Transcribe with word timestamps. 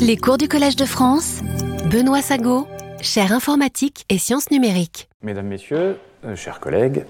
Les 0.00 0.16
cours 0.16 0.38
du 0.38 0.48
Collège 0.48 0.76
de 0.76 0.84
France, 0.84 1.40
Benoît 1.90 2.22
Sago, 2.22 2.66
chaire 3.00 3.32
informatique 3.32 4.04
et 4.08 4.18
sciences 4.18 4.50
numériques. 4.50 5.08
Mesdames, 5.22 5.46
Messieurs, 5.46 5.96
euh, 6.24 6.34
chers 6.34 6.60
collègues, 6.60 7.04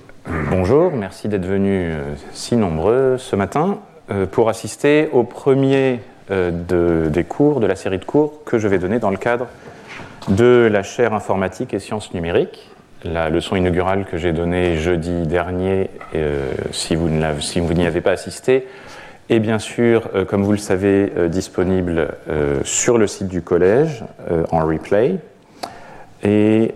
bonjour, 0.51 0.93
merci 0.93 1.29
d'être 1.29 1.47
venus 1.47 1.93
euh, 1.95 2.15
si 2.33 2.57
nombreux 2.57 3.17
ce 3.19 3.35
matin 3.37 3.79
euh, 4.11 4.27
pour 4.27 4.49
assister 4.49 5.09
au 5.13 5.25
premier 5.25 6.01
des 6.29 7.25
cours, 7.25 7.59
de 7.59 7.67
la 7.67 7.75
série 7.75 7.99
de 7.99 8.05
cours 8.05 8.45
que 8.45 8.59
je 8.59 8.69
vais 8.69 8.79
donner 8.79 9.01
dans 9.01 9.11
le 9.11 9.17
cadre 9.17 9.49
de 10.29 10.69
la 10.71 10.85
chaire 10.85 11.13
informatique 11.13 11.75
et 11.75 11.81
sciences 11.81 12.15
numériques. 12.15 12.71
La 13.03 13.31
leçon 13.31 13.57
inaugurale 13.57 14.05
que 14.05 14.17
j'ai 14.17 14.33
donnée 14.33 14.77
jeudi 14.77 15.27
dernier, 15.27 15.91
si 16.71 16.95
vous 16.95 17.09
n'y 17.09 17.85
avez 17.85 18.01
pas 18.01 18.13
assisté, 18.13 18.69
et 19.31 19.39
bien 19.39 19.61
sûr, 19.61 20.09
euh, 20.15 20.25
comme 20.25 20.43
vous 20.43 20.51
le 20.51 20.59
savez, 20.59 21.13
euh, 21.17 21.29
disponible 21.29 22.09
euh, 22.29 22.61
sur 22.65 22.99
le 22.99 23.07
site 23.07 23.29
du 23.29 23.43
collège 23.43 24.05
en 24.51 24.67
replay. 24.67 25.19
Et 26.23 26.75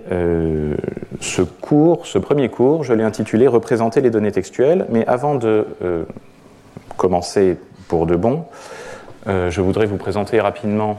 ce 1.20 1.42
cours, 1.42 2.06
ce 2.06 2.18
premier 2.18 2.48
cours, 2.48 2.82
je 2.82 2.95
l'ai 2.95 3.04
intitulé 3.04 3.46
Représenter 3.46 4.00
les 4.00 4.09
données 4.09 4.32
textuelles. 4.32 4.86
Mais 4.88 5.06
avant 5.06 5.34
de 5.34 5.66
commencer 6.96 7.59
pour 7.86 8.06
de 8.06 8.16
bon, 8.16 8.46
je 9.26 9.60
voudrais 9.60 9.84
vous 9.84 9.98
présenter 9.98 10.40
rapidement 10.40 10.98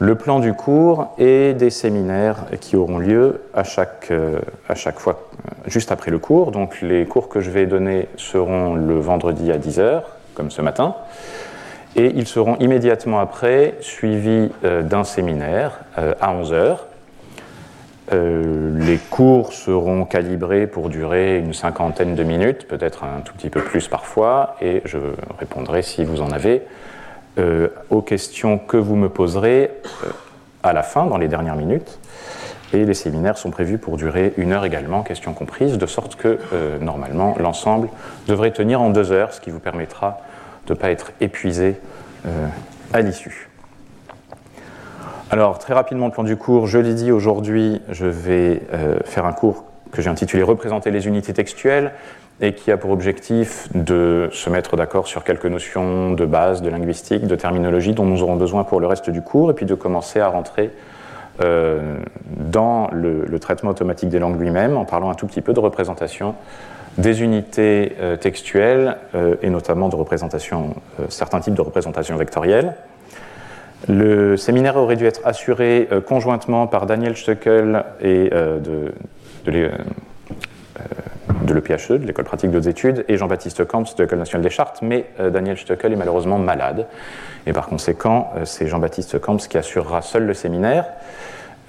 le 0.00 0.16
plan 0.16 0.40
du 0.40 0.54
cours 0.54 1.14
et 1.18 1.54
des 1.54 1.70
séminaires 1.70 2.46
qui 2.60 2.74
auront 2.74 2.98
lieu 2.98 3.42
à 3.54 3.62
chaque, 3.62 4.12
à 4.68 4.74
chaque 4.74 4.98
fois, 4.98 5.28
juste 5.66 5.92
après 5.92 6.10
le 6.10 6.18
cours. 6.18 6.50
Donc 6.50 6.80
les 6.80 7.06
cours 7.06 7.28
que 7.28 7.40
je 7.40 7.50
vais 7.50 7.66
donner 7.66 8.08
seront 8.16 8.74
le 8.74 8.98
vendredi 8.98 9.52
à 9.52 9.56
10h, 9.58 10.02
comme 10.38 10.50
ce 10.50 10.62
matin. 10.62 10.94
Et 11.96 12.12
ils 12.14 12.28
seront 12.28 12.56
immédiatement 12.58 13.18
après 13.18 13.74
suivis 13.80 14.50
euh, 14.64 14.82
d'un 14.82 15.02
séminaire 15.02 15.80
euh, 15.98 16.14
à 16.20 16.30
11 16.30 16.52
heures. 16.52 16.86
Euh, 18.12 18.78
les 18.78 18.98
cours 18.98 19.52
seront 19.52 20.04
calibrés 20.04 20.68
pour 20.68 20.90
durer 20.90 21.38
une 21.38 21.52
cinquantaine 21.52 22.14
de 22.14 22.22
minutes, 22.22 22.68
peut-être 22.68 23.02
un 23.02 23.20
tout 23.20 23.34
petit 23.34 23.50
peu 23.50 23.62
plus 23.62 23.88
parfois, 23.88 24.54
et 24.62 24.80
je 24.84 24.98
répondrai 25.38 25.82
si 25.82 26.04
vous 26.04 26.22
en 26.22 26.30
avez 26.30 26.62
aux 27.90 28.02
questions 28.02 28.58
que 28.58 28.76
vous 28.76 28.96
me 28.96 29.08
poserez 29.08 29.70
à 30.64 30.72
la 30.72 30.82
fin, 30.82 31.06
dans 31.06 31.18
les 31.18 31.28
dernières 31.28 31.54
minutes. 31.54 32.00
Et 32.72 32.84
les 32.84 32.94
séminaires 32.94 33.38
sont 33.38 33.52
prévus 33.52 33.78
pour 33.78 33.96
durer 33.96 34.34
une 34.38 34.52
heure 34.52 34.64
également, 34.64 35.04
questions 35.04 35.34
comprises, 35.34 35.78
de 35.78 35.86
sorte 35.86 36.16
que 36.16 36.40
normalement 36.80 37.36
l'ensemble 37.38 37.90
devrait 38.26 38.50
tenir 38.50 38.82
en 38.82 38.90
deux 38.90 39.12
heures, 39.12 39.32
ce 39.32 39.40
qui 39.40 39.50
vous 39.50 39.60
permettra 39.60 40.18
de 40.68 40.74
ne 40.74 40.78
pas 40.78 40.90
être 40.90 41.12
épuisé 41.20 41.76
euh, 42.26 42.46
à 42.92 43.00
l'issue. 43.00 43.48
Alors, 45.30 45.58
très 45.58 45.74
rapidement, 45.74 46.06
le 46.06 46.12
plan 46.12 46.24
du 46.24 46.36
cours. 46.36 46.66
Je 46.66 46.78
l'ai 46.78 46.94
dit, 46.94 47.10
aujourd'hui, 47.12 47.82
je 47.90 48.06
vais 48.06 48.62
euh, 48.72 48.98
faire 49.04 49.26
un 49.26 49.32
cours 49.32 49.64
que 49.92 50.00
j'ai 50.02 50.10
intitulé 50.10 50.42
Représenter 50.42 50.90
les 50.90 51.06
unités 51.06 51.32
textuelles 51.32 51.92
et 52.40 52.54
qui 52.54 52.70
a 52.70 52.76
pour 52.76 52.90
objectif 52.90 53.68
de 53.74 54.28
se 54.32 54.48
mettre 54.48 54.76
d'accord 54.76 55.08
sur 55.08 55.24
quelques 55.24 55.46
notions 55.46 56.12
de 56.12 56.24
base, 56.24 56.62
de 56.62 56.68
linguistique, 56.68 57.26
de 57.26 57.34
terminologie 57.34 57.94
dont 57.94 58.04
nous 58.04 58.22
aurons 58.22 58.36
besoin 58.36 58.64
pour 58.64 58.80
le 58.80 58.86
reste 58.86 59.10
du 59.10 59.22
cours, 59.22 59.50
et 59.50 59.54
puis 59.54 59.66
de 59.66 59.74
commencer 59.74 60.20
à 60.20 60.28
rentrer 60.28 60.70
euh, 61.42 61.96
dans 62.30 62.88
le, 62.92 63.24
le, 63.24 63.38
traitement 63.38 63.70
automatique 63.70 64.08
des 64.08 64.18
langues 64.18 64.40
lui-même 64.40 64.76
en 64.76 64.84
parlant 64.84 65.10
un 65.10 65.14
tout 65.14 65.26
petit 65.26 65.40
peu 65.40 65.52
de 65.52 65.60
représentation 65.60 66.34
des 66.98 67.22
unités 67.22 67.96
euh, 68.00 68.16
textuelles 68.16 68.96
euh, 69.14 69.36
et 69.40 69.50
notamment 69.50 69.88
de 69.88 69.96
représentation, 69.96 70.74
euh, 71.00 71.04
certains 71.08 71.40
types 71.40 71.54
de 71.54 71.62
représentations 71.62 72.16
vectorielles. 72.16 72.74
Le 73.88 74.36
séminaire 74.36 74.76
aurait 74.76 74.96
dû 74.96 75.06
être 75.06 75.20
assuré 75.24 75.88
conjointement 76.04 76.66
par 76.66 76.86
Daniel 76.86 77.16
Stöckel 77.16 77.84
et 78.00 78.28
de, 78.28 78.92
de 79.46 79.52
l'EPHE, 81.46 81.92
de 81.92 82.04
l'École 82.04 82.24
pratique 82.24 82.50
d'autres 82.50 82.66
études, 82.66 83.04
et 83.06 83.16
Jean-Baptiste 83.16 83.64
Camps 83.66 83.84
de 83.96 84.02
l'École 84.02 84.18
nationale 84.18 84.42
des 84.42 84.50
chartes, 84.50 84.82
mais 84.82 85.06
Daniel 85.20 85.56
Stöckel 85.56 85.92
est 85.92 85.96
malheureusement 85.96 86.40
malade. 86.40 86.88
Et 87.46 87.52
par 87.52 87.68
conséquent, 87.68 88.32
c'est 88.42 88.66
Jean-Baptiste 88.66 89.20
Camps 89.20 89.36
qui 89.36 89.56
assurera 89.56 90.02
seul 90.02 90.26
le 90.26 90.34
séminaire. 90.34 90.84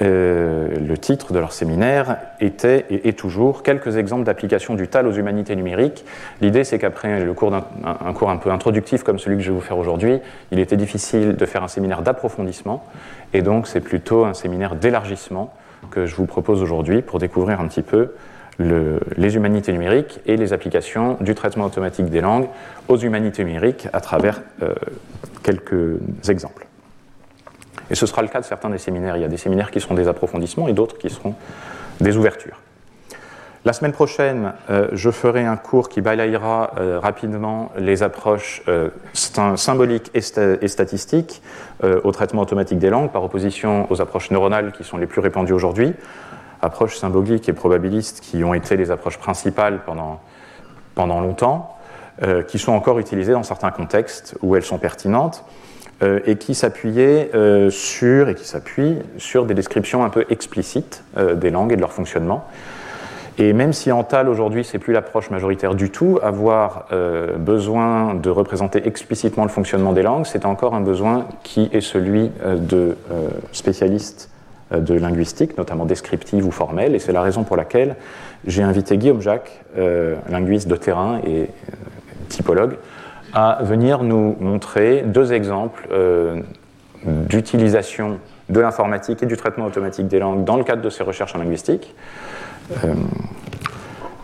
Euh, 0.01 0.69
le 0.79 0.97
titre 0.97 1.33
de 1.33 1.39
leur 1.39 1.51
séminaire 1.51 2.17
était 2.39 2.85
et 2.89 3.09
est 3.09 3.19
toujours 3.19 3.63
quelques 3.63 3.97
exemples 3.97 4.23
d'application 4.23 4.75
du 4.75 4.87
TAL 4.87 5.05
aux 5.07 5.11
humanités 5.11 5.57
numériques. 5.57 6.05
L'idée, 6.39 6.63
c'est 6.63 6.79
qu'après 6.79 7.25
le 7.25 7.33
cours 7.33 7.53
un, 7.53 8.13
cours 8.13 8.29
un 8.29 8.37
peu 8.37 8.49
introductif 8.49 9.03
comme 9.03 9.19
celui 9.19 9.37
que 9.37 9.43
je 9.43 9.49
vais 9.49 9.55
vous 9.55 9.61
faire 9.61 9.77
aujourd'hui, 9.77 10.19
il 10.51 10.59
était 10.59 10.77
difficile 10.77 11.35
de 11.35 11.45
faire 11.45 11.63
un 11.63 11.67
séminaire 11.67 12.01
d'approfondissement, 12.01 12.83
et 13.33 13.41
donc 13.41 13.67
c'est 13.67 13.81
plutôt 13.81 14.23
un 14.23 14.33
séminaire 14.33 14.75
d'élargissement 14.75 15.53
que 15.91 16.05
je 16.05 16.15
vous 16.15 16.25
propose 16.25 16.61
aujourd'hui 16.61 17.01
pour 17.01 17.19
découvrir 17.19 17.59
un 17.59 17.67
petit 17.67 17.81
peu 17.81 18.13
les 18.59 19.35
humanités 19.35 19.71
numériques 19.71 20.19
et 20.25 20.35
les 20.35 20.51
applications 20.51 21.17
du 21.21 21.33
traitement 21.33 21.65
automatique 21.65 22.09
des 22.09 22.21
langues 22.21 22.47
aux 22.87 22.97
humanités 22.97 23.43
numériques 23.43 23.87
à 23.93 24.01
travers 24.01 24.41
euh, 24.61 24.73
quelques 25.43 25.97
exemples. 26.27 26.68
Et 27.89 27.95
ce 27.95 28.05
sera 28.05 28.21
le 28.21 28.27
cas 28.27 28.39
de 28.39 28.45
certains 28.45 28.69
des 28.69 28.77
séminaires. 28.77 29.17
Il 29.17 29.21
y 29.21 29.25
a 29.25 29.29
des 29.29 29.37
séminaires 29.37 29.71
qui 29.71 29.79
seront 29.79 29.95
des 29.95 30.07
approfondissements 30.07 30.67
et 30.67 30.73
d'autres 30.73 30.97
qui 30.97 31.09
seront 31.09 31.35
des 31.99 32.17
ouvertures. 32.17 32.59
La 33.65 33.73
semaine 33.73 33.91
prochaine, 33.91 34.53
euh, 34.69 34.87
je 34.93 35.11
ferai 35.11 35.45
un 35.45 35.57
cours 35.57 35.89
qui 35.89 35.99
balayera 35.99 36.71
euh, 36.79 36.97
rapidement 36.97 37.73
les 37.77 38.03
approches 38.03 38.61
euh, 38.69 38.89
symboliques 39.13 40.09
et, 40.13 40.21
statistiques 40.21 41.41
au 41.83 42.11
traitement 42.11 42.41
automatique 42.41 42.79
des 42.79 42.89
langues 42.89 43.11
par 43.11 43.23
opposition 43.23 43.85
aux 43.91 44.01
approches 44.01 44.31
neuronales 44.31 44.71
qui 44.71 44.83
sont 44.83 44.97
les 44.97 45.07
plus 45.07 45.21
répandues 45.21 45.53
aujourd'hui. 45.53 45.93
Approches 46.61 46.97
symboliques 46.97 47.47
et 47.49 47.53
probabilistes 47.53 48.21
qui 48.21 48.43
ont 48.43 48.53
été 48.53 48.77
les 48.77 48.91
approches 48.91 49.17
principales 49.17 49.81
pendant, 49.85 50.21
pendant 50.95 51.21
longtemps, 51.21 51.77
qui 52.49 52.59
sont 52.59 52.73
encore 52.73 52.99
utilisées 52.99 53.31
dans 53.31 53.43
certains 53.43 53.71
contextes 53.71 54.35
où 54.41 54.57
elles 54.57 54.65
sont 54.65 54.77
pertinentes 54.77 55.45
euh, 56.01 56.21
et 56.25 56.37
qui 56.37 56.55
s'appuyait 56.55 57.29
euh, 57.35 57.69
sur 57.69 58.29
et 58.29 58.35
qui 58.35 58.47
s'appuie 58.47 58.99
sur 59.17 59.45
des 59.45 59.53
descriptions 59.53 60.05
un 60.05 60.09
peu 60.09 60.25
explicites 60.29 61.03
euh, 61.17 61.35
des 61.35 61.49
langues 61.49 61.73
et 61.73 61.75
de 61.75 61.81
leur 61.81 61.91
fonctionnement. 61.91 62.45
Et 63.37 63.51
même 63.51 63.73
si 63.73 63.91
en 63.91 64.05
TAL 64.05 64.29
aujourd'hui 64.29 64.63
c'est 64.63 64.79
plus 64.79 64.93
l'approche 64.93 65.29
majoritaire 65.29 65.75
du 65.75 65.89
tout, 65.89 66.17
avoir 66.21 66.87
besoin 67.37 68.13
de 68.13 68.29
représenter 68.29 68.85
explicitement 68.85 69.43
le 69.43 69.49
fonctionnement 69.49 69.93
des 69.93 70.01
langues, 70.01 70.25
c'est 70.25 70.45
encore 70.45 70.73
un 70.73 70.81
besoin 70.81 71.25
qui 71.43 71.69
est 71.71 71.79
celui 71.79 72.31
de 72.43 72.97
spécialistes 73.53 74.29
de 74.75 74.93
linguistique, 74.93 75.57
notamment 75.57 75.85
descriptive 75.85 76.45
ou 76.45 76.51
formelle, 76.51 76.95
et 76.95 76.99
c'est 76.99 77.13
la 77.13 77.21
raison 77.21 77.45
pour 77.45 77.55
laquelle 77.55 77.95
j'ai 78.45 78.61
invité 78.61 78.97
Guillaume 78.97 79.21
Jacques, 79.21 79.63
linguiste 80.29 80.67
de 80.67 80.75
terrain 80.75 81.21
et 81.25 81.47
typologue, 82.27 82.75
à 83.33 83.59
venir 83.61 84.03
nous 84.03 84.35
montrer 84.39 85.03
deux 85.05 85.33
exemples 85.33 85.87
euh, 85.91 86.41
d'utilisation 87.05 88.19
de 88.49 88.59
l'informatique 88.59 89.23
et 89.23 89.25
du 89.25 89.37
traitement 89.37 89.65
automatique 89.65 90.07
des 90.07 90.19
langues 90.19 90.43
dans 90.43 90.57
le 90.57 90.63
cadre 90.63 90.81
de 90.81 90.89
ces 90.89 91.03
recherches 91.03 91.35
en 91.35 91.39
linguistique. 91.39 91.95
Euh, 92.83 92.93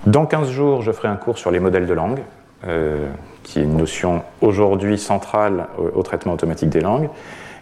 dans 0.06 0.26
15 0.26 0.50
jours, 0.50 0.82
je 0.82 0.92
ferai 0.92 1.08
un 1.08 1.16
cours 1.16 1.38
sur 1.38 1.52
les 1.52 1.60
modèles 1.60 1.86
de 1.86 1.94
langue, 1.94 2.20
euh, 2.68 3.08
qui 3.44 3.60
est 3.60 3.64
une 3.64 3.78
notion 3.78 4.24
aujourd'hui 4.42 4.98
centrale 4.98 5.68
au, 5.94 6.02
traitement 6.04 6.34
automatique 6.34 6.70
des 6.70 6.82
langues. 6.82 7.10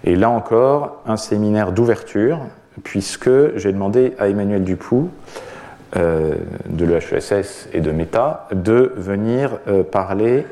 Et 0.04 0.16
là 0.16 0.30
encore, 0.30 1.02
un 1.06 1.18
séminaire 1.18 1.72
d'ouverture, 1.72 2.40
puisque 2.84 3.56
j'ai 3.56 3.72
demandé 3.72 4.14
à 4.20 4.28
Emmanuel 4.30 4.64
Dupoux, 4.64 5.10
de 5.96 6.86
l'EHESS 6.86 7.70
et 7.72 7.80
de 7.80 7.92
Meta, 7.92 8.48
de 8.52 8.94
venir 8.98 9.60
parler 9.92 10.44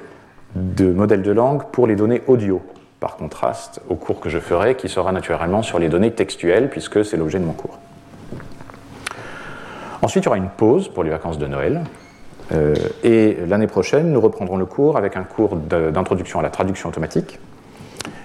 de 0.56 0.91
modèles 0.91 1.22
de 1.22 1.31
langue 1.31 1.63
pour 1.72 1.88
les 1.88 1.95
données 1.95 2.22
audio, 2.28 2.62
par 3.00 3.16
contraste 3.16 3.81
au 3.89 3.95
cours 3.95 4.19
que 4.19 4.29
je 4.29 4.39
ferai, 4.39 4.75
qui 4.75 4.89
sera 4.89 5.12
naturellement 5.12 5.62
sur 5.62 5.79
les 5.79 5.89
données 5.89 6.11
textuelles, 6.11 6.70
puisque 6.70 7.03
c'est 7.03 7.17
l'objet 7.17 7.40
de 7.40 7.46
mon 7.46 7.53
cours. 7.53 7.79
Ensuite, 10.02 10.23
il 10.23 10.26
y 10.26 10.29
aura 10.29 10.37
une 10.37 10.49
pause 10.49 10.87
pour 10.90 11.03
les 11.03 11.09
vacances 11.09 11.37
de 11.37 11.47
Noël. 11.47 11.81
Euh, 12.52 12.76
et 13.03 13.37
l'année 13.47 13.67
prochaine, 13.67 14.11
nous 14.11 14.20
reprendrons 14.20 14.58
le 14.58 14.66
cours 14.66 14.97
avec 14.97 15.16
un 15.16 15.23
cours 15.23 15.55
d'introduction 15.55 16.40
à 16.40 16.41
la 16.41 16.49
traduction 16.49 16.90
automatique. 16.90 17.40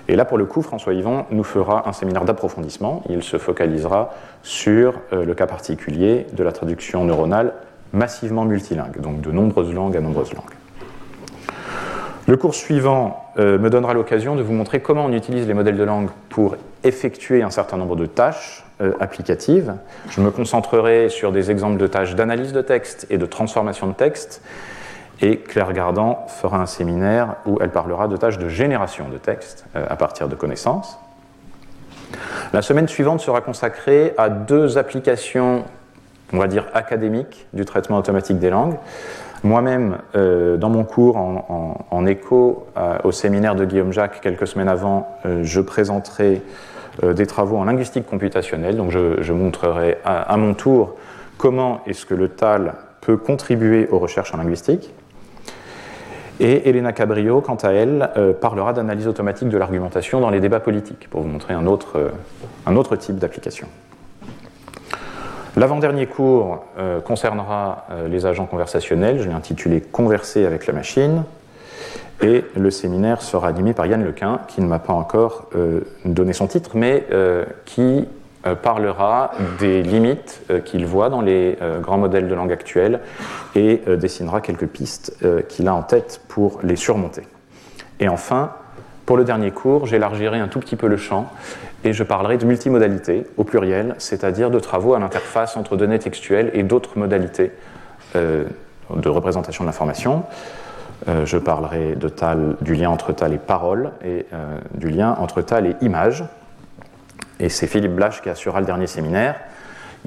Et 0.08 0.16
là, 0.16 0.24
pour 0.24 0.38
le 0.38 0.46
coup, 0.46 0.62
François 0.62 0.94
Yvon 0.94 1.26
nous 1.30 1.44
fera 1.44 1.88
un 1.88 1.92
séminaire 1.92 2.24
d'approfondissement. 2.24 3.02
Il 3.08 3.22
se 3.22 3.38
focalisera 3.38 4.14
sur 4.42 4.94
euh, 5.12 5.24
le 5.24 5.34
cas 5.34 5.46
particulier 5.46 6.26
de 6.32 6.42
la 6.42 6.52
traduction 6.52 7.04
neuronale 7.04 7.54
massivement 7.92 8.44
multilingue, 8.44 9.00
donc 9.00 9.20
de 9.20 9.30
nombreuses 9.30 9.72
langues 9.72 9.96
à 9.96 10.00
nombreuses 10.00 10.32
langues. 10.32 10.54
Le 12.26 12.36
cours 12.36 12.56
suivant 12.56 13.24
euh, 13.38 13.56
me 13.56 13.70
donnera 13.70 13.94
l'occasion 13.94 14.34
de 14.34 14.42
vous 14.42 14.52
montrer 14.52 14.80
comment 14.80 15.04
on 15.04 15.12
utilise 15.12 15.46
les 15.46 15.54
modèles 15.54 15.76
de 15.76 15.84
langue 15.84 16.08
pour 16.28 16.56
effectuer 16.82 17.42
un 17.42 17.50
certain 17.50 17.76
nombre 17.76 17.94
de 17.94 18.06
tâches 18.06 18.64
euh, 18.80 18.94
applicatives. 18.98 19.74
Je 20.10 20.20
me 20.20 20.32
concentrerai 20.32 21.08
sur 21.08 21.30
des 21.30 21.52
exemples 21.52 21.76
de 21.76 21.86
tâches 21.86 22.16
d'analyse 22.16 22.52
de 22.52 22.62
texte 22.62 23.06
et 23.10 23.18
de 23.18 23.26
transformation 23.26 23.86
de 23.86 23.92
texte. 23.92 24.42
Et 25.22 25.38
Claire 25.38 25.72
Gardan 25.72 26.26
fera 26.26 26.58
un 26.58 26.66
séminaire 26.66 27.36
où 27.46 27.58
elle 27.60 27.70
parlera 27.70 28.08
de 28.08 28.16
tâches 28.16 28.38
de 28.38 28.48
génération 28.48 29.08
de 29.08 29.18
texte 29.18 29.64
euh, 29.76 29.86
à 29.88 29.94
partir 29.94 30.26
de 30.26 30.34
connaissances. 30.34 30.98
La 32.52 32.60
semaine 32.60 32.88
suivante 32.88 33.20
sera 33.20 33.40
consacrée 33.40 34.14
à 34.18 34.30
deux 34.30 34.78
applications, 34.78 35.62
on 36.32 36.38
va 36.38 36.48
dire 36.48 36.66
académiques, 36.74 37.46
du 37.52 37.64
traitement 37.64 37.98
automatique 37.98 38.40
des 38.40 38.50
langues. 38.50 38.76
Moi-même, 39.42 39.98
euh, 40.14 40.56
dans 40.56 40.70
mon 40.70 40.84
cours, 40.84 41.16
en, 41.16 42.06
écho 42.06 42.66
au 43.04 43.12
séminaire 43.12 43.56
de 43.56 43.64
Guillaume 43.64 43.92
Jacques 43.92 44.20
quelques 44.20 44.46
semaines 44.46 44.68
avant, 44.68 45.08
euh, 45.26 45.40
je 45.42 45.60
présenterai 45.60 46.40
euh, 47.02 47.14
des 47.14 47.26
travaux 47.26 47.56
en 47.56 47.64
linguistique 47.64 48.06
computationnelle. 48.06 48.76
Donc 48.76 48.90
je, 48.90 49.32
montrerai 49.32 49.98
à, 50.04 50.36
mon 50.36 50.54
tour 50.54 50.94
comment 51.36 51.80
est-ce 51.86 52.06
que 52.06 52.14
le 52.14 52.28
TAL 52.28 52.74
peut 53.00 53.16
contribuer 53.16 53.88
aux 53.90 53.98
recherches 53.98 54.32
en 54.34 54.38
linguistique. 54.38 54.92
Et 56.38 56.68
Elena 56.68 56.92
Cabrio, 56.92 57.40
quant 57.40 57.56
à 57.56 57.70
elle, 57.70 58.10
parlera 58.42 58.74
d'analyse 58.74 59.08
automatique 59.08 59.48
de 59.48 59.56
l'argumentation 59.56 60.20
dans 60.20 60.28
les 60.28 60.40
débats 60.40 60.60
politiques, 60.60 61.08
pour 61.08 61.22
vous 61.22 61.28
montrer 61.28 61.54
un 61.54 61.66
autre 61.66 62.96
type 62.96 63.16
d'application. 63.16 63.68
L'avant-dernier 65.56 66.04
cours 66.06 66.64
euh, 66.78 67.00
concernera 67.00 67.86
euh, 67.90 68.08
les 68.08 68.26
agents 68.26 68.44
conversationnels, 68.44 69.22
je 69.22 69.26
l'ai 69.26 69.34
intitulé 69.34 69.80
Converser 69.80 70.44
avec 70.44 70.66
la 70.66 70.74
machine, 70.74 71.24
et 72.20 72.44
le 72.54 72.70
séminaire 72.70 73.22
sera 73.22 73.48
animé 73.48 73.72
par 73.72 73.86
Yann 73.86 74.04
Lequin, 74.04 74.40
qui 74.48 74.60
ne 74.60 74.66
m'a 74.66 74.78
pas 74.78 74.92
encore 74.92 75.48
euh, 75.54 75.80
donné 76.04 76.34
son 76.34 76.46
titre, 76.46 76.72
mais 76.74 77.06
qui 77.64 78.06
parlera 78.62 79.32
des 79.58 79.82
limites 79.82 80.40
qu'il 80.64 80.86
voit 80.86 81.10
dans 81.10 81.20
les 81.20 81.58
grands 81.82 81.98
modèles 81.98 82.28
de 82.28 82.34
langue 82.34 82.52
actuels 82.52 83.00
et 83.56 83.82
dessinera 83.98 84.40
quelques 84.40 84.68
pistes 84.68 85.16
qu'il 85.48 85.66
a 85.66 85.74
en 85.74 85.82
tête 85.82 86.20
pour 86.28 86.60
les 86.62 86.76
surmonter. 86.76 87.22
Et 87.98 88.08
enfin, 88.08 88.52
pour 89.06 89.16
le 89.16 89.24
dernier 89.24 89.52
cours, 89.52 89.86
j'élargirai 89.86 90.40
un 90.40 90.48
tout 90.48 90.58
petit 90.58 90.74
peu 90.74 90.88
le 90.88 90.96
champ 90.96 91.30
et 91.84 91.92
je 91.92 92.02
parlerai 92.02 92.38
de 92.38 92.44
multimodalité 92.44 93.24
au 93.36 93.44
pluriel, 93.44 93.94
c'est-à-dire 93.98 94.50
de 94.50 94.58
travaux 94.58 94.94
à 94.94 94.98
l'interface 94.98 95.56
entre 95.56 95.76
données 95.76 96.00
textuelles 96.00 96.50
et 96.52 96.64
d'autres 96.64 96.98
modalités 96.98 97.52
euh, 98.16 98.44
de 98.94 99.08
représentation 99.08 99.62
de 99.62 99.68
l'information. 99.68 100.24
Euh, 101.08 101.24
je 101.24 101.38
parlerai 101.38 101.96
du 102.60 102.74
lien 102.74 102.90
entre 102.90 103.12
tal 103.12 103.32
et 103.32 103.38
parole 103.38 103.92
et 104.04 104.26
euh, 104.32 104.58
du 104.74 104.88
lien 104.88 105.16
entre 105.20 105.40
tal 105.40 105.66
et 105.66 105.76
image. 105.82 106.24
Et 107.38 107.48
c'est 107.48 107.68
Philippe 107.68 107.94
Blache 107.94 108.22
qui 108.22 108.28
assurera 108.28 108.58
le 108.58 108.66
dernier 108.66 108.88
séminaire. 108.88 109.36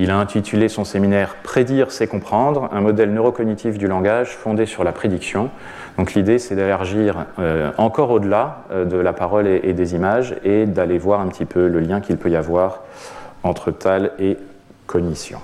Il 0.01 0.11
a 0.11 0.17
intitulé 0.17 0.69
son 0.69 0.85
séminaire 0.85 1.35
Prédire, 1.43 1.91
c'est 1.91 2.07
comprendre, 2.07 2.69
un 2.71 2.79
modèle 2.79 3.11
neurocognitif 3.11 3.77
du 3.77 3.89
langage 3.89 4.29
fondé 4.29 4.65
sur 4.65 4.85
la 4.85 4.93
prédiction. 4.93 5.49
Donc 5.97 6.13
l'idée, 6.13 6.39
c'est 6.39 6.55
d'élargir 6.55 7.25
euh, 7.37 7.71
encore 7.77 8.09
au-delà 8.11 8.63
euh, 8.71 8.85
de 8.85 8.95
la 8.95 9.11
parole 9.11 9.45
et, 9.45 9.73
des 9.73 9.95
images 9.95 10.37
et 10.45 10.65
d'aller 10.65 10.97
voir 10.97 11.19
un 11.19 11.27
petit 11.27 11.43
peu 11.43 11.67
le 11.67 11.81
lien 11.81 11.99
qu'il 11.99 12.15
peut 12.15 12.29
y 12.29 12.37
avoir 12.37 12.83
entre 13.43 13.71
tal 13.71 14.11
et 14.19 14.37
cognition. 14.87 15.39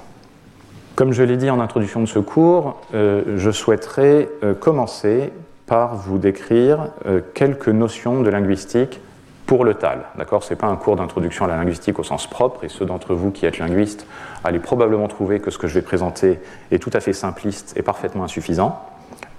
Comme 0.95 1.11
je 1.11 1.23
l'ai 1.23 1.35
dit 1.35 1.49
en 1.49 1.59
introduction 1.59 1.99
de 1.99 2.05
ce 2.05 2.19
cours, 2.19 2.81
euh, 2.93 3.35
je 3.35 3.51
souhaiterais 3.51 4.29
commencer 4.61 5.33
par 5.65 5.95
vous 5.95 6.17
décrire 6.17 6.91
quelques 7.33 7.67
notions 7.67 8.21
de 8.21 8.29
linguistique 8.29 9.01
pour 9.45 9.65
le 9.65 9.75
TAL. 9.75 10.05
D'accord? 10.17 10.43
Ce 10.43 10.53
n'est 10.53 10.57
pas 10.57 10.67
un 10.67 10.75
cours 10.75 10.95
d'introduction 10.95 11.45
à 11.45 11.47
la 11.47 11.55
linguistique 11.55 11.99
au 11.99 12.03
sens 12.03 12.27
propre, 12.27 12.63
et 12.63 12.69
ceux 12.69 12.85
d'entre 12.85 13.13
vous 13.13 13.31
qui 13.31 13.45
êtes 13.45 13.59
linguistes 13.59 14.07
allez 14.43 14.59
probablement 14.59 15.07
trouver 15.07 15.39
que 15.39 15.49
ce 15.51 15.57
que 15.57 15.67
je 15.67 15.73
vais 15.73 15.81
présenter 15.81 16.39
est 16.71 16.79
tout 16.79 16.91
à 16.93 16.99
fait 16.99 17.13
simpliste 17.13 17.73
et 17.75 17.81
parfaitement 17.81 18.23
insuffisant 18.23 18.79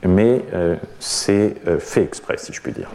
mais 0.04 0.42
euh, 0.54 0.76
c'est 0.98 1.56
euh, 1.66 1.78
fait 1.78 2.02
exprès, 2.02 2.36
si 2.38 2.52
je 2.52 2.60
puis 2.60 2.72
dire. 2.72 2.90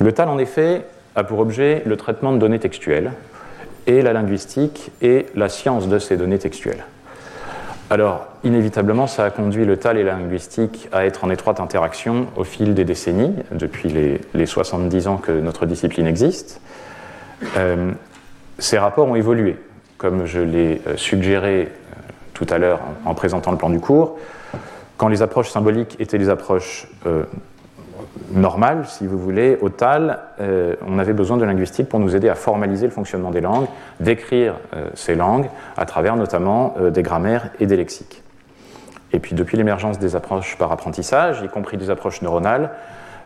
Le 0.00 0.12
TAL, 0.12 0.28
en 0.28 0.38
effet, 0.38 0.84
a 1.14 1.24
pour 1.24 1.38
objet 1.38 1.82
le 1.86 1.96
traitement 1.96 2.32
de 2.32 2.38
données 2.38 2.58
textuelles, 2.58 3.12
et 3.86 4.02
la 4.02 4.12
linguistique 4.12 4.92
et 5.00 5.26
la 5.34 5.48
science 5.48 5.88
de 5.88 5.98
ces 5.98 6.16
données 6.16 6.38
textuelles. 6.38 6.84
Alors, 7.92 8.26
inévitablement, 8.42 9.06
ça 9.06 9.26
a 9.26 9.30
conduit 9.30 9.66
le 9.66 9.76
TAL 9.76 9.98
et 9.98 10.02
la 10.02 10.14
linguistique 10.14 10.88
à 10.92 11.04
être 11.04 11.24
en 11.24 11.30
étroite 11.30 11.60
interaction 11.60 12.26
au 12.36 12.42
fil 12.42 12.72
des 12.72 12.86
décennies, 12.86 13.34
depuis 13.50 13.90
les, 14.32 14.46
70 14.46 15.08
ans 15.08 15.18
que 15.18 15.30
notre 15.30 15.66
discipline 15.66 16.06
existe. 16.06 16.62
Euh, 17.58 17.92
ces 18.58 18.78
rapports 18.78 19.08
ont 19.08 19.14
évolué, 19.14 19.58
comme 19.98 20.24
je 20.24 20.40
l'ai 20.40 20.80
suggéré 20.96 21.68
tout 22.32 22.46
à 22.48 22.56
l'heure 22.56 22.80
en 23.04 23.12
présentant 23.12 23.50
le 23.50 23.58
plan 23.58 23.68
du 23.68 23.78
cours 23.78 24.16
quand 25.02 25.08
les 25.08 25.20
approches 25.20 25.50
symboliques 25.50 25.96
étaient 25.98 26.16
des 26.16 26.28
approches 26.28 26.86
euh, 27.06 27.24
normales, 28.32 28.84
si 28.86 29.06
vous 29.06 29.18
voulez, 29.18 29.58
au 29.60 29.68
TAL, 29.68 30.18
euh, 30.40 30.74
on 30.86 30.98
avait 30.98 31.12
besoin 31.12 31.36
de 31.36 31.44
linguistique 31.44 31.88
pour 31.88 32.00
nous 32.00 32.16
aider 32.16 32.28
à 32.28 32.34
formaliser 32.34 32.86
le 32.86 32.92
fonctionnement 32.92 33.30
des 33.30 33.40
langues, 33.40 33.66
d'écrire 34.00 34.54
euh, 34.74 34.88
ces 34.94 35.14
langues 35.14 35.48
à 35.76 35.86
travers 35.86 36.16
notamment 36.16 36.74
des 36.92 37.02
grammaires 37.02 37.50
et 37.60 37.66
des 37.66 37.76
lexiques. 37.76 38.22
Et 39.12 39.18
puis 39.18 39.34
depuis 39.34 39.56
l'émergence 39.56 39.98
des 39.98 40.16
approches 40.16 40.56
par 40.56 40.72
apprentissage, 40.72 41.42
y 41.44 41.48
compris 41.48 41.76
des 41.76 41.90
approches 41.90 42.22
neuronales, 42.22 42.70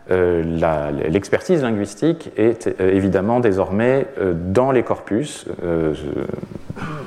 l'expertise 0.09 1.63
linguistique 1.63 2.31
est 2.37 2.69
évidemment 2.81 3.41
désormais 3.41 4.07
dans 4.21 4.71
les 4.71 4.85
corpus 4.85 5.47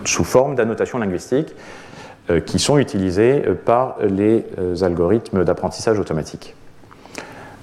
sous 0.03 0.23
forme 0.25 0.55
d'annotation 0.55 0.97
linguistique 0.97 1.55
euh, 2.29 2.39
qui 2.41 2.59
sont 2.59 2.77
utilisés 2.77 3.43
euh, 3.47 3.55
par 3.55 3.97
les 4.07 4.45
euh, 4.59 4.83
algorithmes 4.83 5.43
d'apprentissage 5.43 5.97
automatique. 5.97 6.53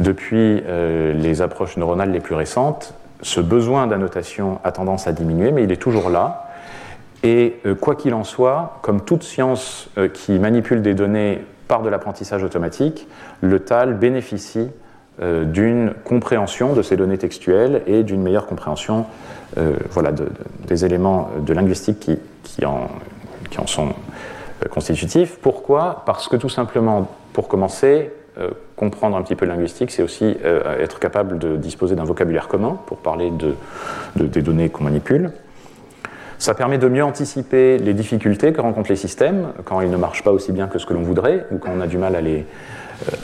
Depuis 0.00 0.62
les 1.14 1.43
approches 1.43 1.76
neuronales 1.76 2.10
les 2.10 2.20
plus 2.20 2.34
récentes, 2.34 2.94
ce 3.22 3.40
besoin 3.40 3.87
d'annotation 3.87 4.60
a 4.62 4.72
tendance 4.72 5.06
à 5.06 5.12
diminuer, 5.12 5.52
mais 5.52 5.64
il 5.64 5.72
est 5.72 5.81
toujours 5.81 6.10
là. 6.10 6.50
Et 7.22 7.56
quoi 7.81 7.94
qu'il 7.94 8.12
en 8.12 8.25
soit, 8.25 8.78
comme 8.82 9.00
toute 9.00 9.22
science 9.22 9.88
qui 10.12 10.38
manipule 10.38 10.82
des 10.82 10.93
données 10.93 11.43
par 11.66 11.82
de 11.82 11.88
l'apprentissage 11.88 12.44
automatique, 12.44 13.08
le 13.40 13.60
TAL 13.60 13.94
bénéficie 13.94 14.69
d'une 15.19 15.94
compréhension 16.04 16.75
de 16.75 16.82
ces 16.82 16.98
données 16.98 17.16
textuelles 17.16 17.82
et 17.87 18.02
d'une 18.02 18.22
meilleure 18.22 18.46
compréhension 18.46 19.06
voilà, 19.90 20.12
des 20.66 20.84
éléments 20.84 21.31
de 21.40 21.52
linguistique 21.54 22.10
qui, 22.43 22.64
en, 22.64 22.88
sont 23.66 23.88
euh, 23.88 24.69
constitutif. 24.69 25.38
Pourquoi? 25.40 26.02
Parce 26.06 26.28
que 26.28 26.37
tout 26.37 26.48
simplement, 26.48 27.10
pour 27.32 27.48
commencer, 27.48 28.12
euh, 28.38 28.50
comprendre 28.76 29.17
un 29.17 29.23
petit 29.23 29.37
peu 29.37 29.46
linguistique, 29.46 29.90
c'est 29.90 30.02
aussi 30.02 30.37
euh, 30.44 30.78
être 30.78 30.99
capable 30.99 31.38
de 31.38 31.56
disposer 31.56 31.96
d'un 31.96 32.05
vocabulaire 32.05 32.49
commun 32.49 32.78
pour 32.87 32.99
parler 32.99 33.31
de, 33.31 33.55
des 34.17 34.43
données 34.43 34.69
qu'on 34.69 34.84
manipule. 34.84 35.31
Ça 36.38 36.55
permet 36.55 36.77
de 36.77 36.89
mieux 36.89 37.03
anticiper 37.03 37.79
les 37.79 37.94
difficultés 37.94 38.53
que 38.53 38.60
rencontrent 38.60 38.91
les 38.91 38.96
systèmes 38.96 39.48
quand 39.65 39.81
ils 39.81 39.91
ne 39.91 39.96
marchent 39.96 40.22
pas 40.22 40.32
aussi 40.32 40.53
bien 40.53 40.69
que 40.69 40.79
ce 40.79 40.84
que 40.84 40.93
l'on 40.93 41.03
voudrait 41.03 41.46
ou 41.50 41.56
quand 41.56 41.70
on 41.74 41.81
a 41.81 41.86
du 41.86 41.96
mal 41.96 42.15
à 42.15 42.20
les, 42.20 42.44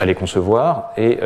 à 0.01 0.07
les 0.07 0.15
concevoir 0.15 0.93
et 0.97 1.19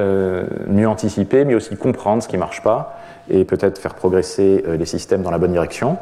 mieux 0.66 0.88
anticiper, 0.88 1.44
mais 1.44 1.54
aussi 1.54 1.76
comprendre 1.76 2.24
ce 2.24 2.28
qui 2.28 2.34
ne 2.34 2.40
marche 2.40 2.60
pas 2.60 2.98
et 3.30 3.44
peut-être 3.44 3.78
faire 3.78 3.94
progresser 3.94 4.64
les 4.66 4.84
systèmes 4.84 5.22
dans 5.22 5.30
la 5.30 5.38
bonne 5.38 5.52
direction. 5.52 5.96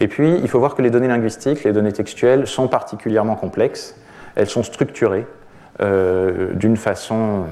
Et 0.00 0.08
puis, 0.08 0.38
il 0.40 0.48
faut 0.48 0.58
voir 0.58 0.74
que 0.74 0.82
les 0.82 0.90
données 0.90 1.08
linguistiques, 1.08 1.64
les 1.64 1.72
données 1.72 1.92
textuelles, 1.92 2.46
sont 2.46 2.68
particulièrement 2.68 3.36
complexes. 3.36 3.96
Elles 4.34 4.48
sont 4.48 4.62
structurées 4.62 5.26
euh, 5.26 5.43
d'une 5.80 6.76
façon 6.76 7.44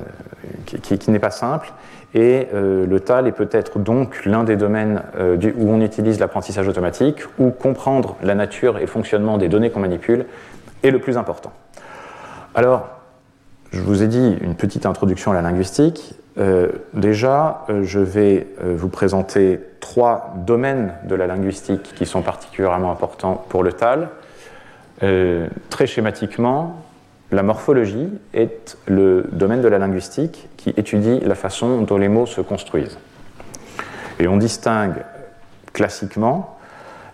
euh, 0.75 0.79
qui, 0.81 1.11
n'est 1.11 1.19
pas 1.19 1.31
simple. 1.31 1.73
Et 2.15 2.49
euh, 2.53 2.87
le 2.87 3.01
TAL 3.01 3.27
est 3.27 3.33
peut-être 3.33 3.79
donc 3.79 4.25
l'un 4.27 4.45
des 4.45 4.57
domaines 4.57 5.03
où 5.19 5.71
on 5.71 5.81
utilise 5.81 6.21
l'apprentissage 6.21 6.69
automatique, 6.69 7.21
où 7.39 7.51
comprendre 7.51 8.17
la 8.23 8.35
nature 8.35 8.79
et 8.79 8.83
le 8.83 8.87
fonctionnement 8.87 9.39
des 9.39 9.49
données 9.49 9.71
qu'on 9.71 9.81
manipule 9.81 10.27
est 10.83 10.91
le 10.91 10.99
plus 10.99 11.17
important. 11.17 11.53
Alors, 12.55 12.89
je 13.73 13.81
vous 13.81 14.03
ai 14.03 14.09
dit 14.09 14.37
une 14.43 14.55
petite 14.55 14.85
introduction 14.85 15.31
à 15.31 15.35
la 15.35 15.41
linguistique. 15.41 16.15
Euh, 16.39 16.69
déjà, 16.93 17.65
euh, 17.69 17.83
je 17.85 18.01
vais 18.01 18.49
euh, 18.63 18.75
vous 18.77 18.89
présenter 18.89 19.61
trois 19.81 20.35
domaines 20.37 20.93
de 21.05 21.15
la 21.15 21.27
linguistique 21.27 21.95
qui 21.95 22.05
sont 22.05 22.23
particulièrement 22.23 22.93
importants 22.93 23.45
pour 23.49 23.63
le 23.63 23.73
TAL. 23.73 24.09
très 25.71 25.87
schématiquement, 25.87 26.77
la 27.33 27.43
morphologie 27.43 28.09
est 28.35 28.77
le 28.87 29.25
domaine 29.33 29.63
de 29.63 29.69
la 29.69 29.79
linguistique 29.79 30.49
qui 30.59 30.71
étudie 30.71 31.19
la 31.21 31.35
façon 31.35 31.81
dont 31.81 31.97
les 31.97 32.09
mots 32.09 32.27
se 32.27 32.43
construisent. 32.43 32.99
Et 34.21 34.29
on 34.29 34.37
distingue 34.37 35.03
classiquement 35.73 36.59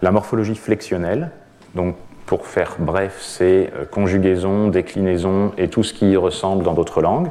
la 0.03 0.11
morphologie 0.11 0.57
flexionnelle, 0.57 1.31
donc 1.75 1.95
pour 2.27 2.47
faire 2.47 2.77
bref, 2.79 3.19
c'est 3.21 3.73
conjugaison, 3.91 4.69
déclinaison 4.69 5.53
et 5.57 5.69
tout 5.69 5.85
ce 5.85 5.95
qui 5.95 6.17
ressemble 6.17 6.65
dans 6.65 6.75
d'autres 6.75 7.01
langues. 7.01 7.31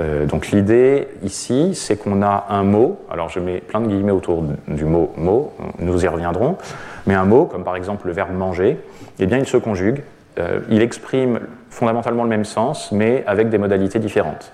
Euh, 0.00 0.26
donc 0.26 0.48
l'idée 0.48 1.08
ici, 1.22 1.74
c'est 1.74 1.96
qu'on 1.96 2.22
a 2.22 2.46
un 2.48 2.62
mot, 2.62 3.00
alors 3.10 3.28
je 3.28 3.40
mets 3.40 3.58
plein 3.58 3.80
de 3.80 3.88
guillemets 3.88 4.12
autour 4.12 4.44
du 4.66 4.84
mot 4.84 5.12
mot, 5.16 5.52
nous 5.78 6.04
y 6.04 6.08
reviendrons, 6.08 6.56
mais 7.06 7.14
un 7.14 7.24
mot, 7.24 7.44
comme 7.44 7.64
par 7.64 7.76
exemple 7.76 8.06
le 8.06 8.12
verbe 8.12 8.32
manger, 8.32 8.78
eh 9.18 9.26
bien 9.26 9.38
il 9.38 9.46
se 9.46 9.56
conjugue, 9.56 10.02
euh, 10.38 10.60
il 10.70 10.82
exprime 10.82 11.40
fondamentalement 11.70 12.24
le 12.24 12.28
même 12.28 12.44
sens, 12.44 12.92
mais 12.92 13.24
avec 13.26 13.48
des 13.48 13.58
modalités 13.58 13.98
différentes. 13.98 14.52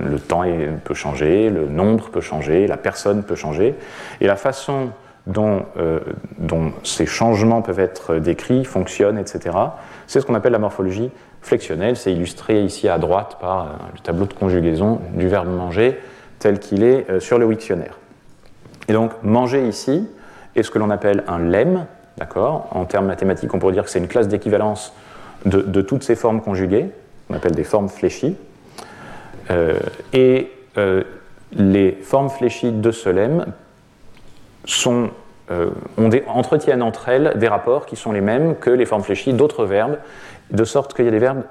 le 0.00 0.18
temps 0.18 0.44
peut 0.84 0.94
changer, 0.94 1.50
le 1.50 1.66
nombre 1.66 2.10
peut 2.10 2.20
changer, 2.20 2.66
la 2.66 2.76
personne 2.76 3.22
peut 3.22 3.34
changer, 3.34 3.74
et 4.20 4.26
la 4.26 4.36
façon 4.36 4.90
dont, 5.26 5.64
dont, 6.38 6.72
ces 6.84 7.04
changements 7.04 7.60
peuvent 7.60 7.80
être 7.80 8.16
décrits, 8.16 8.64
fonctionnent, 8.64 9.18
etc. 9.18 9.56
C'est 10.06 10.20
ce 10.20 10.26
qu'on 10.26 10.36
appelle 10.36 10.52
la 10.52 10.60
morphologie 10.60 11.10
flexionnelle. 11.42 11.96
C'est 11.96 12.12
illustré 12.12 12.62
ici 12.62 12.88
à 12.88 12.98
droite 12.98 13.38
par 13.40 13.76
le 13.92 14.00
tableau 14.00 14.26
de 14.26 14.32
conjugaison 14.32 15.00
du 15.14 15.26
verbe 15.26 15.48
manger 15.48 15.98
tel 16.38 16.60
qu'il 16.60 16.84
est 16.84 17.18
sur 17.18 17.38
le 17.38 17.48
dictionnaire. 17.48 17.98
Et 18.88 18.92
donc, 18.92 19.10
manger 19.22 19.66
ici 19.66 20.08
est 20.54 20.62
ce 20.62 20.70
que 20.70 20.78
l'on 20.78 20.90
appelle 20.90 21.24
un 21.28 21.38
lemme, 21.38 21.86
d'accord? 22.16 22.68
En 22.70 22.84
termes 22.84 23.06
mathématiques, 23.06 23.52
on 23.54 23.58
pourrait 23.58 23.72
dire 23.72 23.84
que 23.84 23.90
c'est 23.90 23.98
une 23.98 24.08
classe 24.08 24.28
d'équivalence 24.28 24.92
de, 25.44 25.82
toutes 25.82 26.02
ces 26.02 26.16
formes 26.16 26.40
conjuguées, 26.40 26.86
qu'on 27.28 27.34
appelle 27.34 27.54
des 27.54 27.64
formes 27.64 27.88
fléchies. 27.88 28.36
Euh, 29.50 29.78
et 30.12 30.50
euh, 30.78 31.04
les 31.52 31.92
formes 32.02 32.30
fléchies 32.30 32.72
de 32.72 33.10
lemme 33.10 33.46
sont, 34.64 35.10
euh, 35.50 35.70
entretiennent 36.26 36.82
entre 36.82 37.08
elles 37.08 37.34
des 37.36 37.48
rapports 37.48 37.86
qui 37.86 37.96
sont 37.96 38.12
les 38.12 38.20
mêmes 38.20 38.56
que 38.56 38.70
les 38.70 38.86
formes 38.86 39.02
fléchies 39.02 39.32
d'autres 39.32 39.64
verbes, 39.64 39.98
de 40.50 40.64
sorte 40.64 40.94
qu'il 40.94 41.04
y 41.04 41.08
a 41.08 41.12
des 41.12 41.18
verbes 41.18 41.42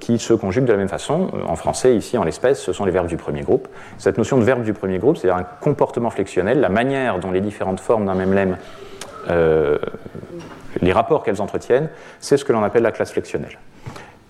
qui 0.00 0.18
se 0.18 0.32
conjuguent 0.32 0.64
de 0.64 0.72
la 0.72 0.78
même 0.78 0.88
façon. 0.88 1.28
En 1.46 1.54
français, 1.54 1.94
ici, 1.96 2.16
en 2.16 2.24
l'espèce, 2.24 2.60
ce 2.60 2.72
sont 2.72 2.86
les 2.86 2.90
verbes 2.90 3.06
du 3.06 3.18
premier 3.18 3.42
groupe. 3.42 3.68
Cette 3.98 4.16
notion 4.16 4.38
de 4.38 4.42
verbe 4.42 4.62
du 4.62 4.72
premier 4.72 4.98
groupe, 4.98 5.18
c'est-à-dire 5.18 5.38
un 5.38 5.46
comportement 5.60 6.08
flexionnel, 6.08 6.60
la 6.60 6.70
manière 6.70 7.18
dont 7.18 7.30
les 7.30 7.42
différentes 7.42 7.80
formes 7.80 8.06
d'un 8.06 8.14
même 8.14 8.32
lemme 8.32 8.56
les 9.28 10.92
rapports 10.92 11.22
qu'elles 11.22 11.42
entretiennent, 11.42 11.88
c'est 12.20 12.36
ce 12.36 12.44
que 12.44 12.52
l'on 12.52 12.62
appelle 12.62 12.82
la 12.82 12.92
classe 12.92 13.12
flexionnelle. 13.12 13.58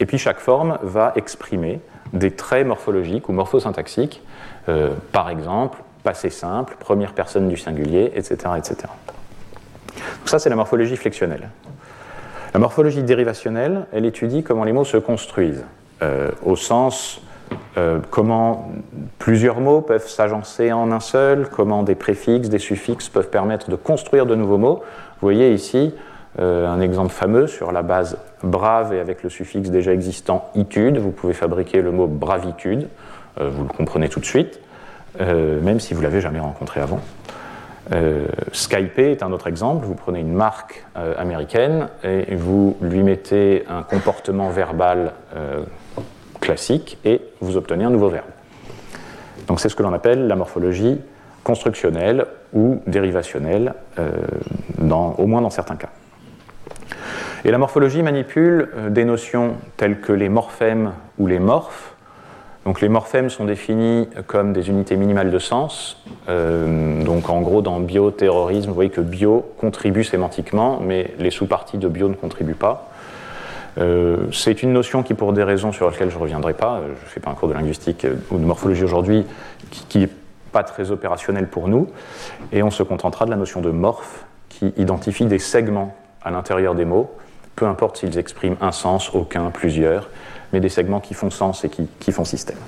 Et 0.01 0.07
puis 0.07 0.19
chaque 0.19 0.41
forme 0.41 0.79
va 0.83 1.13
exprimer 1.17 1.81
des 2.13 2.31
traits 2.31 2.67
morphologiques 2.67 3.29
ou 3.29 3.33
morphosyntaxiques, 3.33 4.23
euh, 4.69 4.91
par 5.13 5.31
exemple, 5.31 5.79
passé 6.03 6.31
simple, 6.31 6.77
première 6.79 7.13
personne 7.13 7.49
du 7.49 7.57
singulier, 7.57 8.13
etc. 8.15 8.37
etc. 8.59 8.77
Ça, 10.25 10.39
c'est 10.39 10.51
la 10.51 10.57
morphologie 10.57 10.97
flexionnelle. 10.97 11.49
La 12.53 12.61
morphologie 12.61 13.03
dérivationnelle, 13.03 13.87
elle 13.93 14.05
étudie 14.05 14.43
comment 14.43 14.65
les 14.65 14.73
mots 14.73 14.85
se 14.85 14.97
construisent, 14.97 15.65
euh, 16.03 16.31
au 16.43 16.57
sens 16.57 17.23
euh, 17.77 17.99
comment 18.11 18.71
plusieurs 19.19 19.61
mots 19.61 19.81
peuvent 19.81 20.09
s'agencer 20.09 20.73
en 20.73 20.93
un 20.93 21.01
seul, 21.01 21.49
comment 21.49 21.83
des 21.83 21.95
préfixes, 21.95 22.49
des 22.49 22.59
suffixes 22.59 23.09
peuvent 23.09 23.31
permettre 23.31 23.71
de 23.71 23.77
construire 23.77 24.27
de 24.27 24.35
nouveaux 24.35 24.59
mots. 24.59 24.77
Vous 25.21 25.27
voyez 25.27 25.53
ici, 25.53 25.95
euh, 26.39 26.69
un 26.69 26.81
exemple 26.81 27.13
fameux 27.13 27.47
sur 27.47 27.73
la 27.73 27.83
base 27.83 28.19
brave 28.43 28.93
et 28.93 29.01
avec 29.01 29.23
le 29.23 29.31
suffixe 29.31 29.71
déjà 29.71 29.93
existant 29.93 30.51
itude, 30.55 30.99
vous 30.99 31.11
pouvez 31.11 31.35
fabriquer 31.35 31.83
le 31.83 31.93
mot 31.93 32.07
bravitude, 32.07 32.89
euh, 33.41 33.49
vous 33.49 33.63
le 33.63 33.69
comprenez 33.69 34.09
tout 34.09 34.21
de 34.21 34.27
suite, 34.27 34.61
même 35.21 35.79
si 35.79 35.93
vous 35.93 36.01
l'avez 36.01 36.23
jamais 36.23 36.41
rencontré 36.41 36.81
avant. 36.81 37.01
Skype 38.53 38.99
est 38.99 39.23
un 39.23 39.31
autre 39.31 39.47
exemple, 39.47 39.85
vous 39.85 39.95
prenez 39.95 40.21
une 40.21 40.33
marque 40.33 40.87
américaine 41.19 41.89
et 42.03 42.35
vous 42.35 42.79
lui 42.81 43.03
mettez 43.03 43.65
un 43.69 43.83
comportement 43.83 44.49
verbal 44.49 45.13
classique 46.43 46.99
et 47.07 47.23
vous 47.41 47.57
obtenez 47.57 47.85
un 47.85 47.91
nouveau 47.91 48.11
verbe. 48.11 48.27
Donc 49.47 49.61
c'est 49.61 49.71
ce 49.71 49.77
que 49.77 49.83
l'on 49.83 49.95
appelle 49.95 50.27
la 50.27 50.37
morphologie 50.37 51.01
constructionnelle 51.43 52.27
ou 52.53 52.83
dérivationnelle, 52.87 53.73
au 53.99 55.27
moins 55.27 55.41
dans 55.41 55.51
certains 55.51 55.77
cas. 55.77 55.89
Et 57.45 57.51
la 57.51 57.59
morphologie 57.59 58.03
manipule 58.03 58.69
euh, 58.77 58.91
des 58.91 59.05
notions 59.05 59.57
telles 59.77 60.01
que 60.01 60.13
les 60.13 60.29
morphèmes 60.29 60.93
ou 61.19 61.27
les 61.27 61.41
morphes. 61.41 61.95
Donc 62.65 62.81
les 62.81 62.89
morphèmes 62.89 63.31
sont 63.31 63.45
définis 63.45 64.09
comme 64.29 64.53
des 64.53 64.69
unités 64.69 64.97
minimales 64.97 65.33
de 65.33 65.39
sens. 65.41 66.05
Euh, 66.29 67.03
donc 67.03 67.29
en 67.29 67.41
gros, 67.41 67.61
dans 67.61 67.81
bioterrorisme, 67.81 68.69
vous 68.69 68.75
voyez 68.75 68.91
que 68.91 69.01
bio 69.01 69.45
contribue 69.59 70.05
sémantiquement, 70.05 70.79
mais 70.81 71.13
les 71.19 71.33
sous-parties 71.33 71.79
de 71.79 71.89
bio 71.89 72.09
ne 72.09 72.15
contribuent 72.15 72.55
pas. 72.55 72.92
Euh, 73.79 74.27
c'est 74.33 74.63
une 74.63 74.73
notion 74.73 75.03
qui, 75.03 75.15
pour 75.15 75.33
des 75.33 75.43
raisons 75.43 75.73
sur 75.73 75.91
lesquelles 75.91 76.11
je 76.11 76.17
ne 76.17 76.21
reviendrai 76.21 76.55
pas, 76.55 76.83
je 76.85 76.91
ne 76.91 76.95
fais 76.95 77.21
pas 77.21 77.31
un 77.31 77.35
cours 77.35 77.49
de 77.49 77.55
linguistique 77.55 78.07
ou 78.31 78.39
de 78.39 78.45
morphologie 78.45 78.85
aujourd'hui, 78.85 79.25
qui 79.71 79.99
n'est 79.99 80.09
pas 80.53 80.63
très 80.63 80.91
opérationnelle 80.91 81.49
pour 81.49 81.69
nous, 81.69 81.89
et 82.53 82.63
on 82.63 82.71
se 82.71 82.83
contentera 82.83 83.25
de 83.25 83.31
la 83.31 83.37
notion 83.37 83.61
de 83.61 83.71
morphe, 83.71 84.25
qui 84.49 84.75
identifie 84.77 85.27
des 85.27 85.39
segments 85.39 85.97
à 86.23 86.31
l'intérieur 86.31 86.75
des 86.75 86.85
mots, 86.85 87.11
peu 87.57 87.67
importe 87.67 87.99
s'ils 87.99 88.19
expriment 88.19 88.57
un 88.61 88.73
sens, 88.73 89.11
aucun, 89.15 89.51
plusieurs, 89.51 90.09
mais 90.53 90.61
des 90.61 90.69
segments 90.69 91.01
qui 91.01 91.15
font 91.15 91.31
sens 91.31 91.65
et 91.65 91.71
qui, 91.71 92.13
font 92.13 92.25
système. 92.25 92.59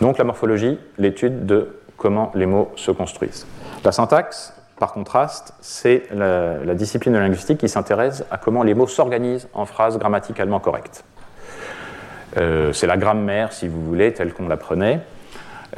Donc 0.00 0.18
la 0.18 0.24
morphologie, 0.24 0.78
l'étude 0.98 1.46
de 1.46 1.76
comment 1.96 2.32
les 2.34 2.46
mots 2.46 2.70
se 2.76 2.90
construisent. 2.90 3.46
La 3.84 3.92
syntaxe, 3.92 4.54
par 4.80 4.92
contraste, 4.92 5.54
c'est 5.60 6.04
la, 6.10 6.74
discipline 6.74 7.12
de 7.12 7.18
linguistique 7.18 7.58
qui 7.58 7.68
s'intéresse 7.68 8.24
à 8.30 8.38
comment 8.38 8.62
les 8.62 8.74
mots 8.74 8.88
s'organisent 8.88 9.46
en 9.52 9.66
phrases 9.66 9.98
grammaticalement 9.98 10.58
correctes. 10.58 11.04
Euh, 12.38 12.72
c'est 12.72 12.86
la 12.86 12.96
grammaire, 12.96 13.52
si 13.52 13.68
vous 13.68 13.84
voulez, 13.84 14.12
telle 14.14 14.32
qu'on 14.32 14.48
l'apprenait. 14.48 15.00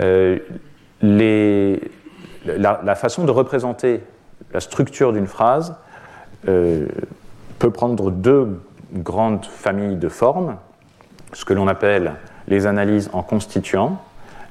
Euh, 0.01 0.39
la, 1.03 2.95
façon 2.95 3.25
de 3.25 3.33
représenter 3.33 4.03
la 4.55 4.61
structure 4.61 5.13
d'une 5.13 5.27
phrase 5.27 5.75
euh, 6.49 6.87
peut 7.59 7.71
prendre 7.71 8.13
deux 8.13 8.61
grandes 8.93 9.47
familles 9.47 9.97
de 9.97 10.09
formes, 10.09 10.57
ce 11.33 11.45
que 11.45 11.55
l'on 11.55 11.67
appelle 11.67 12.13
les 12.47 12.67
analyses 12.67 13.11
en 13.13 13.23
constituant 13.23 14.01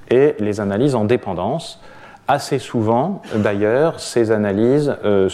et 0.09 0.35
les 0.39 0.59
analyses 0.59 0.95
en 0.95 1.05
dépendance. 1.05 1.81
Assez 2.31 2.59
souvent, 2.59 3.21
d'ailleurs, 3.35 3.99
ces 3.99 4.31
analyses 4.31 4.95
euh, 5.03 5.27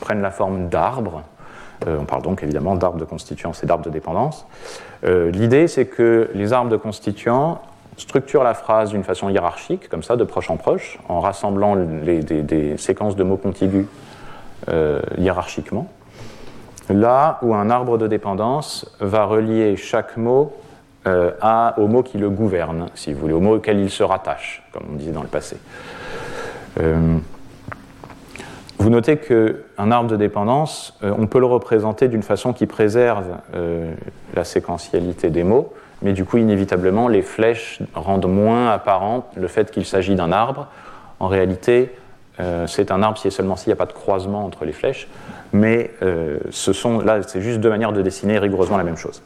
prennent 0.00 0.20
la 0.20 0.32
forme 0.32 0.68
d'arbres. 0.68 1.22
Euh, 1.86 1.98
on 2.00 2.06
parle 2.06 2.22
donc 2.22 2.42
évidemment 2.42 2.74
d'arbres 2.74 2.98
de 2.98 3.04
constituants, 3.04 3.52
c'est 3.52 3.66
d'arbres 3.66 3.84
de 3.84 3.90
dépendance. 3.90 4.44
Euh, 5.04 5.30
l'idée, 5.30 5.68
c'est 5.68 5.86
que 5.86 6.28
les 6.34 6.52
arbres 6.52 6.70
de 6.70 6.76
constituants 6.76 7.62
structurent 7.96 8.42
la 8.42 8.54
phrase 8.54 8.90
d'une 8.90 9.04
façon 9.04 9.28
hiérarchique, 9.28 9.88
comme 9.88 10.02
ça, 10.02 10.16
de 10.16 10.24
proche 10.24 10.50
en 10.50 10.56
proche, 10.56 10.98
en 11.08 11.20
rassemblant 11.20 11.76
des, 11.76 12.76
séquences 12.78 13.14
de 13.14 13.22
mots 13.22 13.36
contigus 13.36 13.86
hiérarchiquement 15.16 15.86
là 16.90 17.38
où 17.42 17.54
un 17.54 17.70
arbre 17.70 17.96
de 17.96 18.08
dépendance 18.08 18.90
va 18.98 19.24
relier 19.24 19.76
chaque 19.76 20.16
mot 20.16 20.52
au 21.06 21.86
mot 21.86 22.02
qui 22.02 22.18
le 22.18 22.28
gouverne, 22.28 22.88
si 22.94 23.12
vous 23.12 23.20
voulez, 23.20 23.34
au 23.34 23.40
mot 23.40 23.56
auquel 23.56 23.78
il 23.78 23.88
se 23.90 24.02
rattache, 24.02 24.64
comme 24.72 24.82
on 24.90 24.96
disait 24.96 25.12
dans 25.12 25.22
le 25.22 25.28
passé. 25.28 25.58
Euh, 26.80 27.18
vous 28.78 28.90
notez 28.90 29.16
qu'un 29.16 29.90
arbre 29.90 30.08
de 30.08 30.16
dépendance, 30.16 30.96
euh, 31.02 31.12
on 31.18 31.26
peut 31.26 31.40
le 31.40 31.46
représenter 31.46 32.08
d'une 32.08 32.22
façon 32.22 32.52
qui 32.52 32.66
préserve 32.66 33.26
la 34.34 34.44
séquentialité 34.44 35.30
des 35.30 35.42
mots, 35.42 35.72
mais 36.02 36.12
du 36.12 36.24
coup, 36.24 36.36
inévitablement, 36.36 37.08
les 37.08 37.22
flèches 37.22 37.80
rendent 37.94 38.28
moins 38.28 38.70
apparent 38.70 39.26
le 39.36 39.48
fait 39.48 39.70
qu'il 39.70 39.84
s'agit 39.84 40.14
d'un 40.14 40.30
arbre. 40.30 40.68
En 41.18 41.26
réalité, 41.26 41.90
c'est 42.66 42.92
un 42.92 43.02
arbre 43.02 43.18
si 43.18 43.26
et 43.26 43.30
seulement 43.32 43.56
s'il 43.56 43.70
n'y 43.70 43.72
a 43.72 43.76
pas 43.76 43.86
de 43.86 43.92
croisement 43.92 44.44
entre 44.44 44.64
les 44.64 44.72
flèches 44.72 45.08
mais 45.52 45.90
euh, 46.02 46.38
ce 46.50 46.72
sont, 46.72 47.00
là, 47.00 47.20
c'est 47.26 47.40
juste 47.40 47.60
deux 47.60 47.70
manières 47.70 47.92
de 47.92 48.02
dessiner 48.02 48.38
rigoureusement 48.38 48.76
la 48.76 48.84
même 48.84 48.96
chose. 48.96 49.22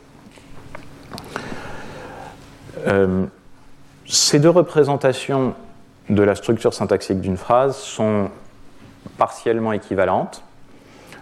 Euh, 2.86 3.24
ces 4.06 4.38
deux 4.38 4.50
représentations 4.50 5.54
de 6.14 6.22
la 6.22 6.34
structure 6.34 6.74
syntaxique 6.74 7.20
d'une 7.20 7.36
phrase 7.36 7.76
sont 7.76 8.28
partiellement 9.18 9.72
équivalentes, 9.72 10.42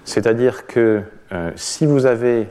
c'est-à-dire 0.04 0.66
que 0.66 1.02
euh, 1.32 1.50
si 1.56 1.86
vous 1.86 2.06
avez 2.06 2.48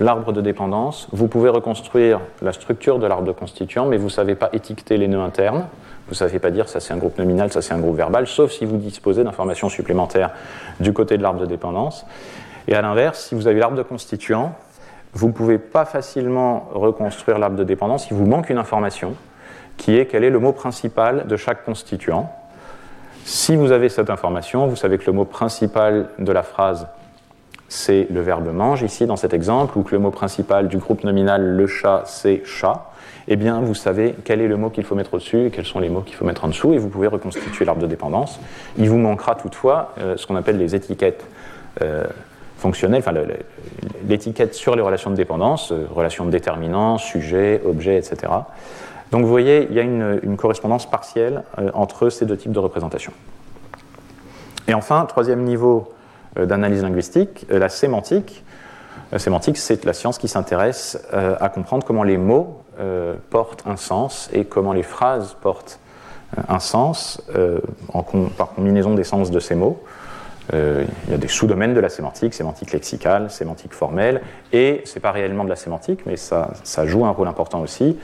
l'arbre 0.00 0.32
de 0.32 0.40
dépendance, 0.40 1.08
vous 1.12 1.28
pouvez 1.28 1.48
reconstruire 1.48 2.20
la 2.42 2.52
structure 2.52 2.98
de 2.98 3.06
l'arbre 3.06 3.26
de 3.26 3.32
constituant, 3.32 3.86
mais 3.86 3.96
vous 3.96 4.06
ne 4.06 4.10
savez 4.10 4.34
pas 4.34 4.50
étiqueter 4.52 4.96
les 4.96 5.08
nœuds 5.08 5.20
internes. 5.20 5.66
Vous 6.06 6.12
ne 6.12 6.16
savez 6.16 6.38
pas 6.38 6.50
dire 6.50 6.68
ça 6.68 6.80
c'est 6.80 6.94
un 6.94 6.96
groupe 6.96 7.18
nominal, 7.18 7.52
ça 7.52 7.60
c'est 7.60 7.74
un 7.74 7.80
groupe 7.80 7.96
verbal, 7.96 8.26
sauf 8.26 8.50
si 8.50 8.64
vous 8.64 8.76
disposez 8.76 9.24
d'informations 9.24 9.68
supplémentaires 9.68 10.30
du 10.80 10.92
côté 10.92 11.18
de 11.18 11.22
l'arbre 11.22 11.40
de 11.40 11.46
dépendance. 11.46 12.06
Et 12.66 12.74
à 12.74 12.82
l'inverse, 12.82 13.26
si 13.28 13.34
vous 13.34 13.46
avez 13.46 13.58
l'arbre 13.58 13.76
de 13.76 13.82
constituant, 13.82 14.54
vous 15.12 15.28
ne 15.28 15.32
pouvez 15.32 15.58
pas 15.58 15.84
facilement 15.84 16.68
reconstruire 16.72 17.38
l'arbre 17.38 17.56
de 17.56 17.64
dépendance, 17.64 18.10
il 18.10 18.16
vous 18.16 18.26
manque 18.26 18.50
une 18.50 18.58
information 18.58 19.14
qui 19.78 19.96
est 19.96 20.06
quel 20.06 20.24
est 20.24 20.30
le 20.30 20.38
mot 20.38 20.52
principal 20.52 21.26
de 21.26 21.36
chaque 21.36 21.64
constituant. 21.64 22.30
Si 23.24 23.56
vous 23.56 23.72
avez 23.72 23.88
cette 23.88 24.10
information, 24.10 24.66
vous 24.66 24.76
savez 24.76 24.98
que 24.98 25.06
le 25.06 25.12
mot 25.12 25.24
principal 25.24 26.10
de 26.18 26.32
la 26.32 26.42
phrase 26.42 26.86
c'est 27.70 28.06
le 28.10 28.22
verbe 28.22 28.50
mange 28.50 28.82
ici 28.82 29.04
dans 29.04 29.16
cet 29.16 29.34
exemple, 29.34 29.76
ou 29.76 29.82
que 29.82 29.92
le 29.92 29.98
mot 29.98 30.10
principal 30.10 30.68
du 30.68 30.78
groupe 30.78 31.04
nominal 31.04 31.42
le 31.42 31.66
chat 31.66 32.02
c'est 32.06 32.42
chat 32.44 32.88
eh 33.30 33.36
bien, 33.36 33.60
vous 33.60 33.74
savez 33.74 34.14
quel 34.24 34.40
est 34.40 34.48
le 34.48 34.56
mot 34.56 34.70
qu'il 34.70 34.84
faut 34.84 34.94
mettre 34.94 35.14
au-dessus 35.14 35.46
et 35.46 35.50
quels 35.50 35.66
sont 35.66 35.80
les 35.80 35.90
mots 35.90 36.00
qu'il 36.00 36.16
faut 36.16 36.24
mettre 36.24 36.46
en 36.46 36.48
dessous, 36.48 36.72
et 36.72 36.78
vous 36.78 36.88
pouvez 36.88 37.08
reconstituer 37.08 37.66
l'arbre 37.66 37.82
de 37.82 37.86
dépendance. 37.86 38.40
Il 38.78 38.88
vous 38.88 38.96
manquera 38.96 39.34
toutefois 39.34 39.92
euh, 39.98 40.16
ce 40.16 40.26
qu'on 40.26 40.34
appelle 40.34 40.56
les 40.56 40.74
étiquettes 40.74 41.26
euh, 41.82 42.04
fonctionnelles, 42.56 43.02
enfin 43.06 43.12
l'étiquette 44.08 44.54
sur 44.54 44.74
les 44.76 44.82
relations 44.82 45.10
de 45.10 45.16
dépendance, 45.16 45.72
euh, 45.72 45.86
relations 45.94 46.24
de 46.24 46.30
déterminant, 46.30 46.96
sujet, 46.96 47.60
objet, 47.66 47.98
etc. 47.98 48.32
Donc 49.10 49.22
vous 49.22 49.28
voyez, 49.28 49.66
il 49.70 49.76
y 49.76 49.80
a 49.80 49.82
une, 49.82 50.36
correspondance 50.36 50.88
partielle 50.88 51.42
entre 51.74 52.10
ces 52.10 52.26
deux 52.26 52.36
types 52.36 52.52
de 52.52 52.58
représentations. 52.58 53.12
Et 54.66 54.74
enfin, 54.74 55.04
troisième 55.06 55.44
niveau 55.44 55.92
d'analyse 56.36 56.82
linguistique, 56.82 57.46
la 57.48 57.68
sémantique. 57.68 58.44
La 59.10 59.18
sémantique, 59.18 59.56
c'est 59.56 59.86
la 59.86 59.94
science 59.94 60.18
qui 60.18 60.28
s'intéresse 60.28 60.98
à 61.12 61.48
comprendre 61.48 61.86
comment 61.86 62.02
les 62.02 62.18
mots 62.18 62.60
portent 63.30 63.66
un 63.66 63.76
sens 63.76 64.28
et 64.34 64.44
comment 64.44 64.74
les 64.74 64.82
phrases 64.82 65.34
portent 65.40 65.80
un 66.48 66.58
sens 66.58 67.22
par 68.36 68.50
combinaison 68.50 68.94
des 68.94 69.04
sens 69.04 69.30
de 69.30 69.40
ces 69.40 69.54
mots. 69.54 69.82
Euh, 70.54 70.84
il 71.06 71.10
y 71.10 71.14
a 71.14 71.18
des 71.18 71.28
sous-domaines 71.28 71.74
de 71.74 71.80
la 71.80 71.90
sémantique, 71.90 72.32
sémantique 72.32 72.72
lexicale, 72.72 73.30
sémantique 73.30 73.74
formelle, 73.74 74.22
et 74.52 74.82
ce 74.84 74.94
n'est 74.94 75.00
pas 75.00 75.10
réellement 75.10 75.44
de 75.44 75.50
la 75.50 75.56
sémantique, 75.56 76.00
mais 76.06 76.16
ça, 76.16 76.50
joue 76.86 77.04
un 77.04 77.10
rôle 77.10 77.28
important 77.28 77.60
aussi, 77.60 77.98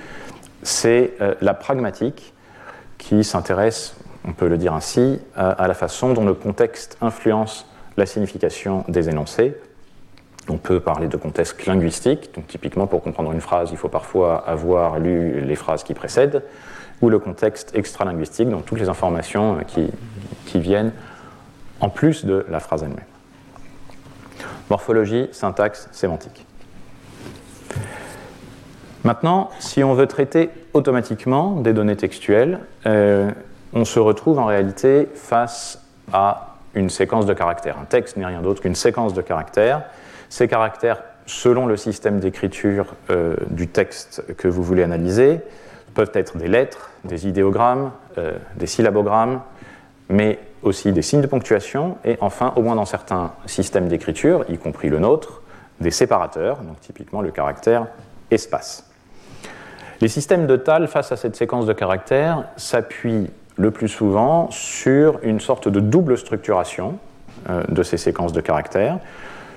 c'est 0.65 1.13
euh, 1.21 1.35
la 1.41 1.55
pragmatique 1.55 2.35
qui 2.99 3.23
s'intéresse, 3.23 3.97
on 4.27 4.33
peut 4.33 4.49
le 4.49 4.57
dire 4.57 4.73
ainsi, 4.73 5.21
à, 5.37 5.69
la 5.69 5.75
façon 5.75 6.15
dont 6.15 6.25
le 6.25 6.35
contexte 6.35 6.97
influence 7.01 7.67
la 7.97 8.07
signification 8.07 8.85
des 8.89 9.09
énoncés. 9.09 9.57
On 10.49 10.57
peut 10.57 10.81
parler 10.81 11.07
de 11.07 11.17
contexte 11.17 11.67
linguistique, 11.67 12.35
donc 12.35 12.47
typiquement 12.47 12.87
pour 12.87 13.03
comprendre 13.03 13.31
une 13.33 13.41
phrase, 13.41 13.71
il 13.71 13.77
faut 13.77 13.89
parfois 13.89 14.39
avoir 14.49 14.99
lu 14.99 15.41
les 15.41 15.55
phrases 15.55 15.85
qui 15.85 15.95
précèdent, 15.95 16.43
ou 17.03 17.11
le 17.11 17.19
contexte 17.19 17.75
extra-linguistique, 17.75 18.49
donc 18.49 18.65
toutes 18.65 18.81
les 18.81 18.89
informations 18.89 19.59
qui, 19.67 19.91
qui 20.47 20.61
viennent 20.61 20.93
en 21.81 21.91
plus 21.91 22.25
de 22.25 22.47
la 22.49 22.61
phrase 22.61 22.83
elle-même. 22.83 23.05
Morphologie, 24.71 25.29
syntaxe, 25.33 25.89
sémantique. 25.93 26.47
Maintenant, 29.05 29.51
si 29.59 29.85
on 29.85 29.93
veut 29.93 30.07
traiter 30.07 30.49
automatiquement 30.73 31.61
des 31.61 31.75
données 31.75 31.97
textuelles, 31.97 32.61
euh, 32.87 33.31
on 33.75 33.85
se 33.85 34.01
retrouve 34.01 34.39
en 34.39 34.47
réalité 34.47 35.11
face 35.15 35.85
à 36.11 36.57
une 36.75 36.89
séquence 36.89 37.27
de 37.27 37.35
caractères. 37.35 37.79
Un 37.79 37.85
texte 37.85 38.17
n'est 38.17 38.25
rien 38.25 38.41
d'autre 38.41 38.63
qu'une 38.63 38.75
séquence 38.75 39.13
de 39.13 39.21
caractères. 39.21 39.83
Ces 40.31 40.49
caractères, 40.49 41.03
selon 41.27 41.67
le 41.67 41.77
système 41.77 42.19
d'écriture 42.19 42.95
euh, 43.11 43.37
du 43.51 43.69
texte 43.69 44.25
que 44.39 44.49
vous 44.49 44.63
voulez 44.63 44.83
analyser, 44.83 45.41
peuvent 45.93 46.13
être 46.15 46.39
des 46.39 46.49
lettres, 46.49 46.91
des 47.05 47.29
idéogrammes, 47.29 47.91
euh, 48.17 48.39
des 48.57 48.67
syllabogrammes, 48.67 49.43
mais 50.09 50.39
aussi 50.63 50.93
des 50.93 51.03
signes 51.03 51.21
de 51.21 51.27
ponctuation 51.27 51.99
et 52.07 52.17
enfin, 52.23 52.55
au 52.57 52.63
moins 52.63 52.75
dans 52.75 52.87
certains 52.87 53.33
systèmes 53.45 53.89
d'écriture, 53.89 54.47
y 54.49 54.57
compris 54.57 54.89
le 54.89 54.99
nôtre, 54.99 55.43
des 55.81 55.91
séparateurs, 55.91 56.63
donc 56.63 56.81
typiquement 56.81 57.21
le 57.21 57.31
caractère 57.31 57.87
espace. 58.31 58.94
Les 60.05 60.09
systèmes 60.09 60.47
de 60.47 60.57
Tal, 60.57 60.87
face 60.87 61.13
à 61.13 61.17
cette 61.17 61.35
séquence 61.35 61.65
de 61.65 61.73
caractères, 61.73 62.45
s'appuient 62.59 63.31
le 63.57 63.71
plus 63.71 63.89
souvent 63.89 64.51
sur 64.51 65.19
une 65.23 65.41
sorte 65.41 65.67
de 65.67 65.81
double 65.81 66.19
structuration 66.19 66.99
euh, 67.49 67.63
de 67.71 67.83
ces 67.83 67.97
séquences 67.97 68.35
de 68.35 68.43
caractères. 68.43 68.99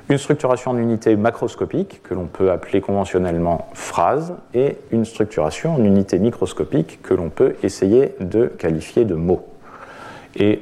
Une 0.08 0.18
structuration 0.18 0.72
en 0.72 0.78
unité 0.78 1.18
macroscopique, 1.18 2.02
que 2.02 2.14
l'on 2.14 2.28
peut 2.28 2.50
appeler 2.50 2.80
conventionnellement 2.80 3.68
phrase, 3.74 4.36
et 4.54 4.78
une 4.92 5.04
structuration 5.04 5.76
en 5.76 5.84
unité 5.84 6.18
microscopique, 6.18 7.02
que 7.02 7.14
l'on 7.14 7.28
peut 7.28 7.58
essayer 7.62 8.16
de 8.22 8.46
qualifier 8.46 9.04
de 9.04 9.16
mot. 9.16 9.46
Et 10.38 10.62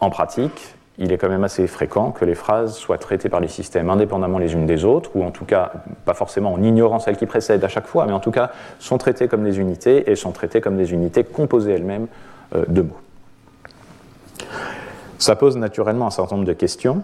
en 0.00 0.10
pratique, 0.10 0.74
il 1.02 1.12
est 1.12 1.18
quand 1.18 1.28
même 1.28 1.42
assez 1.42 1.66
fréquent 1.66 2.12
que 2.12 2.24
les 2.24 2.36
phrases 2.36 2.76
soient 2.76 2.96
traitées 2.96 3.28
par 3.28 3.40
les 3.40 3.48
systèmes 3.48 3.90
indépendamment 3.90 4.38
les 4.38 4.54
unes 4.54 4.66
des 4.66 4.84
autres, 4.84 5.10
ou 5.14 5.24
en 5.24 5.32
tout 5.32 5.44
cas, 5.44 5.72
pas 6.04 6.14
forcément 6.14 6.52
en 6.52 6.62
ignorant 6.62 7.00
celles 7.00 7.16
qui 7.16 7.26
précèdent 7.26 7.64
à 7.64 7.68
chaque 7.68 7.86
fois, 7.86 8.06
mais 8.06 8.12
en 8.12 8.20
tout 8.20 8.30
cas, 8.30 8.52
sont 8.78 8.98
traitées 8.98 9.26
comme 9.26 9.42
des 9.42 9.58
unités 9.58 10.10
et 10.10 10.14
sont 10.14 10.30
traitées 10.30 10.60
comme 10.60 10.76
des 10.76 10.92
unités 10.92 11.24
composées 11.24 11.72
elles-mêmes 11.72 12.06
euh, 12.54 12.64
de 12.68 12.82
mots. 12.82 13.00
Ça 15.18 15.34
pose 15.36 15.56
naturellement 15.56 16.06
un 16.06 16.10
certain 16.10 16.36
nombre 16.36 16.46
de 16.46 16.52
questions. 16.52 17.02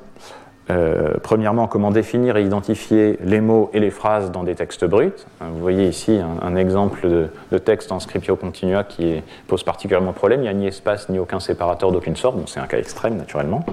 Euh, 0.70 1.14
premièrement, 1.22 1.66
comment 1.66 1.90
définir 1.90 2.36
et 2.36 2.44
identifier 2.44 3.18
les 3.22 3.40
mots 3.40 3.70
et 3.72 3.80
les 3.80 3.90
phrases 3.90 4.30
dans 4.30 4.44
des 4.44 4.54
textes 4.54 4.84
bruts. 4.84 5.12
Hein, 5.40 5.46
vous 5.52 5.60
voyez 5.60 5.88
ici 5.88 6.20
un, 6.42 6.56
exemple 6.56 7.08
de, 7.50 7.58
texte 7.58 7.90
en 7.90 8.00
scriptio 8.00 8.36
continua 8.36 8.84
qui 8.84 9.22
pose 9.46 9.62
particulièrement 9.62 10.12
problème. 10.12 10.40
Il 10.40 10.44
n'y 10.44 10.48
a 10.48 10.54
ni 10.54 10.66
espace 10.66 11.08
ni 11.08 11.18
aucun 11.18 11.40
séparateur 11.40 11.90
d'aucune 11.90 12.16
sorte, 12.16 12.36
donc 12.36 12.48
c'est 12.48 12.60
un 12.60 12.66
cas 12.66 12.78
extrême 12.78 13.16
naturellement. 13.16 13.64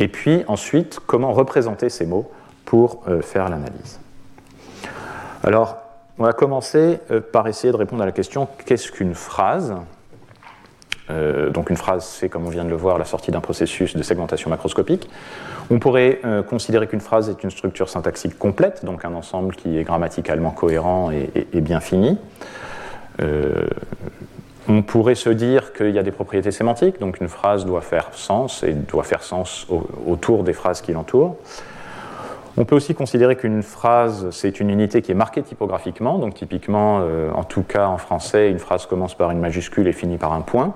Et 0.00 0.08
puis 0.08 0.42
ensuite, 0.48 0.98
comment 1.06 1.32
représenter 1.32 1.88
ces 1.88 2.06
mots 2.06 2.30
pour 2.64 3.02
euh, 3.06 3.22
faire 3.22 3.48
l'analyse. 3.48 4.00
Alors, 5.44 5.76
on 6.18 6.24
va 6.24 6.32
commencer 6.32 7.00
euh, 7.10 7.20
par 7.20 7.46
essayer 7.46 7.72
de 7.72 7.76
répondre 7.76 8.02
à 8.02 8.06
la 8.06 8.12
question 8.12 8.48
qu'est-ce 8.64 8.90
qu'une 8.90 9.14
phrase? 9.14 9.74
Euh, 11.10 11.50
donc 11.50 11.70
une 11.70 11.76
phrase, 11.76 12.04
c'est 12.04 12.28
comme 12.28 12.46
on 12.46 12.50
vient 12.50 12.64
de 12.64 12.70
le 12.70 12.76
voir, 12.76 12.98
la 12.98 13.04
sortie 13.04 13.30
d'un 13.30 13.40
processus 13.40 13.96
de 13.96 14.02
segmentation 14.02 14.50
macroscopique. 14.50 15.08
On 15.70 15.78
pourrait 15.78 16.20
euh, 16.24 16.42
considérer 16.42 16.86
qu'une 16.86 17.00
phrase 17.00 17.28
est 17.28 17.42
une 17.42 17.50
structure 17.50 17.88
syntaxique 17.88 18.38
complète, 18.38 18.84
donc 18.84 19.04
un 19.04 19.14
ensemble 19.14 19.54
qui 19.54 19.78
est 19.78 19.82
grammaticalement 19.82 20.50
cohérent 20.50 21.10
et, 21.10 21.60
bien 21.60 21.80
fini. 21.80 22.18
Euh, 23.20 23.66
on 24.68 24.82
pourrait 24.82 25.16
se 25.16 25.28
dire 25.28 25.72
qu'il 25.72 25.90
y 25.90 25.98
a 25.98 26.02
des 26.02 26.12
propriétés 26.12 26.52
sémantiques, 26.52 27.00
donc 27.00 27.20
une 27.20 27.28
phrase 27.28 27.66
doit 27.66 27.80
faire 27.80 28.08
sens 28.12 28.62
et 28.62 28.72
doit 28.72 29.02
faire 29.02 29.22
sens 29.22 29.66
autour 30.06 30.44
des 30.44 30.52
phrases 30.52 30.80
qui 30.80 30.92
l'entourent. 30.92 31.36
On 32.56 32.64
peut 32.64 32.76
aussi 32.76 32.94
considérer 32.94 33.34
qu'une 33.34 33.62
phrase, 33.62 34.28
c'est 34.30 34.60
une 34.60 34.70
unité 34.70 35.02
qui 35.02 35.10
est 35.10 35.16
marquée 35.16 35.42
typographiquement, 35.42 36.18
donc 36.18 36.34
typiquement, 36.34 37.02
en 37.34 37.44
tout 37.44 37.62
cas 37.62 37.86
en 37.88 37.96
français, 37.96 38.50
une 38.50 38.58
phrase 38.58 38.86
commence 38.86 39.14
par 39.14 39.30
une 39.30 39.40
majuscule 39.40 39.88
et 39.88 39.92
finit 39.92 40.18
par 40.18 40.32
un 40.32 40.42
point. 40.42 40.74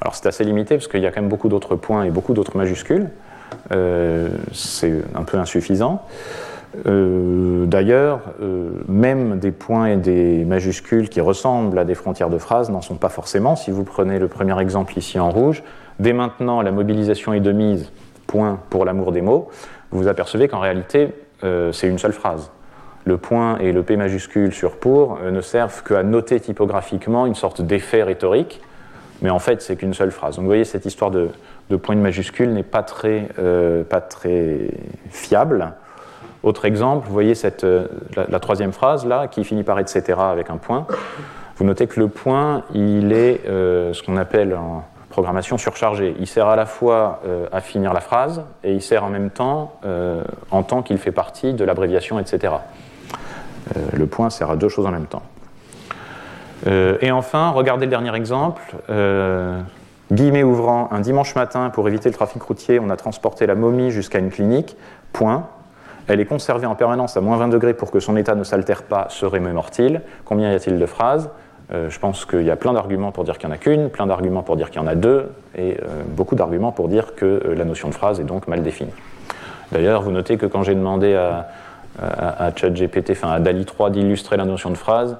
Alors 0.00 0.14
c'est 0.14 0.26
assez 0.26 0.44
limité 0.44 0.76
parce 0.76 0.88
qu'il 0.88 1.00
y 1.00 1.06
a 1.06 1.10
quand 1.10 1.20
même 1.20 1.28
beaucoup 1.28 1.48
d'autres 1.48 1.76
points 1.76 2.04
et 2.04 2.10
beaucoup 2.10 2.32
d'autres 2.32 2.56
majuscules. 2.56 3.08
Euh, 3.72 4.28
c'est 4.52 5.02
un 5.14 5.24
peu 5.24 5.38
insuffisant. 5.38 6.02
Euh, 6.86 7.66
d'ailleurs, 7.66 8.20
euh, 8.40 8.70
même 8.88 9.38
des 9.38 9.50
points 9.50 9.86
et 9.86 9.96
des 9.96 10.44
majuscules 10.44 11.08
qui 11.08 11.20
ressemblent 11.20 11.78
à 11.78 11.84
des 11.84 11.96
frontières 11.96 12.30
de 12.30 12.38
phrases 12.38 12.70
n'en 12.70 12.80
sont 12.80 12.94
pas 12.94 13.08
forcément. 13.08 13.56
Si 13.56 13.70
vous 13.70 13.84
prenez 13.84 14.18
le 14.18 14.28
premier 14.28 14.58
exemple 14.60 14.96
ici 14.96 15.18
en 15.18 15.30
rouge, 15.30 15.62
dès 15.98 16.12
maintenant 16.12 16.62
la 16.62 16.70
mobilisation 16.70 17.34
est 17.34 17.40
de 17.40 17.52
mise, 17.52 17.90
point 18.26 18.60
pour 18.70 18.84
l'amour 18.84 19.12
des 19.12 19.20
mots, 19.20 19.48
vous 19.90 20.06
apercevez 20.06 20.46
qu'en 20.48 20.60
réalité 20.60 21.12
c'est 21.72 21.88
une 21.88 21.98
seule 21.98 22.12
phrase. 22.12 22.50
Le 23.06 23.16
point 23.16 23.56
et 23.58 23.72
le 23.72 23.82
P 23.82 23.96
majuscule 23.96 24.52
sur 24.52 24.76
pour 24.76 25.18
ne 25.18 25.40
servent 25.40 25.82
qu'à 25.82 26.02
noter 26.02 26.38
typographiquement 26.38 27.24
une 27.24 27.34
sorte 27.34 27.62
d'effet 27.62 28.02
rhétorique 28.02 28.60
mais 29.22 29.30
en 29.30 29.38
fait, 29.38 29.62
c'est 29.62 29.76
qu'une 29.76 29.94
seule 29.94 30.10
phrase. 30.10 30.36
Donc 30.36 30.44
vous 30.44 30.48
voyez, 30.48 30.64
cette 30.64 30.86
histoire 30.86 31.10
de, 31.10 31.30
point 31.76 31.94
de 31.94 32.00
majuscule 32.00 32.52
n'est 32.52 32.62
pas 32.62 32.82
très, 32.82 33.28
euh, 33.38 33.84
pas 33.84 34.00
très 34.00 34.70
fiable. 35.10 35.72
Autre 36.42 36.64
exemple, 36.64 37.06
vous 37.06 37.12
voyez 37.12 37.34
euh, 37.64 37.86
la, 38.16 38.40
troisième 38.40 38.72
phrase 38.72 39.06
là, 39.06 39.28
qui 39.28 39.44
finit 39.44 39.62
par 39.62 39.78
etc. 39.78 40.18
avec 40.18 40.50
un 40.50 40.56
point. 40.56 40.86
Vous 41.56 41.64
notez 41.64 41.86
que 41.86 42.00
le 42.00 42.08
point, 42.08 42.64
il 42.72 43.12
est 43.12 43.46
euh, 43.46 43.92
ce 43.92 44.02
qu'on 44.02 44.16
appelle 44.16 44.54
en 44.54 44.84
programmation 45.10 45.58
surchargée. 45.58 46.14
Il 46.18 46.26
sert 46.26 46.46
à 46.46 46.56
la 46.56 46.66
fois 46.66 47.20
à 47.50 47.60
finir 47.60 47.92
la 47.92 48.00
phrase 48.00 48.44
et 48.62 48.72
il 48.72 48.80
sert 48.80 49.02
en 49.02 49.10
même 49.10 49.30
temps 49.30 49.80
en 50.52 50.62
tant 50.62 50.82
qu'il 50.82 50.98
fait 50.98 51.10
partie 51.10 51.52
de 51.52 51.64
l'abréviation, 51.64 52.20
etc. 52.20 52.54
le 53.92 54.06
point 54.06 54.30
sert 54.30 54.52
à 54.52 54.56
deux 54.56 54.68
choses 54.68 54.86
en 54.86 54.92
même 54.92 55.06
temps. 55.06 55.22
Euh, 56.66 56.98
et 57.00 57.10
enfin, 57.10 57.50
regardez 57.50 57.86
le 57.86 57.90
dernier 57.90 58.14
exemple. 58.14 58.62
Euh, 58.90 59.60
guillemets 60.12 60.42
ouvrant, 60.42 60.88
un 60.92 61.00
dimanche 61.00 61.34
matin, 61.34 61.70
pour 61.70 61.88
éviter 61.88 62.08
le 62.08 62.14
trafic 62.14 62.42
routier, 62.42 62.78
on 62.80 62.90
a 62.90 62.96
transporté 62.96 63.46
la 63.46 63.54
momie 63.54 63.90
jusqu'à 63.90 64.18
une 64.18 64.30
clinique. 64.30 64.76
Point. 65.12 65.46
Elle 66.08 66.20
est 66.20 66.26
conservée 66.26 66.66
en 66.66 66.74
permanence 66.74 67.16
à 67.16 67.20
moins 67.20 67.36
20 67.36 67.48
degrés 67.48 67.74
pour 67.74 67.90
que 67.90 68.00
son 68.00 68.16
état 68.16 68.34
ne 68.34 68.44
s'altère 68.44 68.82
pas, 68.82 69.06
serait 69.10 69.40
mémortile. 69.40 70.02
Combien 70.24 70.50
y 70.50 70.54
a-t-il 70.54 70.78
de 70.78 70.86
phrases 70.86 71.30
euh, 71.72 71.88
Je 71.88 71.98
pense 71.98 72.24
qu'il 72.24 72.42
y 72.42 72.50
a 72.50 72.56
plein 72.56 72.72
d'arguments 72.72 73.12
pour 73.12 73.24
dire 73.24 73.38
qu'il 73.38 73.48
n'y 73.48 73.54
en 73.54 73.56
a 73.56 73.58
qu'une, 73.58 73.90
plein 73.90 74.06
d'arguments 74.06 74.42
pour 74.42 74.56
dire 74.56 74.70
qu'il 74.70 74.80
y 74.80 74.84
en 74.84 74.88
a 74.88 74.94
deux, 74.94 75.30
et 75.56 75.78
beaucoup 76.08 76.34
d'arguments 76.34 76.72
pour 76.72 76.88
dire 76.88 77.14
que 77.14 77.54
la 77.56 77.64
notion 77.64 77.88
de 77.88 77.94
phrase 77.94 78.20
est 78.20 78.24
donc 78.24 78.48
mal 78.48 78.62
définie. 78.62 78.92
D'ailleurs, 79.72 80.02
vous 80.02 80.10
notez 80.10 80.36
que 80.36 80.46
quand 80.46 80.62
j'ai 80.62 80.74
demandé 80.74 81.14
à, 81.14 81.48
à, 82.00 82.46
à 82.46 82.54
ChatGPT, 82.54 83.10
enfin 83.10 83.30
à 83.30 83.40
DALI 83.40 83.64
3 83.64 83.90
d'illustrer 83.90 84.36
la 84.36 84.44
notion 84.44 84.70
de 84.70 84.76
phrase, 84.76 85.16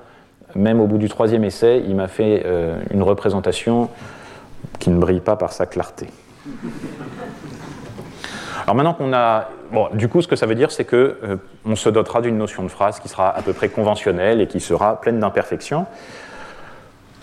même 0.54 0.80
au 0.80 0.86
bout 0.86 0.98
du 0.98 1.08
troisième 1.08 1.44
essai, 1.44 1.82
il 1.86 1.94
m'a 1.96 2.08
fait 2.08 2.42
euh, 2.44 2.80
une 2.90 3.02
représentation 3.02 3.88
qui 4.78 4.90
ne 4.90 4.98
brille 4.98 5.20
pas 5.20 5.36
par 5.36 5.52
sa 5.52 5.66
clarté. 5.66 6.06
Alors 8.64 8.74
maintenant 8.74 8.94
qu'on 8.94 9.12
a... 9.12 9.48
Bon, 9.72 9.88
du 9.92 10.08
coup, 10.08 10.20
ce 10.20 10.28
que 10.28 10.36
ça 10.36 10.46
veut 10.46 10.54
dire, 10.54 10.70
c'est 10.70 10.84
qu'on 10.84 10.96
euh, 10.96 11.36
on 11.64 11.76
se 11.76 11.88
dotera 11.88 12.20
d'une 12.20 12.36
notion 12.36 12.62
de 12.62 12.68
phrase 12.68 12.98
qui 12.98 13.08
sera 13.08 13.30
à 13.30 13.42
peu 13.42 13.52
près 13.52 13.68
conventionnelle 13.68 14.40
et 14.40 14.46
qui 14.46 14.60
sera 14.60 15.00
pleine 15.00 15.20
d'imperfections. 15.20 15.86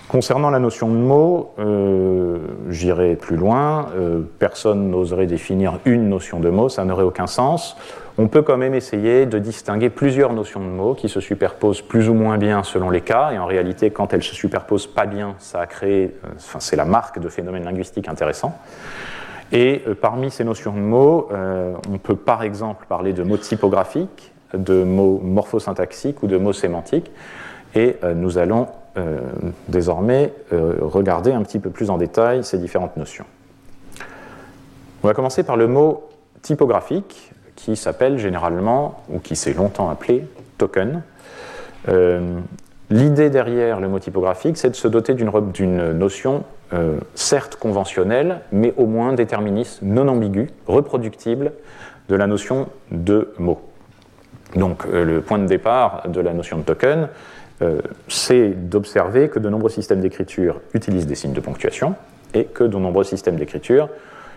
Concernant 0.07 0.49
la 0.49 0.59
notion 0.59 0.87
de 0.87 0.95
mot, 0.95 1.53
euh, 1.59 2.37
j'irai 2.69 3.15
plus 3.15 3.35
loin. 3.35 3.87
personne 4.39 4.89
n'oserait 4.89 5.27
définir 5.27 5.79
une 5.85 6.07
notion 6.09 6.39
de 6.39 6.49
mot, 6.49 6.69
ça 6.69 6.85
n'aurait 6.85 7.03
aucun 7.03 7.27
sens 7.27 7.75
on 8.19 8.27
peut 8.27 8.41
quand 8.41 8.57
même 8.57 8.73
essayer 8.73 9.27
de 9.27 9.37
distinguer 9.37 9.89
plusieurs 9.89 10.33
notions 10.33 10.59
de 10.59 10.65
mots 10.65 10.95
qui 10.95 11.07
se 11.07 11.19
superposent 11.19 11.83
plus 11.83 12.09
ou 12.09 12.15
moins 12.15 12.37
bien 12.37 12.63
selon 12.63 12.89
les 12.89 13.01
cas, 13.01 13.31
et 13.31 13.37
en 13.37 13.45
réalité, 13.45 13.91
quand 13.91 14.11
elles 14.11 14.23
se 14.23 14.33
superposent 14.33 14.87
pas 14.87 15.05
bien, 15.05 15.35
ça 15.37 15.61
a 15.61 15.67
euh, 15.83 16.07
c'est 16.37 16.75
la 16.75 16.85
marque 16.85 17.19
de 17.19 17.29
phénomènes 17.29 17.63
linguistiques 17.63 18.07
intéressants. 18.07 18.57
Et 19.51 19.83
parmi 20.01 20.29
ces 20.29 20.43
notions 20.43 20.73
de 20.73 20.79
mots, 20.79 21.29
on 21.89 21.97
peut 21.99 22.17
par 22.17 22.43
exemple 22.43 22.85
parler 22.89 23.13
de 23.13 23.23
mots 23.23 23.37
typographiques, 23.37 24.33
de 24.53 24.83
mots 24.83 25.21
morphosyntaxiques 25.23 26.21
ou 26.21 26.27
de 26.27 26.35
mots 26.35 26.51
sémantiques. 26.51 27.09
Et 27.73 27.95
nous 28.13 28.39
allons 28.39 28.67
désormais 29.67 30.33
regarder 30.51 31.31
un 31.31 31.43
petit 31.43 31.59
peu 31.59 31.69
plus 31.69 31.89
en 31.89 31.97
détail 31.97 32.43
ces 32.43 32.57
différentes 32.57 32.97
notions. 32.97 33.25
On 35.03 35.07
va 35.07 35.13
commencer 35.13 35.43
par 35.43 35.57
le 35.57 35.67
mot 35.67 36.09
typographique, 36.41 37.31
qui 37.55 37.75
s'appelle 37.75 38.17
généralement, 38.17 39.03
ou 39.09 39.19
qui 39.19 39.35
s'est 39.35 39.53
longtemps 39.53 39.89
appelé, 39.89 40.27
token. 40.57 41.01
Euh, 41.89 42.39
l'idée 42.89 43.29
derrière 43.29 43.79
le 43.79 43.87
mot 43.87 43.99
typographique, 43.99 44.57
c'est 44.57 44.69
de 44.69 44.75
se 44.75 44.87
doter 44.87 45.13
d'une 45.13 45.91
notion 45.93 46.43
euh, 46.73 46.99
certes 47.15 47.55
conventionnelle, 47.55 48.41
mais 48.51 48.73
au 48.77 48.85
moins 48.85 49.13
déterministe, 49.13 49.81
non 49.81 50.07
ambiguë, 50.07 50.49
reproductible 50.67 51.53
de 52.09 52.15
la 52.15 52.27
notion 52.27 52.67
de 52.91 53.33
mot. 53.37 53.59
Donc 54.55 54.85
euh, 54.85 55.03
le 55.03 55.21
point 55.21 55.39
de 55.39 55.45
départ 55.45 56.03
de 56.07 56.21
la 56.21 56.33
notion 56.33 56.57
de 56.57 56.63
token, 56.63 57.09
c'est 58.07 58.49
d'observer 58.49 59.29
que 59.29 59.39
de 59.39 59.49
nombreux 59.49 59.69
systèmes 59.69 59.99
d'écriture 59.99 60.61
utilisent 60.73 61.07
des 61.07 61.15
signes 61.15 61.33
de 61.33 61.39
ponctuation 61.39 61.95
et 62.33 62.45
que 62.45 62.63
de 62.63 62.77
nombreux 62.77 63.03
systèmes 63.03 63.35
d'écriture 63.35 63.89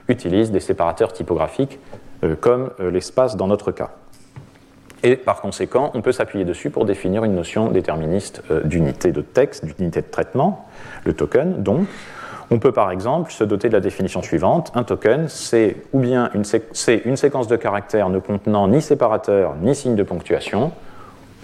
utilisent 0.09 0.51
des 0.51 0.61
séparateurs 0.61 1.13
typographiques 1.13 1.79
euh, 2.25 2.35
comme 2.39 2.71
euh, 2.81 2.91
l'espace 2.91 3.37
dans 3.37 3.47
notre 3.47 3.73
cas. 3.73 3.91
Et 5.03 5.17
par 5.17 5.41
conséquent, 5.41 5.91
on 5.95 6.03
peut 6.03 6.13
s'appuyer 6.13 6.45
dessus 6.45 6.69
pour 6.69 6.85
définir 6.85 7.25
une 7.25 7.35
notion 7.35 7.71
déterministe 7.71 8.43
euh, 8.51 8.63
d'unité 8.63 9.13
de 9.13 9.23
texte, 9.23 9.65
d'unité 9.65 10.03
de 10.03 10.11
traitement, 10.11 10.69
le 11.05 11.15
token. 11.15 11.63
Donc, 11.63 11.87
on 12.51 12.59
peut 12.59 12.73
par 12.73 12.91
exemple 12.91 13.31
se 13.31 13.45
doter 13.45 13.69
de 13.69 13.75
la 13.75 13.81
définition 13.81 14.23
suivante. 14.23 14.73
Un 14.75 14.83
token, 14.83 15.29
c'est 15.29 15.77
ou 15.93 16.01
bien 16.01 16.31
une, 16.35 16.43
une 17.05 17.17
séquence 17.17 17.47
de 17.47 17.57
caractères 17.57 18.09
ne 18.09 18.19
contenant 18.19 18.69
ni 18.69 18.83
séparateur 18.83 19.55
ni 19.63 19.75
signe 19.75 19.95
de 19.95 20.03
ponctuation, 20.03 20.73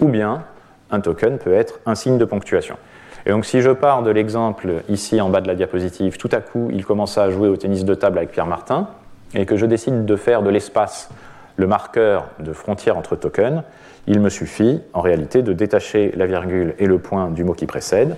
ou 0.01 0.09
bien 0.09 0.43
un 0.91 0.99
token 0.99 1.37
peut 1.37 1.53
être 1.53 1.79
un 1.85 1.95
signe 1.95 2.17
de 2.17 2.25
ponctuation. 2.25 2.77
Et 3.25 3.31
donc 3.31 3.45
si 3.45 3.61
je 3.61 3.71
pars 3.71 4.03
de 4.03 4.11
l'exemple 4.11 4.83
ici 4.87 5.19
en 5.19 5.29
bas 5.29 5.41
de 5.41 5.47
la 5.47 5.55
diapositive, 5.55 6.17
tout 6.17 6.29
à 6.31 6.39
coup 6.39 6.69
il 6.71 6.85
commence 6.85 7.17
à 7.17 7.29
jouer 7.29 7.49
au 7.49 7.57
tennis 7.57 7.83
de 7.83 7.93
table 7.93 8.17
avec 8.17 8.31
Pierre 8.31 8.45
Martin, 8.45 8.87
et 9.33 9.45
que 9.45 9.57
je 9.57 9.65
décide 9.65 10.05
de 10.05 10.15
faire 10.15 10.41
de 10.41 10.49
l'espace 10.49 11.09
le 11.57 11.67
marqueur 11.67 12.29
de 12.39 12.53
frontière 12.53 12.97
entre 12.97 13.15
tokens, 13.15 13.63
il 14.05 14.21
me 14.21 14.29
suffit 14.29 14.81
en 14.93 15.01
réalité 15.01 15.41
de 15.41 15.51
détacher 15.53 16.13
la 16.15 16.25
virgule 16.25 16.75
et 16.79 16.85
le 16.85 16.99
point 16.99 17.29
du 17.29 17.43
mot 17.43 17.53
qui 17.53 17.65
précède, 17.65 18.17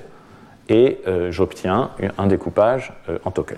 et 0.67 1.01
euh, 1.07 1.31
j'obtiens 1.31 1.89
un 2.17 2.27
découpage 2.27 2.93
euh, 3.09 3.17
en 3.25 3.31
tokens. 3.31 3.57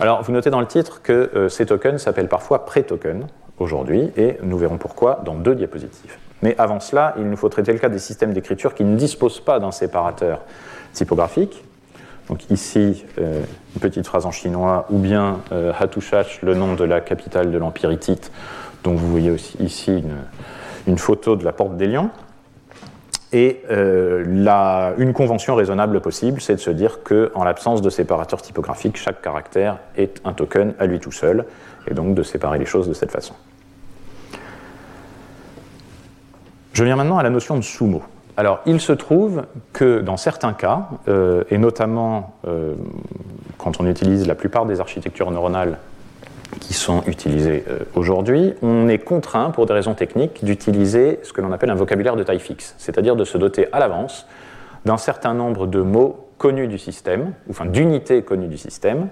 Alors 0.00 0.22
vous 0.22 0.32
notez 0.32 0.48
dans 0.48 0.60
le 0.60 0.66
titre 0.66 1.02
que 1.02 1.30
euh, 1.34 1.48
ces 1.48 1.66
tokens 1.66 2.00
s'appellent 2.00 2.28
parfois 2.28 2.64
pré-tokens 2.64 3.26
aujourd'hui, 3.58 4.10
et 4.16 4.38
nous 4.42 4.56
verrons 4.56 4.78
pourquoi 4.78 5.20
dans 5.24 5.34
deux 5.34 5.54
diapositives. 5.54 6.16
Mais 6.42 6.54
avant 6.58 6.80
cela, 6.80 7.14
il 7.18 7.28
nous 7.28 7.36
faut 7.36 7.48
traiter 7.48 7.72
le 7.72 7.78
cas 7.78 7.88
des 7.88 7.98
systèmes 7.98 8.32
d'écriture 8.32 8.74
qui 8.74 8.84
ne 8.84 8.96
disposent 8.96 9.40
pas 9.40 9.58
d'un 9.58 9.72
séparateur 9.72 10.40
typographique. 10.92 11.64
Donc 12.28 12.50
ici, 12.50 13.04
euh, 13.18 13.42
une 13.74 13.80
petite 13.80 14.06
phrase 14.06 14.26
en 14.26 14.30
chinois, 14.30 14.86
ou 14.90 14.98
bien 14.98 15.40
euh, 15.52 15.72
le 16.42 16.54
nom 16.54 16.74
de 16.74 16.84
la 16.84 17.00
capitale 17.00 17.50
de 17.50 17.58
l'Empire 17.58 17.90
hittite. 17.90 18.30
Donc 18.84 18.98
vous 18.98 19.10
voyez 19.10 19.30
aussi 19.30 19.56
ici 19.58 20.04
une, 20.86 20.98
photo 20.98 21.36
de 21.36 21.44
la 21.44 21.52
porte 21.52 21.76
des 21.76 21.86
lions. 21.86 22.10
Et 23.32 23.62
euh, 23.70 24.94
une 24.96 25.12
convention 25.12 25.54
raisonnable 25.54 26.00
possible, 26.00 26.40
c'est 26.40 26.54
de 26.54 26.60
se 26.60 26.70
dire 26.70 27.02
qu'en 27.02 27.44
l'absence 27.44 27.82
de 27.82 27.90
séparateur 27.90 28.40
typographique, 28.40 28.96
chaque 28.96 29.20
caractère 29.20 29.78
est 29.96 30.20
un 30.24 30.32
token 30.32 30.74
à 30.78 30.86
lui 30.86 30.98
tout 30.98 31.12
seul, 31.12 31.44
et 31.86 31.94
donc 31.94 32.14
de 32.14 32.22
séparer 32.22 32.58
les 32.58 32.64
choses 32.64 32.88
de 32.88 32.94
cette 32.94 33.10
façon. 33.10 33.34
Je 36.78 36.84
viens 36.84 36.94
maintenant 36.94 37.18
à 37.18 37.24
la 37.24 37.30
notion 37.30 37.56
de 37.56 37.62
sous-mot. 37.62 38.04
Alors, 38.36 38.60
il 38.64 38.80
se 38.80 38.92
trouve 38.92 39.46
que 39.72 39.98
dans 39.98 40.16
certains 40.16 40.52
cas, 40.52 40.90
euh, 41.08 41.42
et 41.50 41.58
notamment 41.58 42.36
euh, 42.46 42.74
quand 43.56 43.80
on 43.80 43.86
utilise 43.88 44.28
la 44.28 44.36
plupart 44.36 44.64
des 44.64 44.78
architectures 44.78 45.28
neuronales 45.32 45.78
qui 46.60 46.74
sont 46.74 47.02
utilisées 47.08 47.64
euh, 47.68 47.80
aujourd'hui, 47.96 48.54
on 48.62 48.86
est 48.86 48.98
contraint, 48.98 49.50
pour 49.50 49.66
des 49.66 49.72
raisons 49.72 49.94
techniques, 49.94 50.44
d'utiliser 50.44 51.18
ce 51.24 51.32
que 51.32 51.40
l'on 51.40 51.50
appelle 51.50 51.70
un 51.70 51.74
vocabulaire 51.74 52.14
de 52.14 52.22
taille 52.22 52.38
fixe, 52.38 52.76
c'est-à-dire 52.78 53.16
de 53.16 53.24
se 53.24 53.38
doter 53.38 53.66
à 53.72 53.80
l'avance 53.80 54.28
d'un 54.84 54.98
certain 54.98 55.34
nombre 55.34 55.66
de 55.66 55.80
mots 55.80 56.28
connus 56.38 56.68
du 56.68 56.78
système, 56.78 57.32
enfin 57.50 57.66
d'unités 57.66 58.22
connues 58.22 58.46
du 58.46 58.56
système, 58.56 59.08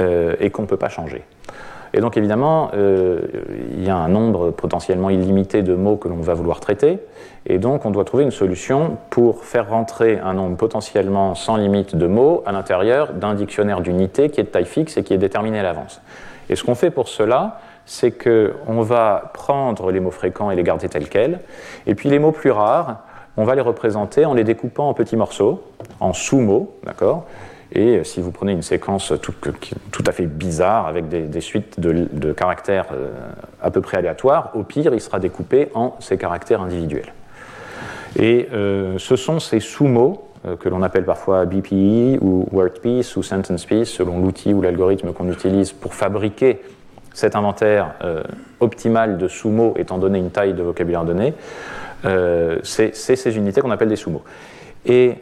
et 0.00 0.50
qu'on 0.50 0.62
ne 0.62 0.66
peut 0.66 0.76
pas 0.76 0.88
changer. 0.88 1.22
Et 1.96 2.00
donc 2.00 2.16
évidemment, 2.16 2.72
euh, 2.74 3.20
il 3.70 3.84
y 3.84 3.88
a 3.88 3.96
un 3.96 4.08
nombre 4.08 4.50
potentiellement 4.50 5.10
illimité 5.10 5.62
de 5.62 5.74
mots 5.74 5.96
que 5.96 6.08
l'on 6.08 6.16
va 6.16 6.34
vouloir 6.34 6.58
traiter, 6.58 6.98
et 7.46 7.58
donc 7.58 7.86
on 7.86 7.92
doit 7.92 8.04
trouver 8.04 8.24
une 8.24 8.32
solution 8.32 8.98
pour 9.10 9.44
faire 9.44 9.70
rentrer 9.70 10.18
un 10.18 10.34
nombre 10.34 10.56
potentiellement 10.56 11.36
sans 11.36 11.56
limite 11.56 11.94
de 11.94 12.08
mots 12.08 12.42
à 12.46 12.52
l'intérieur 12.52 13.12
d'un 13.12 13.34
dictionnaire 13.34 13.80
d'unités 13.80 14.28
qui 14.28 14.40
est 14.40 14.44
de 14.44 14.48
taille 14.48 14.64
fixe 14.64 14.96
et 14.96 15.04
qui 15.04 15.14
est 15.14 15.18
déterminé 15.18 15.60
à 15.60 15.62
l'avance. 15.62 16.00
Et 16.50 16.56
ce 16.56 16.64
qu'on 16.64 16.74
fait 16.74 16.90
pour 16.90 17.06
cela, 17.06 17.60
c'est 17.86 18.10
qu'on 18.10 18.80
va 18.80 19.30
prendre 19.32 19.92
les 19.92 20.00
mots 20.00 20.10
fréquents 20.10 20.50
et 20.50 20.56
les 20.56 20.64
garder 20.64 20.88
tels 20.88 21.08
quels, 21.08 21.38
et 21.86 21.94
puis 21.94 22.08
les 22.08 22.18
mots 22.18 22.32
plus 22.32 22.50
rares, 22.50 23.02
on 23.36 23.44
va 23.44 23.54
les 23.54 23.60
représenter 23.60 24.26
en 24.26 24.34
les 24.34 24.42
découpant 24.42 24.88
en 24.88 24.94
petits 24.94 25.16
morceaux, 25.16 25.62
en 26.00 26.12
sous-mots, 26.12 26.74
d'accord? 26.84 27.26
Et 27.74 28.04
si 28.04 28.20
vous 28.20 28.30
prenez 28.30 28.52
une 28.52 28.62
séquence 28.62 29.12
tout, 29.20 30.04
à 30.06 30.12
fait 30.12 30.26
bizarre 30.26 30.86
avec 30.86 31.08
des, 31.08 31.40
suites 31.40 31.80
de, 31.80 32.32
caractères 32.32 32.86
euh, 32.92 33.10
à 33.60 33.70
peu 33.70 33.80
près 33.80 33.96
aléatoires, 33.96 34.52
au 34.54 34.62
pire, 34.62 34.94
il 34.94 35.00
sera 35.00 35.18
découpé 35.18 35.70
en 35.74 35.96
ces 35.98 36.16
caractères 36.16 36.62
individuels. 36.62 37.12
Et 38.16 38.48
euh, 38.52 38.96
ce 38.98 39.16
sont 39.16 39.40
ces 39.40 39.58
sous-mots 39.58 40.28
euh, 40.46 40.54
que 40.54 40.68
l'on 40.68 40.82
appelle 40.82 41.04
parfois 41.04 41.46
BPE 41.46 42.20
ou 42.20 42.46
word 42.52 42.74
piece 42.80 43.16
ou 43.16 43.24
sentence 43.24 43.64
piece, 43.64 43.88
selon 43.88 44.20
l'outil 44.20 44.54
ou 44.54 44.62
l'algorithme 44.62 45.12
qu'on 45.12 45.28
utilise 45.32 45.72
pour 45.72 45.94
fabriquer 45.94 46.60
cet 47.12 47.36
inventaire 47.36 47.94
optimal 48.58 49.18
de 49.18 49.28
sous-mots 49.28 49.74
étant 49.76 49.98
donné 49.98 50.18
une 50.18 50.32
taille 50.32 50.52
de 50.52 50.64
vocabulaire 50.64 51.04
donnée. 51.04 51.32
c'est 52.64 52.92
ces 52.92 53.36
unités 53.36 53.60
qu'on 53.60 53.70
appelle 53.70 53.88
des 53.88 53.94
sous-mots. 53.94 54.24
Et 54.84 55.14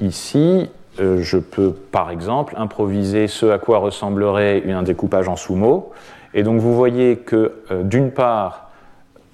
ici, 0.00 0.70
euh, 0.98 1.22
je 1.22 1.38
peux 1.38 1.72
par 1.72 2.10
exemple 2.10 2.54
improviser 2.56 3.28
ce 3.28 3.46
à 3.46 3.58
quoi 3.58 3.78
ressemblerait 3.78 4.64
un 4.70 4.82
découpage 4.82 5.28
en 5.28 5.36
sous-mots. 5.36 5.92
Et 6.34 6.42
donc 6.42 6.60
vous 6.60 6.74
voyez 6.74 7.16
que 7.16 7.54
euh, 7.70 7.82
d'une 7.82 8.10
part, 8.10 8.70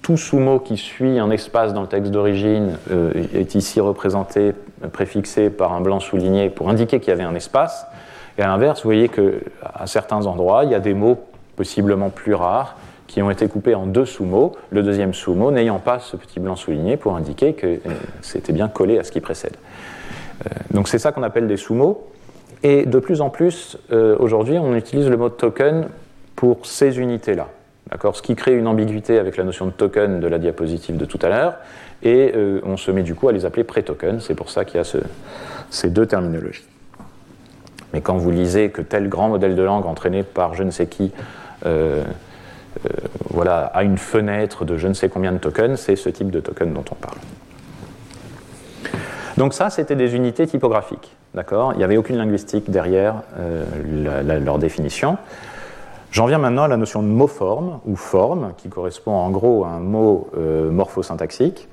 tout 0.01 0.17
sous-mot 0.17 0.59
qui 0.59 0.77
suit 0.77 1.19
un 1.19 1.31
espace 1.31 1.73
dans 1.73 1.81
le 1.81 1.87
texte 1.87 2.11
d'origine 2.11 2.77
euh, 2.91 3.11
est 3.33 3.55
ici 3.55 3.81
représenté, 3.81 4.53
préfixé 4.93 5.49
par 5.49 5.73
un 5.73 5.81
blanc 5.81 5.99
souligné 5.99 6.49
pour 6.49 6.69
indiquer 6.69 6.99
qu'il 6.99 7.09
y 7.09 7.11
avait 7.11 7.23
un 7.23 7.35
espace. 7.35 7.87
Et 8.37 8.43
à 8.43 8.47
l'inverse, 8.47 8.83
vous 8.83 8.87
voyez 8.87 9.09
qu'à 9.09 9.87
certains 9.87 10.27
endroits, 10.27 10.63
il 10.63 10.71
y 10.71 10.75
a 10.75 10.79
des 10.79 10.93
mots 10.93 11.17
possiblement 11.55 12.09
plus 12.09 12.35
rares 12.35 12.77
qui 13.07 13.21
ont 13.21 13.31
été 13.31 13.47
coupés 13.47 13.73
en 13.73 13.87
deux 13.87 14.05
sous-mots, 14.05 14.55
le 14.69 14.83
deuxième 14.83 15.13
sous-mot 15.13 15.49
n'ayant 15.49 15.79
pas 15.79 15.99
ce 15.99 16.17
petit 16.17 16.39
blanc 16.39 16.55
souligné 16.55 16.97
pour 16.97 17.15
indiquer 17.15 17.53
que 17.53 17.79
c'était 18.21 18.53
bien 18.53 18.67
collé 18.67 18.99
à 18.99 19.03
ce 19.03 19.11
qui 19.11 19.21
précède. 19.21 19.57
Euh, 20.45 20.49
donc 20.71 20.87
c'est 20.87 20.99
ça 20.99 21.11
qu'on 21.11 21.23
appelle 21.23 21.47
des 21.47 21.57
sous-mots. 21.57 22.07
Et 22.63 22.85
de 22.85 22.99
plus 22.99 23.21
en 23.21 23.29
plus, 23.29 23.77
euh, 23.91 24.15
aujourd'hui, 24.19 24.57
on 24.57 24.75
utilise 24.75 25.09
le 25.09 25.17
mot 25.17 25.29
token 25.29 25.87
pour 26.35 26.65
ces 26.65 26.99
unités-là. 26.99 27.47
Ce 28.13 28.21
qui 28.21 28.35
crée 28.35 28.53
une 28.53 28.67
ambiguïté 28.67 29.17
avec 29.17 29.37
la 29.37 29.43
notion 29.43 29.65
de 29.65 29.71
token 29.71 30.19
de 30.19 30.27
la 30.27 30.39
diapositive 30.39 30.97
de 30.97 31.05
tout 31.05 31.19
à 31.21 31.29
l'heure. 31.29 31.55
Et 32.03 32.33
euh, 32.35 32.59
on 32.63 32.77
se 32.77 32.91
met 32.91 33.03
du 33.03 33.15
coup 33.15 33.29
à 33.29 33.31
les 33.31 33.45
appeler 33.45 33.63
pré-tokens. 33.63 34.23
C'est 34.25 34.35
pour 34.35 34.49
ça 34.49 34.65
qu'il 34.65 34.77
y 34.77 34.81
a 34.81 34.97
ces 35.69 35.89
deux 35.89 36.05
terminologies. 36.05 36.65
Mais 37.93 38.01
quand 38.01 38.17
vous 38.17 38.31
lisez 38.31 38.69
que 38.69 38.81
tel 38.81 39.07
grand 39.07 39.29
modèle 39.29 39.55
de 39.55 39.63
langue 39.63 39.85
entraîné 39.85 40.23
par 40.23 40.53
je 40.53 40.63
ne 40.63 40.71
sais 40.71 40.87
qui 40.87 41.11
voilà, 43.29 43.65
a 43.65 43.83
une 43.83 43.97
fenêtre 43.97 44.65
de 44.65 44.77
je 44.77 44.87
ne 44.87 44.93
sais 44.93 45.09
combien 45.09 45.31
de 45.31 45.37
tokens, 45.37 45.79
c'est 45.79 45.95
ce 45.95 46.09
type 46.09 46.29
de 46.29 46.39
token 46.39 46.73
dont 46.73 46.85
on 46.91 46.95
parle. 46.95 47.17
Donc 49.37 49.53
ça, 49.53 49.69
c'était 49.69 49.95
des 49.95 50.15
unités 50.15 50.47
typographiques. 50.47 51.15
D'accord? 51.33 51.73
Il 51.73 51.77
n'y 51.77 51.83
avait 51.83 51.97
aucune 51.97 52.17
linguistique 52.17 52.71
derrière 52.71 53.21
euh, 53.37 54.39
leur 54.39 54.57
définition. 54.57 55.17
J'en 56.11 56.25
viens 56.25 56.39
maintenant 56.39 56.63
à 56.63 56.67
la 56.67 56.77
notion 56.77 57.03
de 57.03 57.07
mot-forme, 57.07 57.79
ou 57.85 57.95
forme, 57.95 58.53
qui 58.57 58.69
correspond 58.69 59.11
en 59.11 59.29
gros 59.29 59.65
à 59.65 59.69
un 59.69 59.79
mot 59.79 60.29
euh, 60.37 60.71
morphosyntaxique. 60.71 61.67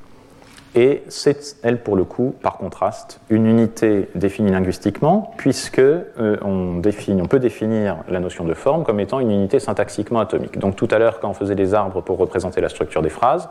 Et 0.74 1.04
c'est, 1.08 1.56
elle, 1.62 1.80
pour 1.80 1.94
le 1.94 2.02
coup, 2.02 2.34
par 2.42 2.58
contraste, 2.58 3.20
une 3.30 3.46
unité 3.46 4.08
définie 4.16 4.50
linguistiquement, 4.50 5.32
puisque 5.36 5.78
euh, 5.78 6.36
on, 6.42 6.82
peut 7.28 7.38
définir 7.38 7.98
la 8.08 8.18
notion 8.18 8.44
de 8.44 8.54
forme 8.54 8.82
comme 8.82 8.98
étant 8.98 9.20
une 9.20 9.30
unité 9.30 9.60
syntaxiquement 9.60 10.18
atomique. 10.18 10.58
Donc 10.58 10.74
tout 10.74 10.88
à 10.90 10.98
l'heure, 10.98 11.20
quand 11.20 11.30
on 11.30 11.34
faisait 11.34 11.54
des 11.54 11.74
arbres 11.74 12.00
pour 12.00 12.18
représenter 12.18 12.60
la 12.60 12.68
structure 12.68 13.02
des 13.02 13.08
phrases, 13.08 13.48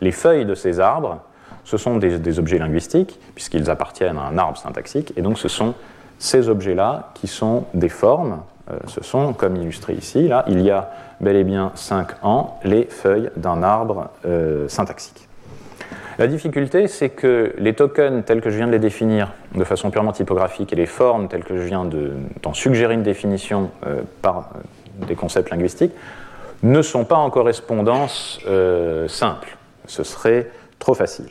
les 0.00 0.12
feuilles 0.12 0.46
de 0.46 0.54
ces 0.54 0.78
arbres 0.78 1.18
ce 1.64 1.76
sont 1.76 1.96
des, 1.96 2.38
objets 2.38 2.58
linguistiques, 2.58 3.18
puisqu'ils 3.34 3.70
appartiennent 3.70 4.18
à 4.18 4.22
un 4.22 4.38
arbre 4.38 4.58
syntaxique, 4.58 5.12
et 5.16 5.22
donc 5.22 5.38
ce 5.38 5.48
sont 5.48 5.74
ces 6.18 6.48
objets-là 6.48 7.10
qui 7.14 7.26
sont 7.26 7.64
des 7.74 7.88
formes 7.88 8.40
ce 8.86 9.02
sont, 9.02 9.32
comme 9.32 9.56
illustré 9.56 9.94
ici, 9.94 10.28
là, 10.28 10.44
il 10.46 10.60
y 10.60 10.70
a 10.70 10.92
bel 11.20 11.34
et 11.34 11.42
bien 11.42 11.72
5 11.74 12.22
ans 12.22 12.60
les 12.62 12.84
feuilles 12.84 13.28
d'un 13.36 13.64
arbre 13.64 14.10
syntaxique. 14.68 15.28
La 16.20 16.26
difficulté, 16.26 16.86
c'est 16.86 17.08
que 17.08 17.54
les 17.56 17.72
tokens 17.72 18.22
tels 18.26 18.42
que 18.42 18.50
je 18.50 18.56
viens 18.58 18.66
de 18.66 18.72
les 18.72 18.78
définir 18.78 19.32
de 19.54 19.64
façon 19.64 19.90
purement 19.90 20.12
typographique 20.12 20.70
et 20.70 20.76
les 20.76 20.84
formes 20.84 21.28
telles 21.28 21.44
que 21.44 21.56
je 21.56 21.62
viens 21.62 21.88
d'en 22.42 22.52
suggérer 22.52 22.92
une 22.92 23.02
définition 23.02 23.70
euh, 23.86 24.02
par 24.20 24.50
euh, 24.54 25.06
des 25.06 25.14
concepts 25.14 25.48
linguistiques 25.48 25.94
ne 26.62 26.82
sont 26.82 27.06
pas 27.06 27.16
en 27.16 27.30
correspondance 27.30 28.38
euh, 28.46 29.08
simple. 29.08 29.56
Ce 29.86 30.04
serait 30.04 30.50
trop 30.78 30.92
facile. 30.92 31.30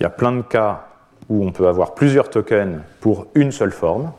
Il 0.00 0.02
y 0.02 0.06
a 0.06 0.10
plein 0.10 0.32
de 0.32 0.42
cas 0.42 0.86
où 1.28 1.44
on 1.44 1.52
peut 1.52 1.68
avoir 1.68 1.94
plusieurs 1.94 2.30
tokens 2.30 2.80
pour 3.00 3.26
une 3.34 3.52
seule 3.52 3.72
forme, 3.72 4.10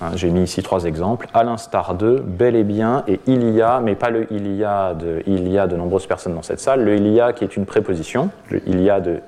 Hein, 0.00 0.10
j'ai 0.14 0.30
mis 0.30 0.42
ici 0.42 0.62
trois 0.62 0.84
exemples. 0.84 1.26
À 1.34 1.42
l'instar 1.42 1.94
de, 1.94 2.22
bel 2.24 2.54
et 2.54 2.64
bien, 2.64 3.02
et 3.08 3.20
il 3.26 3.50
y 3.50 3.62
a, 3.62 3.80
mais 3.80 3.96
pas 3.96 4.10
le 4.10 4.26
il 4.30 4.54
y 4.54 4.64
a 4.64 4.94
de 4.94 5.22
il 5.26 5.48
y 5.48 5.58
a 5.58 5.66
de 5.66 5.76
nombreuses 5.76 6.06
personnes 6.06 6.34
dans 6.34 6.42
cette 6.42 6.60
salle, 6.60 6.84
le 6.84 6.94
il 6.96 7.08
y 7.08 7.20
a 7.20 7.32
qui 7.32 7.44
est 7.44 7.56
une 7.56 7.66
préposition, 7.66 8.30
le 8.50 8.62
il 8.66 8.80
y 8.80 8.90
a 8.90 9.00
de 9.00 9.20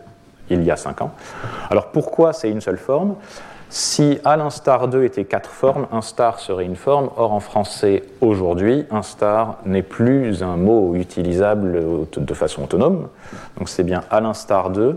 il 0.48 0.62
y 0.62 0.70
a 0.70 0.76
cinq 0.76 1.02
ans. 1.02 1.10
Alors 1.70 1.88
pourquoi 1.88 2.32
c'est 2.32 2.50
une 2.50 2.60
seule 2.60 2.78
forme? 2.78 3.16
Si 3.68 4.18
à 4.24 4.36
l'instar 4.36 4.88
de 4.88 5.02
était 5.04 5.24
quatre 5.24 5.50
formes, 5.50 5.86
un 5.92 6.02
star 6.02 6.40
serait 6.40 6.64
une 6.64 6.74
forme. 6.74 7.10
Or 7.16 7.32
en 7.32 7.38
français 7.38 8.02
aujourd'hui, 8.20 8.84
un 8.90 9.02
star 9.02 9.58
n'est 9.64 9.84
plus 9.84 10.42
un 10.42 10.56
mot 10.56 10.96
utilisable 10.96 12.06
de 12.16 12.34
façon 12.34 12.64
autonome. 12.64 13.08
Donc 13.58 13.68
c'est 13.68 13.84
bien 13.84 14.02
à 14.10 14.20
l'instar 14.20 14.70
de 14.70 14.96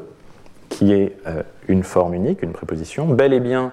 qui 0.74 0.94
est 0.94 1.16
euh, 1.28 1.44
une 1.68 1.84
forme 1.84 2.14
unique, 2.14 2.42
une 2.42 2.52
préposition. 2.52 3.06
Bel 3.06 3.34
et 3.34 3.40
bien 3.40 3.72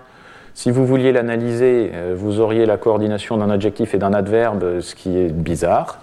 si 0.54 0.70
vous 0.70 0.84
vouliez 0.84 1.12
l'analyser, 1.12 1.90
euh, 1.94 2.14
vous 2.16 2.40
auriez 2.40 2.66
la 2.66 2.76
coordination 2.76 3.36
d'un 3.36 3.50
adjectif 3.50 3.94
et 3.94 3.98
d'un 3.98 4.12
adverbe, 4.12 4.80
ce 4.80 4.94
qui 4.94 5.16
est 5.16 5.32
bizarre. 5.32 6.00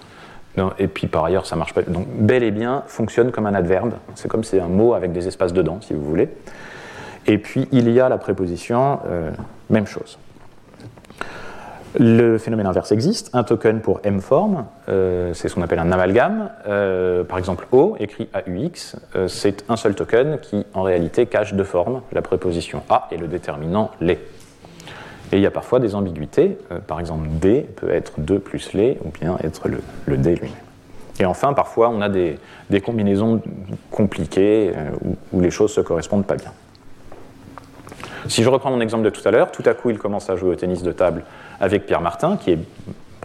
Et 0.79 0.87
puis 0.87 1.05
par 1.05 1.23
ailleurs, 1.23 1.45
ça 1.45 1.55
marche 1.55 1.75
pas. 1.75 1.83
Donc 1.83 2.07
bel 2.07 2.41
et 2.41 2.49
bien 2.49 2.83
fonctionne 2.87 3.31
comme 3.31 3.45
un 3.45 3.53
adverbe. 3.53 3.93
C'est 4.15 4.27
comme 4.27 4.43
c'est 4.43 4.59
un 4.59 4.67
mot 4.67 4.95
avec 4.95 5.11
des 5.11 5.27
espaces 5.27 5.53
dedans, 5.53 5.77
si 5.81 5.93
vous 5.93 6.03
voulez. 6.03 6.29
Et 7.27 7.37
puis 7.37 7.67
il 7.71 7.91
y 7.91 7.99
a 7.99 8.09
la 8.09 8.17
préposition, 8.17 8.99
euh, 9.05 9.29
même 9.69 9.85
chose. 9.85 10.17
Le 11.99 12.37
phénomène 12.37 12.67
inverse 12.67 12.91
existe. 12.91 13.29
Un 13.33 13.43
token 13.43 13.81
pour 13.81 13.99
M 14.03 14.21
forme, 14.21 14.65
euh, 14.89 15.33
c'est 15.33 15.47
ce 15.47 15.55
qu'on 15.55 15.61
appelle 15.61 15.79
un 15.79 15.91
amalgame. 15.91 16.49
par 17.27 17.37
exemple, 17.37 17.67
O, 17.71 17.95
écrit 17.99 18.29
AUX, 18.33 18.97
c'est 19.27 19.63
un 19.69 19.77
seul 19.77 19.95
token 19.95 20.39
qui 20.39 20.65
en 20.73 20.83
réalité 20.83 21.25
cache 21.25 21.53
deux 21.53 21.63
formes, 21.63 22.01
la 22.11 22.21
préposition 22.21 22.83
A 22.89 23.07
et 23.11 23.17
le 23.17 23.27
déterminant 23.27 23.91
les. 24.01 24.19
Et 25.31 25.37
il 25.37 25.41
y 25.41 25.45
a 25.45 25.51
parfois 25.51 25.79
des 25.79 25.95
ambiguïtés. 25.95 26.57
Euh, 26.71 26.79
par 26.79 26.99
exemple, 26.99 27.27
D 27.29 27.67
peut 27.75 27.89
être 27.89 28.13
2 28.19 28.39
plus 28.39 28.73
les, 28.73 28.97
ou 29.03 29.09
bien 29.09 29.37
être 29.43 29.67
le, 29.67 30.17
D 30.17 30.35
lui-même. 30.35 30.51
Et 31.19 31.25
enfin, 31.25 31.53
parfois, 31.53 31.89
on 31.89 32.01
a 32.01 32.09
des, 32.09 32.37
combinaisons 32.83 33.41
compliquées 33.91 34.71
euh, 34.75 35.15
où, 35.33 35.41
les 35.41 35.51
choses 35.51 35.71
ne 35.71 35.75
se 35.75 35.81
correspondent 35.81 36.25
pas 36.25 36.35
bien. 36.35 36.51
Si 38.27 38.43
je 38.43 38.49
reprends 38.49 38.71
mon 38.71 38.81
exemple 38.81 39.03
de 39.03 39.09
tout 39.09 39.25
à 39.27 39.31
l'heure, 39.31 39.51
tout 39.51 39.63
à 39.65 39.73
coup, 39.73 39.89
il 39.89 39.97
commence 39.97 40.29
à 40.29 40.35
jouer 40.35 40.51
au 40.51 40.55
tennis 40.55 40.83
de 40.83 40.91
table 40.91 41.23
avec 41.59 41.85
Pierre 41.85 42.01
Martin, 42.01 42.37
qui 42.37 42.51
est 42.51 42.59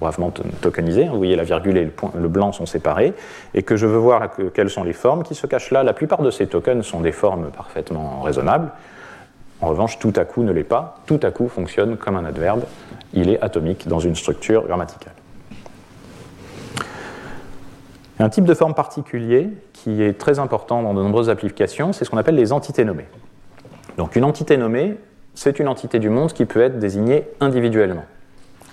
bravement 0.03 0.33
tokenisé. 0.61 1.05
Vous 1.05 1.17
voyez, 1.17 1.37
la 1.37 1.45
virgule 1.45 1.77
et 1.77 1.85
le, 1.85 1.91
point, 1.91 2.11
blanc 2.15 2.53
sont 2.53 2.67
séparés. 2.67 3.15
Et 3.55 3.63
que 3.63 3.77
je 3.77 3.87
veux 3.87 3.99
voir 3.99 4.31
quelles 4.53 4.71
sont 4.71 4.85
les 4.85 4.93
formes 4.93 5.23
qui 5.23 5.35
se 5.35 5.47
cachent 5.47 5.71
là. 5.71 5.83
La 5.83 5.93
plupart 5.93 6.23
de 6.23 6.31
ces 6.31 6.47
tokens 6.47 6.85
sont 6.85 7.01
des 7.01 7.13
formes 7.13 7.51
parfaitement 7.51 8.21
raisonnables. 8.23 8.71
En 9.61 9.69
revanche, 9.69 9.99
tout 9.99 10.13
à 10.17 10.25
coup 10.25 10.43
ne 10.43 10.53
l'est 10.53 10.65
pas. 10.65 10.99
Tout 11.07 11.21
à 11.23 11.31
coup 11.31 11.49
fonctionne 11.49 11.97
comme 11.97 12.17
un 12.17 12.25
adverbe. 12.25 12.65
Il 13.15 13.31
est 13.31 13.41
atomique 13.41 13.87
dans 13.87 14.01
une 14.01 14.17
structure 14.17 14.67
grammaticale. 14.67 15.15
Un 18.19 18.29
type 18.29 18.45
de 18.45 18.55
forme 18.55 18.75
particulier 18.75 19.49
qui 19.73 20.03
est 20.03 20.19
très 20.19 20.39
important 20.39 20.83
dans 20.83 20.95
de 20.95 21.03
nombreuses 21.03 21.31
applications, 21.31 21.93
c'est 21.93 22.05
ce 22.05 22.11
qu'on 22.11 22.19
appelle 22.19 22.37
les 22.37 22.53
entités 22.53 22.85
nommées. 22.85 23.07
Donc 23.97 24.17
une 24.17 24.25
entité 24.25 24.57
nommée, 24.57 24.97
c'est 25.35 25.59
une 25.59 25.69
entité 25.69 25.99
du 25.99 26.09
monde 26.09 26.33
qui 26.33 26.45
peut 26.45 26.61
être 26.61 26.79
désignée 26.79 27.25
individuellement. 27.41 28.05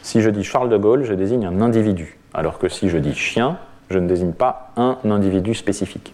Si 0.02 0.22
je 0.22 0.30
dis 0.30 0.44
Charles 0.44 0.70
de 0.70 0.78
Gaulle, 0.78 1.04
je 1.04 1.14
désigne 1.14 1.46
un 1.46 1.62
individu, 1.62 2.18
alors 2.34 2.58
que 2.58 2.70
si 2.70 2.90
je 2.90 2.98
dis 2.98 3.14
chien, 3.14 3.58
je 3.90 4.00
ne 4.00 4.08
désigne 4.08 4.32
pas 4.32 4.72
un 4.78 4.98
individu 5.06 5.54
spécifique. 5.54 6.14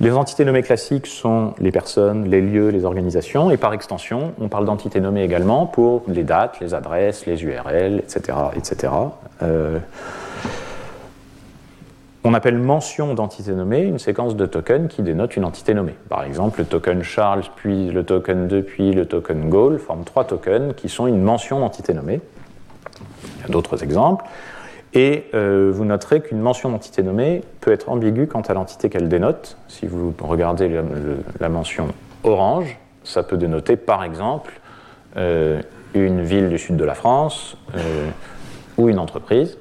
Les 0.00 0.12
entités 0.12 0.44
nommées 0.44 0.62
classiques 0.62 1.06
sont 1.06 1.54
les 1.60 1.70
personnes, 1.70 2.28
les 2.28 2.40
lieux, 2.40 2.70
les 2.70 2.84
organisations, 2.84 3.50
et 3.50 3.56
par 3.56 3.72
extension, 3.72 4.32
on 4.40 4.48
parle 4.48 4.64
d'entités 4.64 5.00
nommées 5.00 5.22
également 5.22 5.66
pour 5.66 6.02
les 6.08 6.24
dates, 6.24 6.58
les 6.60 6.74
adresses, 6.74 7.26
les 7.26 7.44
URL, 7.44 8.00
etc. 8.00 8.36
on 12.24 12.32
appelle 12.32 12.58
mention 12.58 13.12
d'entité 13.12 13.52
nommée 13.52 13.82
une 13.82 13.98
séquence 13.98 14.34
de 14.34 14.46
tokens 14.46 14.88
qui 14.88 15.02
dénote 15.02 15.36
une 15.36 15.44
entité 15.44 15.74
nommée. 15.74 15.94
Par 16.08 16.24
exemple, 16.24 16.60
le 16.60 16.64
token 16.64 17.02
Charles, 17.02 17.42
puis 17.54 17.90
le 17.90 18.02
token 18.02 18.48
2, 18.48 18.62
puis 18.62 18.92
le 18.92 19.04
token 19.04 19.50
Gaulle 19.50 19.78
forment 19.78 20.04
trois 20.04 20.24
tokens 20.24 20.74
qui 20.74 20.88
sont 20.88 21.06
une 21.06 21.20
mention 21.20 21.60
d'entité 21.60 21.92
nommée. 21.92 22.22
Il 23.36 23.42
y 23.42 23.44
a 23.44 23.48
d'autres 23.48 23.84
exemples. 23.84 24.24
Et 24.94 25.24
euh, 25.34 25.70
vous 25.74 25.84
noterez 25.84 26.22
qu'une 26.22 26.40
mention 26.40 26.70
d'entité 26.70 27.02
nommée 27.02 27.42
peut 27.60 27.72
être 27.72 27.90
ambiguë 27.90 28.26
quant 28.26 28.40
à 28.42 28.54
l'entité 28.54 28.88
qu'elle 28.88 29.08
dénote. 29.08 29.58
Si 29.68 29.86
vous 29.86 30.14
regardez 30.22 30.70
la 31.40 31.48
mention 31.50 31.88
orange, 32.22 32.78
ça 33.02 33.22
peut 33.22 33.36
dénoter 33.36 33.76
par 33.76 34.02
exemple 34.02 34.60
euh, 35.16 35.60
une 35.92 36.22
ville 36.22 36.48
du 36.48 36.58
sud 36.58 36.76
de 36.76 36.84
la 36.84 36.94
France 36.94 37.58
euh, 37.76 38.08
ou 38.78 38.88
une 38.88 38.98
entreprise. 38.98 39.58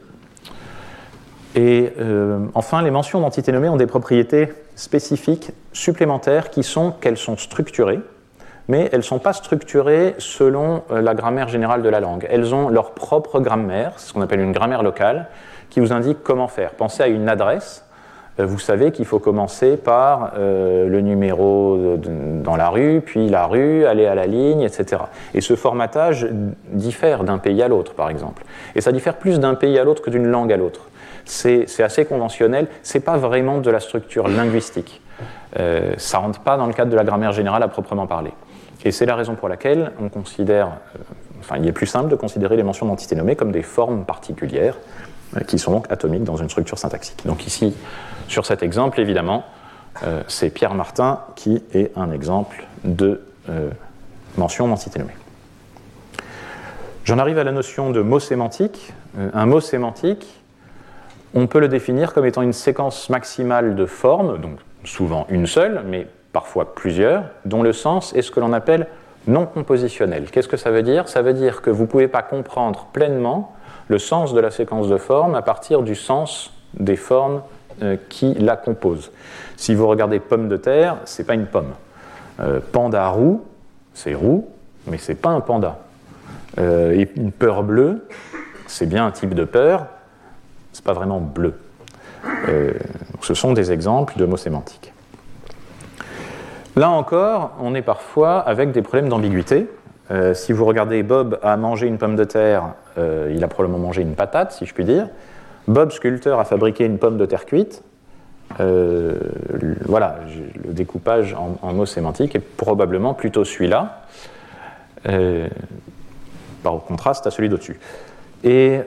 Et 1.55 1.93
enfin, 2.55 2.81
les 2.81 2.89
mentions 2.89 3.19
d'entité 3.21 3.51
nommée 3.51 3.69
ont 3.69 3.77
des 3.77 3.85
propriétés 3.85 4.49
spécifiques 4.75 5.51
supplémentaires 5.71 6.49
qui 6.49 6.63
sont 6.63 6.91
qu'elles 6.91 7.17
sont 7.17 7.37
structurées, 7.37 7.99
mais 8.67 8.89
elles 8.91 8.99
ne 8.99 9.03
sont 9.03 9.19
pas 9.19 9.33
structurées 9.33 10.15
selon 10.19 10.83
euh, 10.91 11.01
la 11.01 11.13
grammaire 11.13 11.49
générale 11.49 11.81
de 11.81 11.89
la 11.89 11.99
langue. 11.99 12.27
Elles 12.29 12.53
ont 12.55 12.69
leur 12.69 12.91
propre 12.91 13.39
grammaire, 13.39 13.93
ce 13.97 14.13
qu'on 14.13 14.21
appelle 14.21 14.39
une 14.39 14.53
grammaire 14.53 14.83
locale, 14.83 15.27
qui 15.69 15.79
vous 15.79 15.91
indique 15.91 16.19
comment 16.23 16.47
faire. 16.47 16.71
Pensez 16.71 17.03
à 17.03 17.07
une 17.07 17.27
adresse. 17.27 17.85
Euh, 18.39 18.45
vous 18.45 18.59
savez 18.59 18.91
qu'il 18.91 19.05
faut 19.05 19.19
commencer 19.19 19.75
par 19.75 20.33
euh, 20.37 20.87
le 20.87 21.01
numéro 21.01 21.97
dans 21.97 22.55
la 22.55 22.69
rue, 22.69 23.01
puis 23.05 23.29
la 23.29 23.47
rue, 23.47 23.85
aller 23.85 24.05
à 24.05 24.15
la 24.15 24.27
ligne, 24.27 24.61
etc. 24.61 25.03
Et 25.33 25.41
ce 25.41 25.55
formatage 25.55 26.27
diffère 26.71 27.23
d'un 27.23 27.37
pays 27.37 27.61
à 27.61 27.67
l'autre, 27.67 27.93
par 27.93 28.09
exemple. 28.09 28.43
Et 28.75 28.81
ça 28.81 28.91
diffère 28.91 29.17
plus 29.17 29.39
d'un 29.39 29.55
pays 29.55 29.77
à 29.77 29.83
l'autre 29.83 30.01
que 30.01 30.09
d'une 30.09 30.27
langue 30.27 30.53
à 30.53 30.57
l'autre. 30.57 30.87
C'est 31.25 31.83
assez 31.83 32.05
conventionnel. 32.05 32.67
C'est 32.81 32.99
pas 32.99 33.17
vraiment 33.17 33.59
de 33.59 33.71
la 33.71 33.79
structure 33.79 34.27
linguistique. 34.27 35.01
Euh, 35.59 35.93
ça 35.97 36.17
rentre 36.17 36.39
pas 36.39 36.57
dans 36.57 36.65
le 36.65 36.73
cadre 36.73 36.91
de 36.91 36.95
la 36.95 37.03
grammaire 37.03 37.31
générale 37.31 37.63
à 37.63 37.67
proprement 37.67 38.07
parler. 38.07 38.31
Et 38.85 38.91
c'est 38.91 39.05
la 39.05 39.15
raison 39.15 39.35
pour 39.35 39.49
laquelle 39.49 39.91
on 40.01 40.09
considère, 40.09 40.67
euh, 40.67 40.99
enfin, 41.39 41.57
il 41.57 41.67
est 41.67 41.71
plus 41.71 41.85
simple 41.85 42.09
de 42.09 42.15
considérer 42.15 42.57
les 42.57 42.63
mentions 42.63 42.85
d'entités 42.85 43.15
nommées 43.15 43.35
comme 43.35 43.51
des 43.51 43.61
formes 43.61 44.05
particulières 44.05 44.77
euh, 45.37 45.41
qui 45.41 45.59
sont 45.59 45.71
donc 45.71 45.91
atomiques 45.91 46.23
dans 46.23 46.37
une 46.37 46.49
structure 46.49 46.77
syntaxique. 46.77 47.25
Donc 47.25 47.45
ici, 47.45 47.75
sur 48.27 48.45
cet 48.45 48.63
exemple, 48.63 48.99
évidemment, 48.99 49.45
c'est 50.27 50.49
Pierre 50.49 50.73
Martin 50.73 51.19
qui 51.35 51.61
est 51.71 51.95
un 51.95 52.11
exemple 52.11 52.65
de 52.83 53.21
mention 54.37 54.67
d'entité 54.67 54.97
nommée. 54.97 55.13
J'en 57.05 57.19
arrive 57.19 57.37
à 57.37 57.43
la 57.43 57.51
notion 57.51 57.91
de 57.91 58.01
mot 58.01 58.19
sémantique. 58.19 58.91
un 59.33 59.45
mot 59.45 59.59
sémantique, 59.59 60.42
on 61.33 61.47
peut 61.47 61.59
le 61.59 61.67
définir 61.67 62.13
comme 62.13 62.25
étant 62.25 62.41
une 62.41 62.53
séquence 62.53 63.09
maximale 63.09 63.75
de 63.75 63.85
formes, 63.85 64.39
donc 64.39 64.59
souvent 64.83 65.25
une 65.29 65.47
seule, 65.47 65.81
mais 65.85 66.07
parfois 66.31 66.75
plusieurs, 66.75 67.23
dont 67.45 67.63
le 67.63 67.73
sens 67.73 68.13
est 68.15 68.21
ce 68.21 68.31
que 68.31 68.39
l'on 68.39 68.53
appelle 68.53 68.87
non 69.27 69.45
compositionnel. 69.45 70.25
Qu'est-ce 70.29 70.47
que 70.47 70.57
ça 70.57 70.71
veut 70.71 70.83
dire? 70.83 71.07
Ça 71.07 71.21
veut 71.21 71.33
dire 71.33 71.61
que 71.61 71.69
vous 71.69 71.83
ne 71.83 71.87
pouvez 71.87 72.07
pas 72.07 72.21
comprendre 72.21 72.87
pleinement 72.91 73.53
le 73.87 73.99
sens 73.99 74.33
de 74.33 74.39
la 74.39 74.51
séquence 74.51 74.89
de 74.89 74.97
formes 74.97 75.35
à 75.35 75.41
partir 75.41 75.81
du 75.81 75.95
sens 75.95 76.53
des 76.73 76.95
formes 76.95 77.41
euh, 77.81 77.97
qui 78.09 78.33
la 78.33 78.55
composent. 78.55 79.11
Si 79.57 79.75
vous 79.75 79.87
regardez 79.87 80.19
pomme 80.19 80.49
de 80.49 80.57
terre, 80.57 80.97
ce 81.05 81.21
n'est 81.21 81.25
pas 81.25 81.33
une 81.35 81.45
pomme. 81.45 81.73
Euh, 82.39 82.59
panda 82.71 83.07
roux, 83.09 83.43
c'est 83.93 84.13
roux, 84.13 84.47
mais 84.87 84.97
ce 84.97 85.11
n'est 85.11 85.17
pas 85.17 85.29
un 85.29 85.41
panda. 85.41 85.79
Euh, 86.59 86.93
et 86.93 87.09
une 87.15 87.31
peur 87.31 87.63
bleue, 87.63 88.07
c'est 88.67 88.85
bien 88.85 89.05
un 89.05 89.11
type 89.11 89.33
de 89.33 89.43
peur, 89.43 89.87
c'est 90.73 90.83
pas 90.83 90.93
vraiment 90.93 91.19
bleu. 91.19 91.53
ce 93.21 93.33
sont 93.33 93.53
des 93.53 93.71
exemples 93.71 94.17
de 94.17 94.25
mots 94.25 94.37
sémantiques. 94.37 94.93
Là 96.75 96.89
encore, 96.89 97.51
on 97.59 97.75
est 97.75 97.83
parfois 97.83 98.39
avec 98.39 98.71
des 98.71 98.81
problèmes 98.81 99.07
d'ambiguïté. 99.07 99.67
Euh, 100.09 100.33
si 100.33 100.53
vous 100.53 100.65
regardez 100.65 101.03
Bob 101.03 101.39
a 101.43 101.55
mangé 101.55 101.87
une 101.87 101.99
pomme 101.99 102.15
de 102.15 102.23
terre, 102.23 102.73
euh, 102.97 103.31
il 103.33 103.43
a 103.43 103.47
probablement 103.47 103.79
mangé 103.79 104.01
une 104.01 104.15
patate, 104.15 104.53
si 104.53 104.65
je 104.65 104.73
puis 104.73 104.83
dire. 104.83 105.07
Bob, 105.67 105.91
sculpteur, 105.91 106.39
a 106.39 106.45
fabriqué 106.45 106.85
une 106.85 106.97
pomme 106.97 107.17
de 107.17 107.25
terre 107.25 107.45
cuite. 107.45 107.83
Euh, 108.59 109.15
voilà, 109.85 110.19
le 110.65 110.73
découpage 110.73 111.35
en, 111.35 111.73
mots 111.73 111.85
sémantiques 111.85 112.35
est 112.35 112.39
probablement 112.39 113.13
plutôt 113.13 113.45
celui-là, 113.45 114.01
par 116.63 116.73
contraste 116.85 117.27
à 117.27 117.31
celui 117.31 117.49
d'au-dessus. 117.49 117.79
Et 118.43 118.79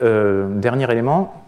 dernier 0.51 0.91
élément, 0.91 1.46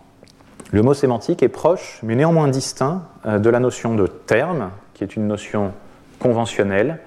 le 0.70 0.82
mot 0.82 0.94
sémantique 0.94 1.42
est 1.42 1.48
proche, 1.48 2.00
mais 2.02 2.14
néanmoins 2.14 2.48
distinct 2.48 3.02
de 3.24 3.50
la 3.50 3.58
notion 3.58 3.94
de 3.94 4.06
terme, 4.06 4.70
qui 4.94 5.04
est 5.04 5.16
une 5.16 5.26
notion 5.26 5.72
conventionnelle. 6.18 6.98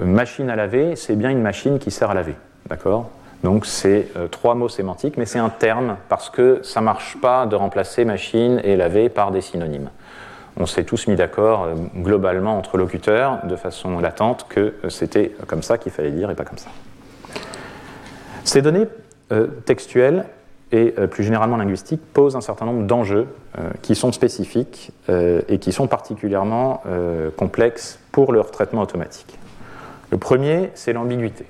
machine 0.00 0.48
à 0.48 0.56
laver, 0.56 0.96
c'est 0.96 1.16
bien 1.16 1.30
une 1.30 1.42
machine 1.42 1.78
qui 1.78 1.90
sert 1.90 2.10
à 2.10 2.14
laver. 2.14 2.36
D'accord? 2.68 3.10
Donc 3.44 3.66
c'est 3.66 4.08
trois 4.30 4.54
mots 4.54 4.70
sémantiques, 4.70 5.18
mais 5.18 5.26
c'est 5.26 5.38
un 5.38 5.50
terme 5.50 5.96
parce 6.08 6.30
que 6.30 6.60
ça 6.62 6.80
ne 6.80 6.86
marche 6.86 7.18
pas 7.20 7.44
de 7.46 7.54
remplacer 7.54 8.04
machine 8.04 8.60
et 8.64 8.76
laver 8.76 9.08
par 9.10 9.30
des 9.30 9.42
synonymes 9.42 9.90
on 10.58 10.66
s'est 10.66 10.84
tous 10.84 11.06
mis 11.06 11.16
d'accord 11.16 11.64
euh, 11.64 11.74
globalement 11.96 12.58
entre 12.58 12.78
locuteurs 12.78 13.44
de 13.46 13.56
façon 13.56 13.98
latente 13.98 14.46
que 14.48 14.74
euh, 14.84 14.88
c'était 14.88 15.32
comme 15.46 15.62
ça 15.62 15.78
qu'il 15.78 15.92
fallait 15.92 16.10
dire 16.10 16.30
et 16.30 16.34
pas 16.34 16.44
comme 16.44 16.58
ça. 16.58 16.70
Ces 18.44 18.62
données 18.62 18.86
euh, 19.32 19.48
textuelles 19.64 20.24
et 20.72 20.90
plus 21.10 21.22
généralement 21.22 21.56
linguistiques 21.56 22.02
posent 22.12 22.34
un 22.34 22.40
certain 22.40 22.66
nombre 22.66 22.86
d'enjeux 22.86 23.28
qui 23.82 23.94
sont 23.94 24.10
spécifiques 24.10 24.90
et 25.08 25.58
qui 25.58 25.70
sont 25.70 25.86
particulièrement 25.86 26.82
complexes 27.36 28.00
pour 28.10 28.32
leur 28.32 28.50
traitement 28.50 28.82
automatique. 28.82 29.38
Le 30.10 30.18
premier, 30.18 30.70
c'est 30.74 30.92
l'ambiguïté. 30.92 31.46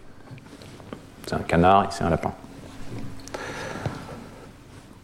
C'est 1.27 1.35
un 1.35 1.39
canard 1.39 1.85
et 1.85 1.87
c'est 1.91 2.05
un 2.05 2.11
lapin. 2.11 2.33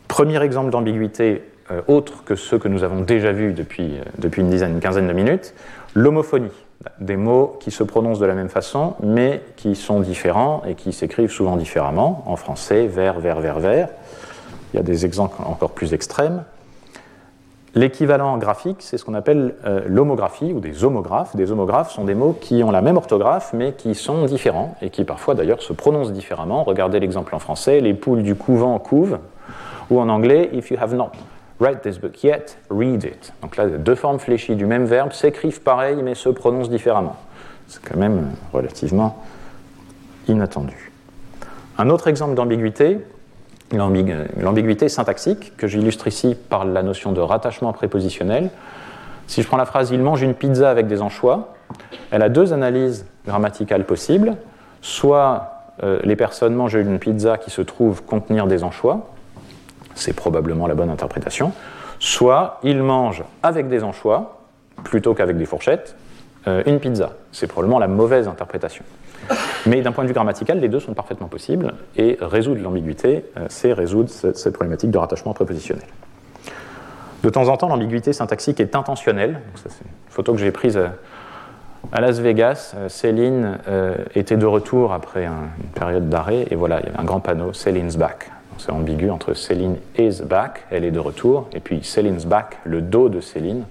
Premier 0.09 0.43
exemple 0.43 0.71
d'ambiguïté 0.71 1.43
euh, 1.71 1.81
autres 1.89 2.25
que 2.25 2.35
ceux 2.35 2.59
que 2.59 2.69
nous 2.69 2.85
avons 2.85 3.01
déjà 3.01 3.33
vus 3.33 3.53
depuis, 3.53 3.99
euh, 3.99 4.03
depuis 4.19 4.43
une 4.43 4.51
dizaine, 4.51 4.73
une 4.73 4.81
quinzaine 4.81 5.09
de 5.09 5.13
minutes, 5.13 5.55
l'homophonie, 5.95 6.53
des 7.01 7.17
mots 7.17 7.57
qui 7.61 7.71
se 7.71 7.83
prononcent 7.83 8.19
de 8.19 8.27
la 8.27 8.35
même 8.35 8.49
façon, 8.49 8.95
mais 9.03 9.41
qui 9.57 9.75
sont 9.75 10.01
différents 10.01 10.63
et 10.67 10.75
qui 10.75 10.93
s'écrivent 10.93 11.31
souvent 11.31 11.57
différemment, 11.57 12.25
en 12.27 12.37
français, 12.37 12.87
vers, 12.87 13.21
vers, 13.21 13.41
vers, 13.41 13.59
vers. 13.59 13.89
Il 14.73 14.77
y 14.77 14.81
a 14.81 14.83
des 14.83 15.05
exemples 15.05 15.37
encore 15.45 15.71
plus 15.71 15.95
extrêmes. 15.95 16.45
L'équivalent 17.75 18.37
graphique, 18.37 18.79
c'est 18.81 18.99
ce 18.99 19.05
qu'on 19.05 19.15
appelle 19.15 19.55
euh, 19.65 19.81
l'homographie 19.87 20.53
ou 20.53 20.61
des 20.61 20.85
homographes. 20.85 21.35
Des 21.37 21.51
homographes 21.53 21.91
sont 21.91 22.05
des 22.05 22.15
mots 22.15 22.37
qui 22.39 22.63
ont 22.63 22.71
la 22.71 22.83
même 22.83 22.99
orthographe 22.99 23.53
mais 23.55 23.73
qui 23.73 23.95
sont 23.95 24.27
différents 24.27 24.77
et 24.83 24.91
qui 24.91 25.05
parfois 25.05 25.35
d'ailleurs 25.35 25.63
se 25.63 25.73
prononcent 25.73 26.13
différemment. 26.13 26.65
Regardez 26.65 27.01
l'exemple 27.01 27.35
en 27.35 27.39
français, 27.39 27.81
les 27.81 27.95
poules 27.95 28.23
du 28.23 28.35
couvent 28.35 28.79
couvent, 28.79 29.19
ou 29.91 30.01
en 30.01 30.09
anglais, 30.11 30.51
if 30.53 30.71
you 30.71 30.77
have 30.81 30.95
not 30.95 31.13
Write 31.61 31.83
this 31.83 31.99
book 31.99 32.25
yet, 32.25 32.59
read 32.71 33.05
it. 33.05 33.33
Donc 33.41 33.57
là, 33.57 33.69
deux 33.69 33.95
formes 33.95 34.19
fléchies 34.19 34.57
du 34.57 34.67
même 34.67 34.85
verbe 34.85 35.13
s'écrivent 35.13 35.61
pareil 35.61 36.03
mais 36.03 36.17
se 36.17 36.29
prononcent 36.29 36.71
différemment. 36.71 37.15
C'est 37.69 37.81
quand 37.85 37.97
même 37.97 38.33
relativement 38.53 39.23
inattendu. 40.27 40.91
Un 41.79 41.89
autre 41.89 42.09
exemple 42.09 42.35
d'ambiguïté, 42.35 42.99
l'ambiguïté 43.73 44.89
syntaxique, 44.89 45.57
que 45.57 45.67
j'illustre 45.67 46.07
ici 46.09 46.37
par 46.49 46.65
la 46.65 46.83
notion 46.83 47.13
de 47.13 47.21
rattachement 47.21 47.73
prépositionnel. 47.73 48.51
Si 49.27 49.43
je 49.43 49.47
prends 49.47 49.57
la 49.57 49.65
phrase 49.65 49.91
Il 49.91 50.01
mange 50.01 50.23
une 50.23 50.35
pizza 50.35 50.71
avec 50.71 50.87
des 50.87 51.03
anchois, 51.03 51.55
elle 52.11 52.23
a 52.23 52.29
deux 52.29 52.53
analyses 52.53 53.07
grammaticales 53.27 53.85
possibles. 53.85 54.37
Soit 54.83 55.53
euh, 55.83 56.01
les 56.05 56.17
personnes 56.17 56.55
mangent 56.55 56.75
une 56.75 56.99
pizza 56.99 57.39
qui 57.39 57.51
se 57.51 57.63
trouve 57.63 58.03
contenir 58.05 58.47
des 58.47 58.65
anchois, 58.65 59.11
c'est 59.95 60.13
probablement 60.13 60.67
la 60.67 60.75
bonne 60.75 60.91
interprétation, 60.91 61.53
soit 61.99 62.59
il 62.63 62.83
mange 62.83 63.25
avec 63.43 63.69
des 63.69 63.85
anchois, 63.85 64.41
plutôt 64.85 65.15
qu'avec 65.15 65.37
des 65.37 65.47
fourchettes, 65.47 65.97
euh, 66.47 66.63
une 66.67 66.81
pizza. 66.81 67.13
C'est 67.31 67.47
probablement 67.47 67.79
la 67.79 67.89
mauvaise 67.89 68.29
interprétation. 68.29 68.85
Mais 69.67 69.81
d'un 69.81 69.93
point 69.93 70.05
de 70.05 70.09
vue 70.09 70.15
grammatical, 70.15 70.61
les 70.61 70.69
deux 70.69 70.81
sont 70.81 70.95
parfaitement 70.95 71.29
possibles, 71.29 71.75
et 71.97 72.19
résoudre 72.21 72.61
l'ambiguïté, 72.61 73.25
euh, 73.37 73.47
c'est 73.49 73.73
résoudre 73.73 74.11
cette 74.11 74.55
problématique 74.55 74.91
de 74.91 74.99
rattachement 74.99 75.33
prépositionnel. 75.33 75.87
De 77.23 77.31
temps 77.31 77.49
en 77.49 77.57
temps, 77.57 77.69
l'ambiguïté 77.69 78.13
syntaxique 78.13 78.59
est 78.59 78.75
intentionnelle. 78.75 79.41
C'est 79.55 79.69
une 79.69 79.91
photo 80.11 80.33
que 80.33 80.41
j'ai 80.41 80.51
prise 80.51 80.77
euh, 80.77 80.89
à 81.93 82.01
Las 82.01 82.19
Vegas. 82.19 82.75
Céline 82.89 83.59
était 84.15 84.37
de 84.37 84.47
retour 84.47 84.93
après 84.93 85.27
une 85.27 85.51
période 85.75 86.09
d'arrêt, 86.09 86.47
et 86.51 86.55
voilà, 86.55 86.81
il 86.81 86.87
y 86.87 86.89
avait 86.89 86.99
un 86.99 87.05
grand 87.05 87.21
panneau, 87.21 87.53
Céline's 87.53 87.97
back 87.97 88.31
c'est 88.59 88.71
ambigu 88.71 89.11
entre 89.11 89.35
Céline 89.35 89.77
is 89.99 90.23
back, 90.23 90.65
elle 90.71 90.85
est 90.85 90.91
de 90.91 90.99
retour, 90.99 91.49
et 91.53 91.61
puis 91.61 91.83
Céline's 91.83 92.27
back, 92.27 92.59
le 92.65 92.81
dos 92.81 93.09
de 93.09 93.21
Céline, 93.21 93.65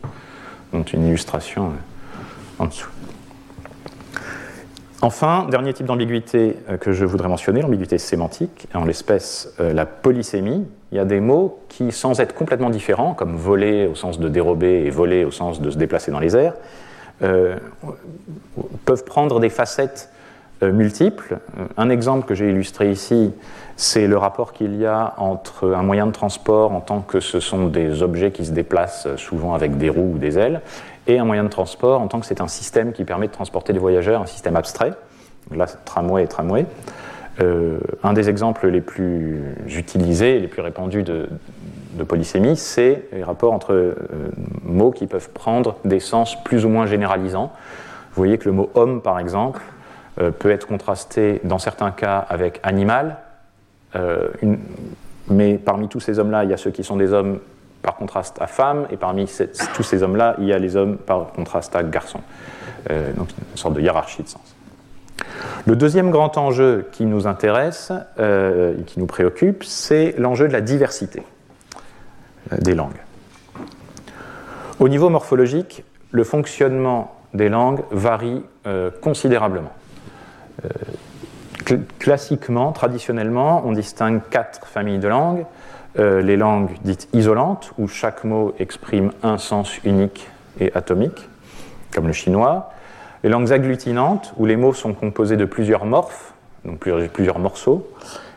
dont 0.73 0.83
une 0.83 1.07
illustration 1.07 1.67
euh, 1.67 2.63
en 2.63 2.65
dessous. 2.65 2.90
Enfin, 5.03 5.47
dernier 5.49 5.73
type 5.73 5.87
d'ambiguïté 5.87 6.57
euh, 6.69 6.77
que 6.77 6.93
je 6.93 7.05
voudrais 7.05 7.27
mentionner, 7.27 7.61
l'ambiguïté 7.61 7.97
sémantique, 7.97 8.67
en 8.75 8.85
l'espèce 8.85 9.51
euh, 9.59 9.73
la 9.73 9.87
polysémie. 9.87 10.67
Il 10.91 10.97
y 10.97 10.99
a 10.99 11.05
des 11.05 11.19
mots 11.19 11.59
qui, 11.69 11.91
sans 11.91 12.19
être 12.19 12.35
complètement 12.35 12.69
différents, 12.69 13.15
comme 13.15 13.35
voler 13.35 13.87
au 13.87 13.95
sens 13.95 14.19
de 14.19 14.29
dérober 14.29 14.83
et 14.85 14.91
voler 14.91 15.25
au 15.25 15.31
sens 15.31 15.59
de 15.59 15.71
se 15.71 15.77
déplacer 15.77 16.11
dans 16.11 16.19
les 16.19 16.35
airs, 16.35 16.53
peuvent 18.85 19.05
prendre 19.05 19.39
des 19.39 19.49
facettes 19.49 20.09
multiples. 20.63 21.37
Un 21.77 21.91
exemple 21.91 22.25
que 22.25 22.33
j'ai 22.33 22.49
illustré 22.49 22.89
ici, 22.89 23.31
c'est 23.75 24.07
le 24.07 24.17
rapport 24.17 24.53
qu'il 24.53 24.75
y 24.75 24.87
a 24.87 25.13
entre 25.17 25.73
un 25.73 25.83
moyen 25.83 26.07
de 26.07 26.11
transport 26.11 26.71
en 26.71 26.81
tant 26.81 27.01
que 27.01 27.19
ce 27.19 27.39
sont 27.39 27.67
des 27.67 28.01
objets 28.01 28.31
qui 28.31 28.43
se 28.43 28.51
déplacent 28.51 29.15
souvent 29.17 29.53
avec 29.53 29.77
des 29.77 29.89
roues 29.89 30.13
ou 30.15 30.17
des 30.17 30.39
ailes, 30.39 30.61
et 31.07 31.19
un 31.19 31.25
moyen 31.25 31.43
de 31.43 31.49
transport 31.49 32.01
en 32.01 32.07
tant 32.07 32.19
que 32.19 32.25
c'est 32.25 32.41
un 32.41 32.47
système 32.47 32.93
qui 32.93 33.03
permet 33.03 33.27
de 33.27 33.31
transporter 33.31 33.73
des 33.73 33.79
voyageurs, 33.79 34.21
un 34.21 34.27
système 34.27 34.55
abstrait. 34.55 34.93
Là, 35.55 35.65
tramway 35.65 36.23
et 36.23 36.27
tramway. 36.27 36.65
Euh, 37.41 37.79
un 38.03 38.13
des 38.13 38.29
exemples 38.29 38.67
les 38.67 38.81
plus 38.81 39.41
utilisés, 39.67 40.39
les 40.39 40.47
plus 40.47 40.61
répandus 40.61 41.03
de, 41.03 41.27
polysémie, 42.07 42.57
c'est 42.57 43.07
les 43.11 43.23
rapports 43.23 43.53
entre 43.53 43.73
euh, 43.73 43.95
mots 44.63 44.91
qui 44.91 45.05
peuvent 45.05 45.29
prendre 45.29 45.75
des 45.85 45.99
sens 45.99 46.41
plus 46.43 46.65
ou 46.65 46.69
moins 46.69 46.87
généralisants. 46.87 47.51
Vous 48.13 48.15
voyez 48.15 48.39
que 48.39 48.45
le 48.45 48.53
mot 48.53 48.71
homme, 48.73 49.01
par 49.01 49.19
exemple, 49.19 49.61
euh, 50.19 50.31
peut 50.31 50.49
être 50.49 50.67
contrasté 50.67 51.41
dans 51.43 51.59
certains 51.59 51.91
cas 51.91 52.17
avec 52.17 52.59
animal, 52.63 53.17
mais 55.27 55.57
parmi 55.57 55.89
tous 55.89 55.99
ces 55.99 56.17
hommes-là, 56.17 56.45
il 56.45 56.49
y 56.49 56.53
a 56.53 56.57
ceux 56.57 56.71
qui 56.71 56.83
sont 56.83 56.95
des 56.95 57.11
hommes 57.11 57.39
par 57.81 57.95
contraste 57.95 58.37
à 58.41 58.47
femmes, 58.47 58.87
et 58.91 58.97
parmi 58.97 59.29
tous 59.73 59.83
ces 59.83 60.03
hommes-là, 60.03 60.35
il 60.39 60.45
y 60.45 60.53
a 60.53 60.59
les 60.59 60.75
hommes 60.75 60.97
par 60.97 61.31
contraste 61.33 61.75
à 61.75 61.83
garçons. 61.83 62.21
Euh, 62.89 63.13
donc 63.13 63.29
une 63.51 63.57
sorte 63.57 63.75
de 63.75 63.81
hiérarchie 63.81 64.23
de 64.23 64.27
sens. 64.27 64.55
Le 65.65 65.75
deuxième 65.75 66.09
grand 66.09 66.37
enjeu 66.37 66.87
qui 66.91 67.05
nous 67.05 67.27
intéresse 67.27 67.91
euh, 68.19 68.73
qui 68.87 68.99
nous 68.99 69.05
préoccupe, 69.05 69.63
c'est 69.63 70.15
l'enjeu 70.17 70.47
de 70.47 70.53
la 70.53 70.61
diversité 70.61 71.23
des 72.57 72.73
langues. 72.73 72.99
Au 74.79 74.89
niveau 74.89 75.09
morphologique, 75.09 75.83
le 76.09 76.23
fonctionnement 76.23 77.15
des 77.33 77.49
langues 77.49 77.81
varie 77.91 78.43
considérablement 78.99 79.71
classiquement, 81.99 82.71
traditionnellement, 82.71 83.63
on 83.65 83.71
distingue 83.71 84.21
quatre 84.29 84.67
familles 84.67 84.99
de 84.99 85.07
langues. 85.07 85.45
Euh, 85.99 86.21
les 86.21 86.37
langues 86.37 86.71
dites 86.83 87.09
isolantes, 87.13 87.73
où 87.77 87.87
chaque 87.87 88.23
mot 88.23 88.53
exprime 88.59 89.11
un 89.23 89.37
sens 89.37 89.83
unique 89.83 90.27
et 90.59 90.71
atomique, 90.73 91.29
comme 91.93 92.07
le 92.07 92.13
chinois. 92.13 92.71
Les 93.23 93.29
langues 93.29 93.51
agglutinantes, 93.51 94.33
où 94.37 94.45
les 94.45 94.55
mots 94.55 94.73
sont 94.73 94.93
composés 94.93 95.37
de 95.37 95.45
plusieurs 95.45 95.85
morphes, 95.85 96.33
donc 96.65 96.87
plusieurs, 97.13 97.39
morceaux, 97.39 97.87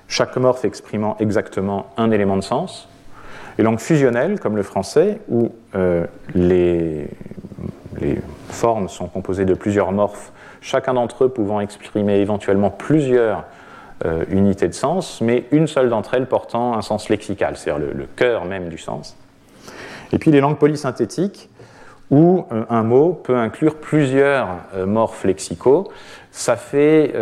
chaque 0.09 0.37
morphe 0.37 0.65
exprimant 0.65 1.17
exactement 1.21 1.87
un 1.97 2.11
élément 2.11 2.37
de 2.37 2.43
sens. 2.43 2.89
Les 3.57 3.65
langues 3.65 3.79
fusionnelles, 3.79 4.41
comme 4.41 4.57
le 4.57 4.63
français, 4.63 5.21
où 5.29 5.53
euh, 5.75 6.07
les, 6.35 7.09
les 8.01 8.19
formes 8.49 8.89
sont 8.89 9.07
composées 9.07 9.45
de 9.45 9.55
plusieurs 9.55 9.93
morphes 9.93 10.33
chacun 10.65 10.95
d'entre 10.95 11.25
eux 11.25 11.29
pouvant 11.29 11.61
exprimer 11.61 12.17
éventuellement 12.21 12.71
plusieurs 12.71 13.45
euh, 14.05 14.25
unités 14.29 14.69
de 14.69 14.75
sens, 14.75 15.21
mais 15.23 15.45
une 15.51 15.67
seule 15.67 15.89
d'entre 15.89 16.13
elles 16.13 16.27
portant 16.27 16.77
un 16.77 16.83
sens 16.83 17.09
lexical, 17.09 17.57
c'est-à-dire 17.57 17.87
le, 17.95 18.07
cœur 18.17 18.45
même 18.45 18.69
du 18.69 18.77
sens. 18.77 19.17
Et 20.13 20.19
puis 20.19 20.31
les 20.31 20.41
langues 20.41 20.59
polysynthétiques, 20.59 21.49
où 22.11 22.45
euh, 22.53 22.65
un 22.69 22.83
mot 22.83 23.15
peut 23.15 23.37
inclure 23.37 23.77
plusieurs 23.77 24.49
euh, 24.75 24.85
morphes 24.85 25.25
lexicaux. 25.25 25.91
Ça 26.33 26.57
fait, 26.57 27.15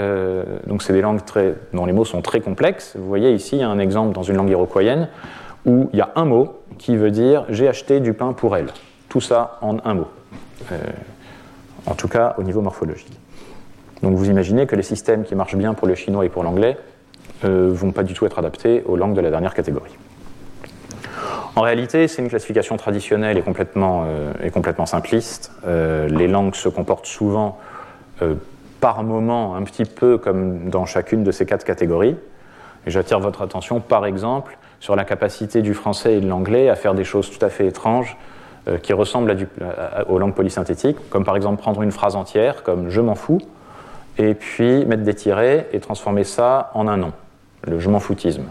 donc 0.66 0.82
c'est 0.82 0.94
des 0.94 1.02
langues 1.02 1.22
très, 1.22 1.54
dont 1.74 1.84
les 1.84 1.92
mots 1.92 2.06
sont 2.06 2.22
très 2.22 2.40
complexes. 2.40 2.94
Vous 2.96 3.06
voyez 3.06 3.32
ici, 3.32 3.56
il 3.56 3.60
y 3.60 3.62
a 3.62 3.68
un 3.68 3.78
exemple 3.78 4.14
dans 4.14 4.22
une 4.22 4.36
langue 4.36 4.48
iroquoienne 4.48 5.08
où 5.66 5.90
il 5.92 5.98
y 5.98 6.00
a 6.00 6.12
un 6.16 6.24
mot 6.24 6.62
qui 6.78 6.96
veut 6.96 7.10
dire 7.10 7.44
j'ai 7.50 7.68
acheté 7.68 8.00
du 8.00 8.14
pain 8.14 8.32
pour 8.32 8.56
elle. 8.56 8.68
Tout 9.10 9.20
ça 9.20 9.58
en 9.60 9.76
un 9.84 9.92
mot. 9.92 10.08
en 11.86 11.94
tout 11.94 12.08
cas 12.08 12.34
au 12.38 12.42
niveau 12.42 12.62
morphologique. 12.62 13.21
Donc 14.02 14.16
vous 14.16 14.28
imaginez 14.28 14.66
que 14.66 14.74
les 14.74 14.82
systèmes 14.82 15.24
qui 15.24 15.34
marchent 15.34 15.56
bien 15.56 15.74
pour 15.74 15.86
le 15.86 15.94
chinois 15.94 16.24
et 16.26 16.28
pour 16.28 16.42
l'anglais 16.42 16.76
ne 17.44 17.48
euh, 17.48 17.68
vont 17.72 17.92
pas 17.92 18.02
du 18.02 18.14
tout 18.14 18.26
être 18.26 18.38
adaptés 18.38 18.82
aux 18.86 18.96
langues 18.96 19.14
de 19.14 19.20
la 19.20 19.30
dernière 19.30 19.54
catégorie. 19.54 19.96
En 21.54 21.60
réalité, 21.60 22.08
c'est 22.08 22.22
une 22.22 22.28
classification 22.28 22.76
traditionnelle 22.76 23.36
et 23.36 23.42
complètement, 23.42 24.04
euh, 24.06 24.50
complètement 24.50 24.86
simpliste. 24.86 25.52
Euh, 25.66 26.08
les 26.08 26.26
langues 26.26 26.54
se 26.54 26.68
comportent 26.68 27.06
souvent 27.06 27.58
par 28.78 29.02
moment 29.02 29.56
un 29.56 29.62
petit 29.64 29.84
peu 29.84 30.16
comme 30.16 30.70
dans 30.70 30.86
chacune 30.86 31.24
de 31.24 31.32
ces 31.32 31.44
quatre 31.44 31.64
catégories. 31.64 32.14
Et 32.86 32.90
j'attire 32.90 33.18
votre 33.18 33.42
attention, 33.42 33.80
par 33.80 34.06
exemple, 34.06 34.56
sur 34.78 34.94
la 34.94 35.04
capacité 35.04 35.60
du 35.60 35.74
français 35.74 36.14
et 36.14 36.20
de 36.20 36.28
l'anglais 36.28 36.68
à 36.68 36.76
faire 36.76 36.94
des 36.94 37.02
choses 37.02 37.28
tout 37.36 37.44
à 37.44 37.48
fait 37.48 37.66
étranges 37.66 38.16
qui 38.82 38.92
ressemblent 38.92 39.36
aux 40.08 40.18
langues 40.18 40.34
polysynthétiques, 40.34 40.98
comme 41.10 41.24
par 41.24 41.34
exemple 41.34 41.60
prendre 41.60 41.82
une 41.82 41.90
phrase 41.90 42.14
entière, 42.14 42.62
comme 42.62 42.90
je 42.90 43.00
m'en 43.00 43.16
fous, 43.16 43.40
et 44.18 44.34
puis 44.34 44.84
mettre 44.86 45.02
des 45.02 45.14
tirets 45.14 45.68
et 45.72 45.80
transformer 45.80 46.24
ça 46.24 46.70
en 46.74 46.88
un 46.88 46.96
nom, 46.96 47.12
le 47.66 47.78
je 47.78 47.88
m'en 47.88 48.00
foutisme. 48.00 48.44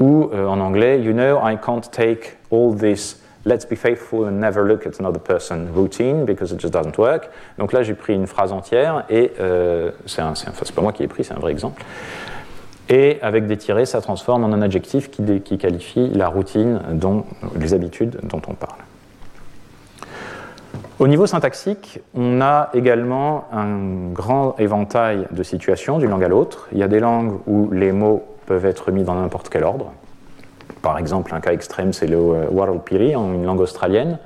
Ou 0.00 0.30
euh, 0.34 0.46
en 0.46 0.58
anglais, 0.60 1.00
you 1.00 1.12
know, 1.12 1.38
I 1.42 1.56
can't 1.56 1.82
take 1.90 2.36
all 2.50 2.74
this 2.76 3.20
let's 3.44 3.64
be 3.64 3.76
faithful 3.76 4.26
and 4.26 4.40
never 4.40 4.64
look 4.64 4.86
at 4.86 4.98
another 4.98 5.20
person 5.20 5.68
routine 5.74 6.24
because 6.24 6.52
it 6.52 6.60
just 6.60 6.72
doesn't 6.72 6.98
work. 6.98 7.28
Donc 7.58 7.72
là, 7.72 7.82
j'ai 7.82 7.94
pris 7.94 8.14
une 8.14 8.26
phrase 8.26 8.52
entière 8.52 9.04
et 9.10 9.32
euh, 9.40 9.90
c'est 10.06 10.74
pas 10.74 10.82
moi 10.82 10.92
qui 10.92 11.02
ai 11.02 11.08
pris, 11.08 11.24
c'est 11.24 11.34
un 11.34 11.38
vrai 11.38 11.52
exemple. 11.52 11.84
Et 12.88 13.18
avec 13.22 13.46
des 13.46 13.56
tirets, 13.56 13.86
ça 13.86 14.00
transforme 14.00 14.44
en 14.44 14.52
un 14.52 14.60
adjectif 14.60 15.10
qui, 15.10 15.22
qui 15.40 15.56
qualifie 15.58 16.10
la 16.10 16.28
routine, 16.28 16.80
dont, 16.92 17.24
les 17.58 17.72
habitudes 17.72 18.18
dont 18.24 18.42
on 18.46 18.54
parle. 18.54 18.78
Au 21.00 21.08
niveau 21.08 21.26
syntaxique, 21.26 22.00
on 22.14 22.40
a 22.40 22.70
également 22.72 23.46
un 23.52 24.12
grand 24.12 24.54
éventail 24.60 25.26
de 25.32 25.42
situations 25.42 25.98
d'une 25.98 26.10
langue 26.10 26.22
à 26.22 26.28
l'autre. 26.28 26.68
Il 26.70 26.78
y 26.78 26.84
a 26.84 26.88
des 26.88 27.00
langues 27.00 27.40
où 27.48 27.68
les 27.72 27.90
mots 27.90 28.22
peuvent 28.46 28.64
être 28.64 28.92
mis 28.92 29.02
dans 29.02 29.16
n'importe 29.16 29.48
quel 29.48 29.64
ordre. 29.64 29.92
Par 30.82 30.96
exemple, 30.98 31.34
un 31.34 31.40
cas 31.40 31.52
extrême, 31.52 31.92
c'est 31.92 32.06
le 32.06 32.16
euh, 32.16 32.46
Waralpiri 32.48 33.16
en 33.16 33.32
une 33.34 33.44
langue 33.44 33.60
australienne. 33.60 34.18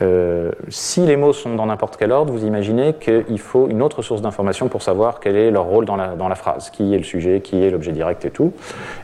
Euh, 0.00 0.52
si 0.68 1.00
les 1.04 1.16
mots 1.16 1.32
sont 1.32 1.56
dans 1.56 1.66
n'importe 1.66 1.96
quel 1.96 2.12
ordre, 2.12 2.32
vous 2.32 2.44
imaginez 2.44 2.94
qu'il 2.94 3.40
faut 3.40 3.68
une 3.68 3.82
autre 3.82 4.02
source 4.02 4.22
d'information 4.22 4.68
pour 4.68 4.82
savoir 4.82 5.18
quel 5.18 5.34
est 5.34 5.50
leur 5.50 5.64
rôle 5.64 5.84
dans 5.84 5.96
la, 5.96 6.14
dans 6.14 6.28
la, 6.28 6.36
phrase, 6.36 6.70
qui 6.70 6.94
est 6.94 6.98
le 6.98 7.04
sujet, 7.04 7.40
qui 7.40 7.60
est 7.64 7.70
l'objet 7.70 7.90
direct 7.90 8.24
et 8.24 8.30
tout. 8.30 8.52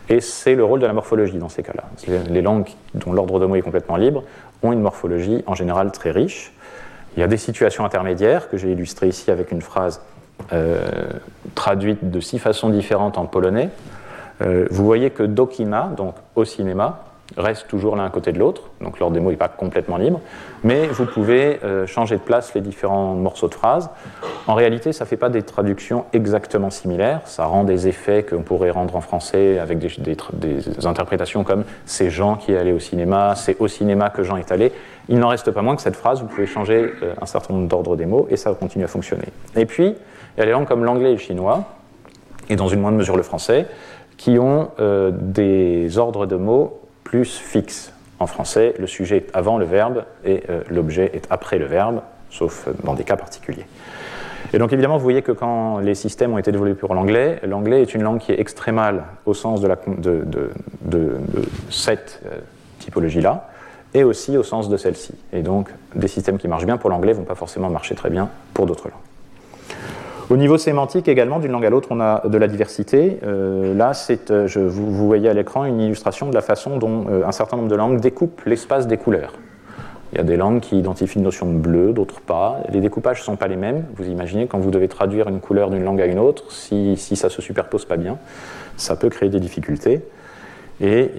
Et 0.09 0.21
c'est 0.21 0.55
le 0.55 0.63
rôle 0.65 0.79
de 0.79 0.87
la 0.87 0.93
morphologie 0.93 1.39
dans 1.39 1.49
ces 1.49 1.65
cas-là. 1.65 1.85
Les, 2.31 2.43
langues 2.43 2.69
dont 2.95 3.13
l'ordre 3.13 3.41
de 3.41 3.47
mots 3.47 3.57
est 3.57 3.63
complètement 3.63 3.97
libre 3.97 4.23
ont 4.63 4.73
une 4.73 4.81
morphologie 4.81 5.43
en 5.47 5.57
général 5.57 5.91
très 5.91 6.13
riche. 6.13 6.53
Il 7.17 7.21
y 7.21 7.23
a 7.23 7.29
des 7.29 7.37
situations 7.37 7.85
intermédiaires 7.85 8.49
que 8.49 8.57
j'ai 8.57 8.73
illustrées 8.73 9.09
ici 9.09 9.31
avec 9.31 9.53
une 9.53 9.63
phrase 9.63 10.01
euh, 10.53 11.11
traduite 11.55 12.11
de 12.11 12.21
six 12.21 12.39
façons 12.39 12.71
différentes 12.71 13.19
en 13.19 13.27
polonais. 13.27 13.71
Euh, 14.43 14.67
vous 14.71 14.85
voyez 14.85 15.11
que 15.11 15.23
dokina, 15.23 15.91
donc 15.97 16.17
au 16.35 16.45
cinéma, 16.45 17.05
reste 17.37 17.69
toujours 17.69 17.97
l'un 17.97 18.09
côté 18.11 18.33
de 18.33 18.39
l'autre, 18.39 18.63
donc 18.81 18.99
l'ordre 18.99 19.15
des 19.15 19.21
mots 19.21 19.31
n'est 19.31 19.37
pas 19.37 19.49
complètement 19.49 19.97
libre, 19.97 20.21
mais 20.63 20.87
vous 20.87 21.07
pouvez 21.07 21.59
euh, 21.65 21.87
changer 21.87 22.17
de 22.17 22.21
place 22.21 22.55
les 22.55 22.61
différents 22.61 23.15
morceaux 23.15 23.49
de 23.49 23.55
phrases. 23.55 23.91
En 24.47 24.55
réalité, 24.55 24.93
ça 24.93 25.05
ne 25.05 25.09
fait 25.09 25.17
pas 25.17 25.31
des 25.31 25.43
traductions 25.43 26.05
exactement 26.13 26.71
similaires, 26.71 27.21
ça 27.25 27.47
rend 27.47 27.65
des 27.65 27.89
effets 27.89 28.25
qu'on 28.25 28.43
pourrait 28.43 28.71
rendre 28.71 28.95
en 28.97 29.01
français 29.01 29.59
avec 29.59 29.79
des, 29.79 30.17
des, 30.33 30.87
interprétations 30.87 31.45
comme 31.45 31.65
c'est 31.87 32.11
Jean 32.11 32.37
qui 32.37 32.53
est 32.53 32.59
allé 32.59 32.73
au 32.73 32.79
cinéma, 32.79 33.35
c'est 33.37 33.57
au 33.59 33.69
cinéma 33.69 34.11
que 34.11 34.23
Jean 34.23 34.37
est 34.37 34.53
allé. 34.53 34.73
Il 35.09 35.19
n'en 35.19 35.29
reste 35.29 35.51
pas 35.51 35.63
moins 35.63 35.77
que 35.77 35.83
cette 35.83 35.97
phrase, 35.97 36.21
vous 36.21 36.27
pouvez 36.27 36.47
changer 36.47 36.93
euh, 37.03 37.15
un 37.21 37.27
certain 37.27 37.55
nombre 37.55 37.69
d'ordres 37.69 37.97
des 37.97 38.07
mots 38.07 38.27
et 38.31 38.37
ça 38.37 38.53
continue 38.55 38.85
à 38.85 38.89
fonctionner. 38.89 39.29
Et 39.55 39.67
puis, 39.67 39.87
il 39.87 40.41
y 40.41 40.43
a 40.43 40.47
les 40.47 40.53
langues 40.53 40.67
comme 40.67 40.85
l'anglais 40.85 41.11
et 41.11 41.15
le 41.15 41.19
chinois, 41.19 41.65
et 42.49 42.57
dans 42.57 42.69
une 42.69 42.81
moindre 42.81 42.97
mesure 42.97 43.17
le 43.17 43.23
français, 43.23 43.67
qui 44.17 44.39
ont 44.39 44.71
euh, 44.81 45.11
des 45.13 45.99
ordres 45.99 46.27
de 46.27 46.37
mots 46.37 46.81
plus 47.03 47.39
fixes. 47.39 47.93
En 48.19 48.27
français, 48.27 48.75
le 48.79 48.87
sujet 48.87 49.19
est 49.19 49.31
avant 49.35 49.59
le 49.59 49.67
verbe 49.67 50.05
et 50.25 50.45
euh, 50.49 50.63
l'objet 50.71 51.11
est 51.13 51.27
après 51.31 51.59
le 51.59 51.67
verbe, 51.67 52.01
sauf 52.31 52.69
dans 52.83 52.95
des 52.95 53.05
cas 53.05 53.17
particuliers. 53.17 53.67
Et 54.53 54.59
donc 54.59 54.73
évidemment, 54.73 54.97
vous 54.97 55.03
voyez 55.03 55.23
que 55.23 55.33
quand 55.33 55.79
les 55.79 55.95
systèmes 55.95 56.33
ont 56.33 56.39
été 56.39 56.53
développés 56.53 56.79
pour 56.79 56.95
l'anglais, 56.95 57.41
l'anglais 57.43 57.83
est 57.83 57.95
une 57.95 58.03
langue 58.03 58.21
qui 58.21 58.31
est 58.31 58.41
extrémale 58.41 59.05
au 59.27 59.35
sens 59.35 59.61
de 59.61 60.51
cette 61.71 62.23
typologie-là, 62.79 63.49
et 63.95 64.05
aussi 64.05 64.37
au 64.37 64.43
sens 64.43 64.69
de 64.69 64.77
celle-ci. 64.77 65.15
Et 65.33 65.43
donc, 65.43 65.71
des 65.95 66.09
systèmes 66.09 66.39
qui 66.39 66.49
marchent 66.49 66.67
bien 66.67 66.77
pour 66.77 66.91
l'anglais 66.91 67.13
ne 67.13 67.19
vont 67.19 67.25
pas 67.25 67.37
forcément 67.37 67.71
marcher 67.71 67.95
très 67.95 68.11
bien 68.11 68.29
pour 68.53 68.67
d'autres 68.67 68.89
langues. 68.89 68.99
Au 70.31 70.37
niveau 70.37 70.57
sémantique 70.57 71.07
également, 71.07 71.39
d'une 71.39 71.53
langue 71.53 71.67
à 71.67 71.71
l'autre, 71.71 71.89
on 71.91 72.01
a 72.01 72.27
de 72.27 72.39
la 72.39 72.49
diversité. 72.49 73.19
Euh, 73.25 73.75
là, 73.75 73.93
c'est, 73.93 74.31
euh, 74.31 74.49
vous, 74.57 75.07
voyez 75.07 75.29
à 75.29 75.35
l'écran 75.35 75.67
une 75.67 75.81
illustration 75.81 76.31
de 76.31 76.35
la 76.35 76.41
façon 76.41 76.79
dont 76.79 77.05
euh, 77.11 77.27
un 77.27 77.33
certain 77.33 77.59
nombre 77.59 77.69
de 77.69 77.75
langues 77.75 78.01
découpent 78.01 78.41
l'espace 78.47 78.87
des 78.87 78.97
couleurs. 78.97 79.35
Il 80.13 80.19
y 80.19 80.21
a 80.21 80.25
des 80.25 80.37
langues 80.37 80.61
qui 80.61 80.79
identifient 80.79 81.19
une 81.19 81.25
notion 81.25 81.53
de 81.53 81.59
bleu, 81.59 81.93
d'autres 81.93 82.21
pas. 82.21 82.61
Les 82.71 82.81
découpages 82.81 83.19
ne 83.19 83.25
sont 83.25 83.37
pas 83.37 83.49
les 83.49 83.57
mêmes. 83.57 83.85
Vous 83.97 84.09
imaginez 84.09 84.47
quand 84.47 84.59
vous 84.59 84.71
devez 84.71 84.89
traduire 84.89 85.29
une 85.29 85.41
couleur 85.41 85.71
d'une 85.71 85.85
langue 85.85 86.01
à 86.01 86.07
une 86.07 86.19
autre, 86.19 86.51
si, 86.51 86.97
si 86.97 87.17
ça 87.17 87.27
ne 87.27 87.33
se 87.33 87.43
superpose 87.43 87.85
pas 87.85 87.97
bien, 87.97 88.17
ça 88.77 88.97
peut 88.97 89.11
créer 89.11 89.29
des 89.29 89.41
difficultés. 89.41 90.03
Et 90.81 91.13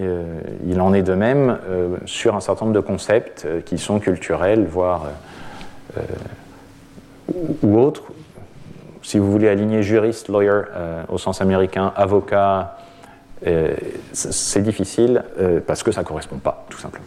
il 0.67 0.81
en 0.81 0.93
est 0.93 1.01
de 1.01 1.13
même 1.13 1.57
sur 2.05 2.35
un 2.35 2.41
certain 2.41 2.65
nombre 2.65 2.75
de 2.75 2.85
concepts 2.85 3.47
qui 3.65 3.77
sont 3.77 3.99
culturels, 3.99 4.65
voire 4.65 5.07
ou 7.61 7.79
autres, 7.79 8.03
si 9.05 9.19
vous 9.19 9.31
voulez 9.31 9.47
aligner 9.49 9.83
juriste, 9.83 10.29
lawyer 10.29 10.49
euh, 10.49 11.03
au 11.09 11.19
sens 11.19 11.39
américain, 11.39 11.93
avocat, 11.95 12.77
euh, 13.45 13.75
c'est 14.13 14.61
difficile 14.61 15.23
euh, 15.39 15.59
parce 15.65 15.83
que 15.83 15.91
ça 15.91 16.01
ne 16.01 16.07
correspond 16.07 16.37
pas, 16.37 16.65
tout 16.69 16.79
simplement. 16.79 17.05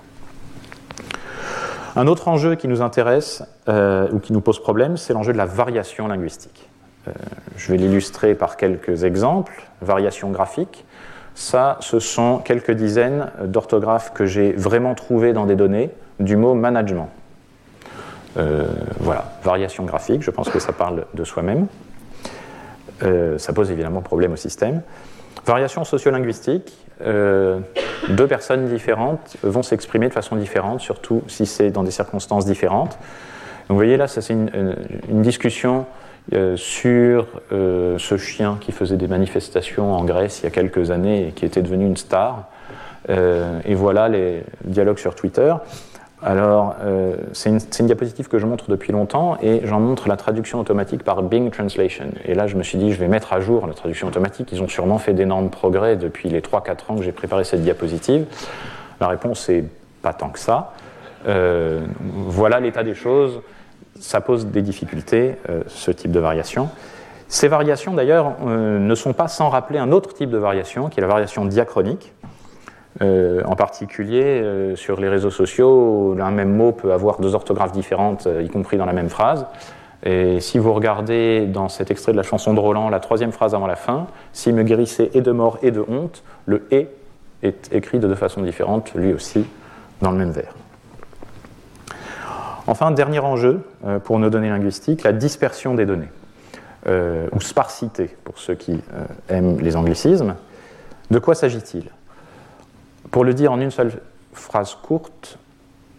Un 1.97 2.07
autre 2.07 2.29
enjeu 2.29 2.55
qui 2.55 2.69
nous 2.69 2.83
intéresse 2.83 3.43
ou 3.67 4.21
qui 4.21 4.33
nous 4.33 4.41
pose 4.41 4.61
problème, 4.61 4.97
c'est 4.97 5.13
l'enjeu 5.13 5.33
de 5.33 5.39
la 5.39 5.47
variation 5.47 6.07
linguistique. 6.07 6.69
je 7.57 7.73
vais 7.73 7.79
l'illustrer 7.79 8.37
par 8.37 8.57
quelques 8.57 9.03
exemples. 9.03 9.65
Variation 9.83 10.31
graphique, 10.31 10.85
ça, 11.39 11.77
ce 11.81 12.01
sont 12.01 12.39
quelques 12.39 12.73
dizaines 12.73 13.31
d'orthographes 13.45 14.13
que 14.13 14.27
j'ai 14.27 14.53
vraiment 14.53 14.95
trouvées 14.95 15.33
dans 15.33 15.47
des 15.47 15.57
données 15.57 15.91
du 16.19 16.37
mot 16.37 16.55
management. 16.55 17.09
voilà, 19.01 19.33
variation 19.43 19.85
graphique, 19.85 20.23
je 20.23 20.31
pense 20.31 20.49
que 20.49 20.59
ça 20.59 20.73
parle 20.73 21.07
de 21.15 21.25
soi-même. 21.25 21.67
Euh, 23.03 23.39
ça 23.39 23.53
pose 23.53 23.71
évidemment 23.71 24.01
problème 24.01 24.33
au 24.33 24.37
système. 24.37 24.83
Variation 25.47 25.85
sociolinguistique, 25.85 26.77
euh, 27.01 27.61
deux 28.09 28.27
personnes 28.27 28.67
différentes 28.67 29.37
vont 29.43 29.63
s'exprimer 29.63 30.09
de 30.09 30.13
façon 30.13 30.37
différente, 30.37 30.81
surtout 30.81 31.23
si 31.27 31.47
c'est 31.47 31.71
dans 31.71 31.85
des 31.85 31.91
circonstances 31.91 32.45
différentes. 32.45 32.99
Donc 33.69 33.71
vous 33.71 33.77
voyez 33.77 33.97
là, 33.97 34.09
ça 34.09 34.21
c'est 34.21 34.33
une, 34.35 34.75
discussion 35.09 35.87
euh, 36.35 36.57
sur 36.57 37.27
ce 37.51 38.17
chien 38.17 38.59
qui 38.61 38.73
faisait 38.73 38.97
des 38.97 39.09
manifestations 39.09 39.93
en 39.93 40.05
Grèce 40.05 40.41
il 40.41 40.45
y 40.45 40.47
a 40.47 40.51
quelques 40.51 40.91
années 40.91 41.29
et 41.29 41.31
qui 41.33 41.45
était 41.45 41.63
devenu 41.63 41.87
une 41.87 41.97
star. 41.97 42.49
et 43.09 43.75
voilà 43.75 44.09
les 44.09 44.43
dialogues 44.65 44.99
sur 44.99 45.15
Twitter. 45.15 45.55
Alors, 46.23 46.75
euh, 46.83 47.15
c'est 47.33 47.51
une, 47.51 47.87
diapositive 47.87 48.27
que 48.27 48.39
je 48.39 48.47
montre 48.47 48.71
depuis 48.71 48.93
longtemps 48.93 49.37
et 49.41 49.61
j'en 49.65 49.79
montre 49.79 50.09
la 50.09 50.17
traduction 50.17 50.59
automatique 50.59 51.05
par 51.05 51.23
Bing 51.23 51.51
Translation. 51.51 52.07
Et 52.25 52.35
là, 52.35 52.49
je 52.49 52.57
me 52.57 52.65
suis 52.65 52.77
dit, 52.77 52.93
je 52.93 52.99
vais 52.99 53.07
mettre 53.07 53.33
à 53.33 53.41
jour 53.41 53.67
la 53.69 53.75
traduction 53.75 54.09
automatique. 54.09 54.51
Ils 54.51 54.61
ont 54.61 54.69
sûrement 54.69 54.99
fait 54.99 55.13
d'énormes 55.13 55.51
progrès 55.51 55.97
depuis 55.97 56.29
les 56.29 56.41
3-4 56.41 56.71
ans 56.89 56.97
que 56.97 57.05
j'ai 57.05 57.13
préparé 57.13 57.45
cette 57.45 57.63
diapositive. 57.63 58.27
La 59.01 59.07
réponse 59.07 59.49
est 59.49 59.65
pas 60.03 60.13
tant 60.13 60.31
que 60.31 60.41
ça. 60.41 60.73
Euh, 61.29 61.87
voilà 62.03 62.59
l'état 62.59 62.83
des 62.83 62.95
choses. 62.95 63.41
Ça 64.01 64.21
pose 64.21 64.47
des 64.47 64.63
difficultés, 64.63 65.37
euh, 65.49 65.63
ce 65.69 65.91
type 65.91 66.11
de 66.11 66.21
variation. 66.21 66.69
Ces 67.29 67.49
variations, 67.49 67.93
d'ailleurs, 67.93 68.41
ne 68.41 68.95
sont 68.95 69.13
pas 69.13 69.29
sans 69.29 69.51
rappeler 69.51 69.79
un 69.79 69.93
autre 69.93 70.15
type 70.15 70.31
de 70.31 70.39
variation, 70.39 70.89
qui 70.89 70.99
est 70.99 71.03
la 71.03 71.09
variation 71.09 71.45
diachronique. 71.45 72.15
Euh, 73.01 73.43
en 73.45 73.55
particulier, 73.55 74.25
euh, 74.25 74.75
sur 74.75 75.01
les 75.01 75.09
réseaux 75.09 75.31
sociaux, 75.31 76.17
un 76.21 76.31
même 76.31 76.55
mot 76.55 76.73
peut 76.73 76.93
avoir 76.93 77.21
deux 77.21 77.35
orthographes 77.35 77.73
différentes, 77.73 78.27
euh, 78.27 78.43
y 78.43 78.49
compris 78.49 78.77
dans 78.77 78.87
la 78.87 78.93
même 78.93 79.09
phrase. 79.09 79.47
Et 80.05 80.41
si 80.41 80.59
vous 80.59 80.73
regardez 80.73 81.47
dans 81.47 81.69
cet 81.69 81.91
extrait 81.91 82.13
de 82.13 82.17
la 82.17 82.23
chanson 82.23 82.55
de 82.55 82.61
Roland, 82.61 82.89
la 82.89 83.01
troisième 83.01 83.33
phrase 83.33 83.55
avant 83.55 83.67
la 83.67 83.77
fin, 83.77 84.07
s'il 84.33 84.55
me 84.55 84.63
guérissait 84.63 85.11
et 85.15 85.21
de 85.21 85.33
mort 85.33 85.59
et 85.63 85.71
de 85.71 85.85
honte, 85.89 86.23
le 86.47 86.67
et 86.71 86.89
est 87.43 87.73
écrit 87.73 87.99
de 87.99 88.09
deux 88.09 88.15
façons 88.15 88.43
différentes, 88.43 88.93
lui 88.95 89.13
aussi, 89.13 89.45
dans 90.01 90.11
le 90.11 90.19
même 90.19 90.31
vers. 90.31 90.55
Enfin, 92.71 92.91
dernier 92.91 93.19
enjeu 93.19 93.63
pour 94.05 94.19
nos 94.19 94.29
données 94.29 94.51
linguistiques, 94.51 95.03
la 95.03 95.13
dispersion 95.13 95.75
des 95.75 95.87
données, 95.87 96.11
ou 96.87 97.41
sparsité 97.41 98.15
pour 98.25 98.39
ceux 98.39 98.55
qui 98.55 98.79
aiment 99.31 99.59
les 99.59 99.75
anglicismes. 99.75 100.37
De 101.11 101.19
quoi 101.19 101.35
s'agit-il? 101.35 101.91
Pour 103.11 103.25
le 103.25 103.33
dire 103.33 103.53
en 103.53 103.61
une 103.61 103.71
seule 103.71 103.93
phrase 104.35 104.75
courte, 104.75 105.39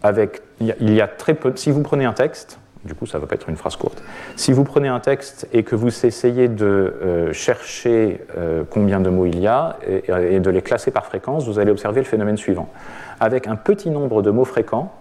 avec, 0.04 0.42
il 0.62 0.94
y 0.94 1.02
a 1.02 1.08
très 1.08 1.34
peu. 1.34 1.54
Si 1.56 1.72
vous 1.72 1.82
prenez 1.82 2.06
un 2.06 2.14
texte, 2.14 2.60
du 2.86 2.96
coup, 2.96 3.06
ça 3.06 3.18
ne 3.18 3.22
va 3.22 3.28
pas 3.28 3.36
être 3.36 3.50
une 3.50 3.58
phrase 3.58 3.76
courte. 3.76 4.02
Si 4.38 4.54
vous 4.54 4.64
prenez 4.64 4.88
un 4.88 5.02
texte 5.02 5.48
et 5.52 5.64
que 5.64 5.76
vous 5.76 6.06
essayez 6.06 6.48
de 6.48 6.66
euh, 6.66 7.34
chercher 7.34 8.26
euh, 8.38 8.64
combien 8.70 9.02
de 9.02 9.10
mots 9.10 9.26
il 9.26 9.40
y 9.40 9.48
a 9.48 9.78
et, 9.86 10.40
de 10.40 10.50
les 10.50 10.62
classer 10.62 10.90
par 10.90 11.06
fréquence, 11.06 11.46
vous 11.46 11.60
allez 11.60 11.72
observer 11.72 12.00
le 12.00 12.08
phénomène 12.08 12.38
suivant. 12.38 12.70
Avec 13.20 13.48
un 13.48 13.58
petit 13.58 13.90
nombre 13.90 14.22
de 14.22 14.32
mots 14.32 14.46
fréquents, 14.46 14.94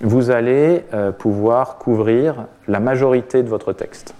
vous 0.00 0.30
allez 0.30 0.84
euh, 0.92 1.12
pouvoir 1.12 1.78
couvrir 1.78 2.46
la 2.68 2.80
majorité 2.80 3.42
de 3.42 3.48
votre 3.48 3.72
texte. 3.72 4.14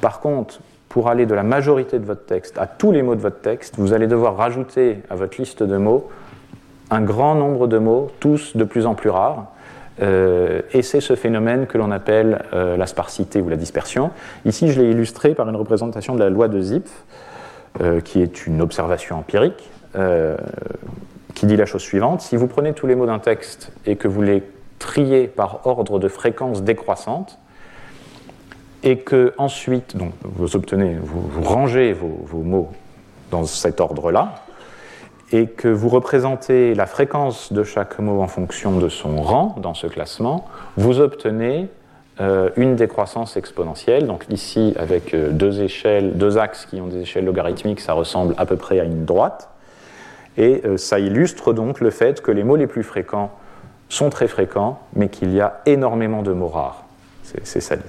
Par 0.00 0.20
contre, 0.20 0.60
pour 0.88 1.08
aller 1.08 1.26
de 1.26 1.34
la 1.34 1.42
majorité 1.42 1.98
de 1.98 2.04
votre 2.04 2.24
texte 2.24 2.58
à 2.58 2.66
tous 2.66 2.92
les 2.92 3.02
mots 3.02 3.14
de 3.14 3.20
votre 3.20 3.40
texte, 3.40 3.74
vous 3.78 3.92
allez 3.92 4.06
devoir 4.06 4.36
rajouter 4.36 4.98
à 5.10 5.14
votre 5.14 5.38
liste 5.38 5.62
de 5.62 5.76
mots 5.76 6.10
un 6.90 7.02
grand 7.02 7.34
nombre 7.34 7.66
de 7.66 7.78
mots, 7.78 8.10
tous 8.20 8.56
de 8.56 8.64
plus 8.64 8.86
en 8.86 8.94
plus 8.94 9.10
rares. 9.10 9.46
Euh, 10.00 10.62
et 10.72 10.82
c'est 10.82 11.00
ce 11.00 11.14
phénomène 11.14 11.66
que 11.66 11.78
l'on 11.78 11.90
appelle 11.90 12.42
euh, 12.52 12.76
la 12.76 12.86
sparsité 12.86 13.40
ou 13.40 13.48
la 13.48 13.56
dispersion. 13.56 14.10
Ici, 14.44 14.68
je 14.68 14.80
l'ai 14.80 14.90
illustré 14.90 15.34
par 15.34 15.48
une 15.48 15.56
représentation 15.56 16.14
de 16.14 16.20
la 16.20 16.30
loi 16.30 16.48
de 16.48 16.60
Zipf, 16.60 17.04
qui 18.04 18.20
est 18.20 18.46
une 18.46 18.60
observation 18.60 19.16
empirique, 19.16 19.70
qui 21.34 21.46
dit 21.46 21.56
la 21.56 21.64
chose 21.64 21.80
suivante. 21.80 22.20
Si 22.20 22.36
vous 22.36 22.46
prenez 22.46 22.74
tous 22.74 22.86
les 22.86 22.94
mots 22.94 23.06
d'un 23.06 23.18
texte 23.18 23.72
et 23.86 23.96
que 23.96 24.08
vous 24.08 24.20
les 24.20 24.42
triez 24.82 25.28
par 25.28 25.66
ordre 25.66 25.98
de 25.98 26.08
fréquence 26.08 26.62
décroissante, 26.62 27.38
et 28.82 28.98
que 28.98 29.32
ensuite, 29.38 29.96
donc, 29.96 30.12
vous 30.24 30.56
obtenez, 30.56 30.96
vous, 31.00 31.42
rangez 31.42 31.92
vos 31.92 32.42
mots 32.42 32.70
dans 33.30 33.44
cet 33.44 33.80
ordre-là, 33.80 34.34
et 35.32 35.46
que 35.46 35.68
vous 35.68 35.88
représentez 35.88 36.74
la 36.74 36.86
fréquence 36.86 37.52
de 37.52 37.64
chaque 37.64 37.98
mot 37.98 38.20
en 38.20 38.28
fonction 38.28 38.78
de 38.78 38.88
son 38.88 39.22
rang 39.22 39.56
dans 39.58 39.74
ce 39.74 39.86
classement, 39.86 40.46
vous 40.76 41.00
obtenez 41.00 41.68
euh, 42.20 42.50
une 42.56 42.76
décroissance 42.76 43.38
exponentielle. 43.38 44.06
Donc 44.06 44.26
ici, 44.28 44.74
avec 44.78 45.14
euh, 45.14 45.30
deux 45.30 45.62
échelles, 45.62 46.18
deux 46.18 46.36
axes 46.36 46.66
qui 46.66 46.80
ont 46.80 46.86
des 46.86 47.00
échelles 47.00 47.24
logarithmiques, 47.24 47.80
ça 47.80 47.94
ressemble 47.94 48.34
à 48.36 48.44
peu 48.44 48.56
près 48.56 48.78
à 48.78 48.84
une 48.84 49.06
droite. 49.06 49.48
Et 50.36 50.60
euh, 50.66 50.76
ça 50.76 50.98
illustre 50.98 51.54
donc 51.54 51.80
le 51.80 51.90
fait 51.90 52.20
que 52.20 52.30
les 52.30 52.44
mots 52.44 52.56
les 52.56 52.66
plus 52.66 52.82
fréquents 52.82 53.32
sont 53.92 54.08
très 54.08 54.26
fréquents, 54.26 54.80
mais 54.96 55.08
qu'il 55.08 55.34
y 55.34 55.40
a 55.42 55.60
énormément 55.66 56.22
de 56.22 56.32
mots 56.32 56.48
rares. 56.48 56.84
C'est 57.44 57.60
ça 57.60 57.76
l'idée. 57.76 57.88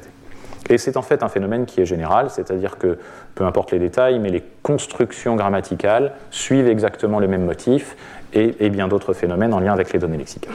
Et 0.70 0.78
c'est 0.78 0.98
en 0.98 1.02
fait 1.02 1.24
un 1.24 1.30
phénomène 1.30 1.66
qui 1.66 1.80
est 1.82 1.86
général, 1.86 2.30
c'est-à-dire 2.30 2.78
que, 2.78 2.98
peu 3.36 3.46
importe 3.46 3.72
les 3.72 3.80
détails, 3.80 4.20
mais 4.20 4.30
les 4.30 4.44
constructions 4.64 5.36
grammaticales 5.36 6.14
suivent 6.30 6.68
exactement 6.68 7.20
le 7.20 7.28
même 7.28 7.46
motif 7.46 7.96
et, 8.34 8.70
bien 8.70 8.88
d'autres 8.88 9.14
phénomènes 9.14 9.54
en 9.54 9.60
lien 9.60 9.72
avec 9.72 9.94
les 9.94 10.00
données 10.00 10.18
lexicales, 10.18 10.54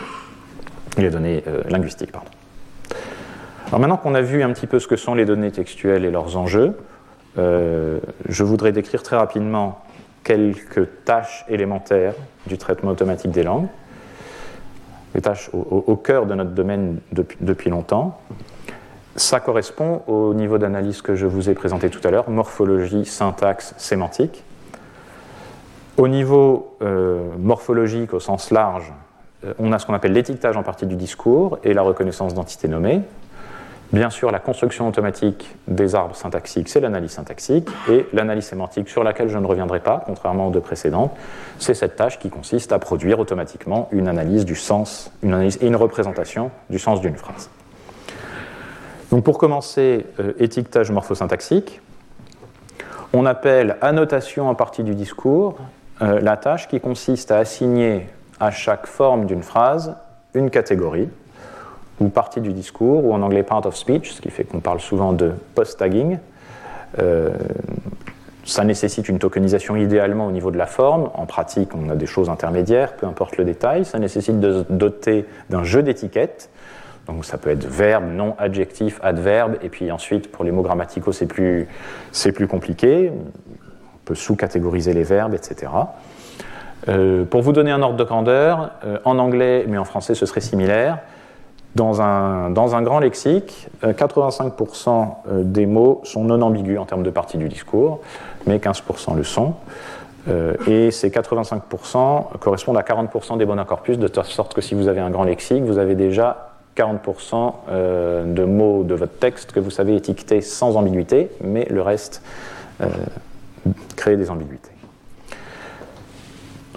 les 0.99 1.11
données 1.11 1.43
euh, 1.47 1.63
linguistiques. 1.69 2.11
Alors 3.69 3.81
maintenant 3.81 3.97
qu'on 3.97 4.15
a 4.15 4.23
vu 4.23 4.43
un 4.43 4.53
petit 4.53 4.67
peu 4.67 4.79
ce 4.79 4.87
que 4.87 4.97
sont 4.97 5.15
les 5.15 5.25
données 5.25 5.51
textuelles 5.51 6.05
et 6.05 6.11
leurs 6.11 6.37
enjeux, 6.37 6.77
euh, 7.39 7.99
je 8.29 8.45
voudrais 8.45 8.73
décrire 8.73 9.03
très 9.03 9.17
rapidement 9.17 9.81
quelques 10.25 10.89
tâches 11.05 11.45
élémentaires 11.49 12.15
du 12.47 12.59
traitement 12.59 12.91
automatique 12.91 13.31
des 13.31 13.43
langues, 13.43 13.69
les 15.15 15.21
tâches 15.21 15.51
au, 15.53 15.97
cœur 15.97 16.27
de 16.27 16.35
notre 16.35 16.51
domaine 16.51 16.99
depuis 17.13 17.71
longtemps. 17.71 18.21
Ça 19.17 19.41
correspond 19.41 20.03
au 20.07 20.33
niveau 20.35 20.59
d'analyse 20.59 21.03
que 21.03 21.17
je 21.17 21.27
vous 21.27 21.51
ai 21.51 21.55
présenté 21.55 21.91
tout 21.91 22.07
à 22.07 22.11
l'heure, 22.11 22.31
morphologie, 22.31 23.05
syntaxe, 23.05 23.75
sémantique. 23.77 24.45
Au 25.97 26.07
niveau 26.07 26.77
euh, 26.83 27.21
morphologique 27.39 28.15
au 28.15 28.21
sens 28.21 28.53
large, 28.53 28.93
euh, 29.45 29.55
on 29.59 29.73
a 29.73 29.81
ce 29.81 29.87
qu'on 29.87 29.95
appelle 29.95 30.13
l'étiquetage 30.13 30.57
en 30.57 30.63
partie 30.63 30.87
du 30.87 30.95
discours 30.95 31.59
et 31.65 31.75
la 31.75 31.83
reconnaissance 31.83 32.35
d'entités 32.35 32.69
nommées. 32.69 33.03
Bien 33.93 34.11
sûr, 34.11 34.31
la 34.31 34.39
construction 34.39 34.87
automatique 34.87 35.57
des 35.67 35.95
arbres 35.95 36.15
syntaxiques, 36.15 36.69
c'est 36.69 36.81
l'analyse 36.81 37.13
syntaxique, 37.13 37.71
et 37.89 38.07
l'analyse 38.13 38.45
sémantique, 38.45 38.91
sur 38.91 39.03
laquelle 39.03 39.31
je 39.31 39.39
ne 39.39 39.47
reviendrai 39.47 39.81
pas, 39.81 40.03
contrairement 40.05 40.49
aux 40.49 40.51
deux 40.51 40.61
précédentes, 40.61 41.13
c'est 41.59 41.73
cette 41.73 41.97
tâche 41.97 42.19
qui 42.19 42.29
consiste 42.29 42.73
à 42.73 42.79
produire 42.79 43.19
automatiquement 43.19 43.89
une 43.91 44.07
analyse 44.07 44.45
du 44.45 44.57
sens, 44.57 45.11
une 45.23 45.33
analyse 45.33 45.57
et 45.63 45.67
une 45.67 45.77
représentation 45.77 46.51
du 46.69 46.79
sens 46.79 47.01
d'une 47.01 47.17
phrase. 47.17 47.49
Donc 49.11 49.25
pour 49.25 49.39
commencer, 49.39 50.05
euh, 50.21 50.35
étiquetage 50.39 50.91
morphosyntaxique. 50.91 51.81
On 53.15 53.25
appelle 53.25 53.79
annotation 53.81 54.51
en 54.51 54.55
partie 54.55 54.83
du 54.83 54.95
discours 54.95 55.57
euh, 56.03 56.21
la 56.21 56.37
tâche 56.37 56.69
qui 56.69 56.79
consiste 56.79 57.31
à 57.31 57.39
assigner 57.39 58.07
à 58.39 58.51
chaque 58.51 58.87
forme 58.87 59.25
d'une 59.25 59.43
phrase 59.43 59.97
une 60.35 60.51
catégorie 60.51 61.09
ou 62.01 62.09
partie 62.09 62.41
du 62.41 62.53
discours, 62.53 63.05
ou 63.05 63.13
en 63.13 63.23
anglais 63.23 63.43
part 63.43 63.65
of 63.67 63.77
speech, 63.77 64.13
ce 64.13 64.21
qui 64.21 64.31
fait 64.31 64.45
qu'on 64.45 64.61
parle 64.61 64.81
souvent 64.81 65.13
de 65.13 65.33
post-tagging. 65.55 66.19
Euh, 66.99 67.31
ça 68.45 68.65
nécessite 68.65 69.09
une 69.09 69.19
tokenisation 69.19 69.77
idéalement 69.77 70.27
au 70.27 70.31
niveau 70.31 70.51
de 70.51 70.57
la 70.57 70.67
forme. 70.67 71.11
En 71.15 71.27
pratique, 71.27 71.71
on 71.75 71.91
a 71.91 71.97
des 71.97 72.07
choses 72.07 72.31
intermédiaires, 72.31 72.97
peu 72.97 73.07
importe 73.07 73.37
le 73.37 73.45
détail. 73.45 73.85
Ça 73.85 73.99
nécessite 73.99 74.41
de 74.41 74.65
doter 74.71 75.27
d'un 75.51 75.65
jeu 75.65 75.83
d'étiquettes 75.83 76.51
donc 77.09 77.25
ça 77.25 77.39
peut 77.39 77.51
être 77.51 77.67
verbe, 77.67 78.05
nom, 78.05 78.35
adjectif, 78.39 79.01
adverbe, 79.03 79.57
et 79.63 79.71
puis 79.71 79.91
ensuite 79.91 80.31
pour 80.31 80.45
les 80.45 80.53
mots 80.53 80.63
grammaticaux 80.63 81.13
c'est 81.13 81.27
plus, 81.27 81.67
plus 82.35 82.47
compliqué, 82.47 83.11
on 83.11 83.99
peut 84.05 84.15
sous-catégoriser 84.15 84.93
les 84.93 85.05
verbes, 85.05 85.35
etc. 85.35 85.73
Euh, 86.89 87.25
pour 87.25 87.41
vous 87.41 87.53
donner 87.53 87.71
un 87.71 87.81
ordre 87.81 87.97
de 87.97 88.05
grandeur, 88.05 88.73
euh, 88.85 88.99
en 89.05 89.19
anglais, 89.19 89.65
mais 89.67 89.79
en 89.79 89.85
français 89.85 90.15
ce 90.15 90.27
serait 90.27 90.43
similaire, 90.43 90.99
dans 91.79 92.03
un, 92.03 92.51
dans 92.51 92.75
un 92.75 92.83
grand 92.83 92.99
lexique, 92.99 93.69
85% 93.83 94.89
euh, 95.29 95.43
des 95.45 95.65
mots 95.65 96.01
sont 96.05 96.25
non 96.25 96.43
ambigus 96.43 96.79
en 96.79 96.85
termes 96.85 97.05
de 97.05 97.11
partie 97.11 97.39
du 97.39 97.49
discours, 97.49 98.01
mais 98.47 98.59
15% 98.59 99.17
le 99.17 99.25
sont. 99.25 99.55
et 100.67 100.91
ces 100.91 101.09
85% 101.09 102.39
correspondent 102.39 102.77
à 102.77 102.83
40% 102.83 103.39
des 103.39 103.47
bons 103.47 103.65
corpus, 103.65 103.99
de 103.99 104.11
sorte 104.25 104.53
que 104.53 104.61
si 104.61 104.75
vous 104.75 104.89
avez 104.89 105.01
un 105.01 105.11
grand 105.11 105.25
lexique, 105.25 105.63
vous 105.63 105.79
avez 105.79 105.95
déjà 105.95 106.49
40% 106.79 107.53
euh, 107.69 108.25
de 108.25 108.45
mots 108.45 108.85
de 108.85 108.95
votre 108.95 109.19
texte 109.19 109.53
que 109.53 109.61
vous 109.61 109.71
savez 109.71 109.97
étiqueter 109.97 110.41
sans 110.41 110.77
ambiguïté, 110.77 111.31
mais 111.43 111.67
le 111.71 111.83
reste 111.83 112.23
euh, 112.81 112.87
crée 113.97 114.17
des 114.17 114.31
ambiguïtés. 114.31 114.71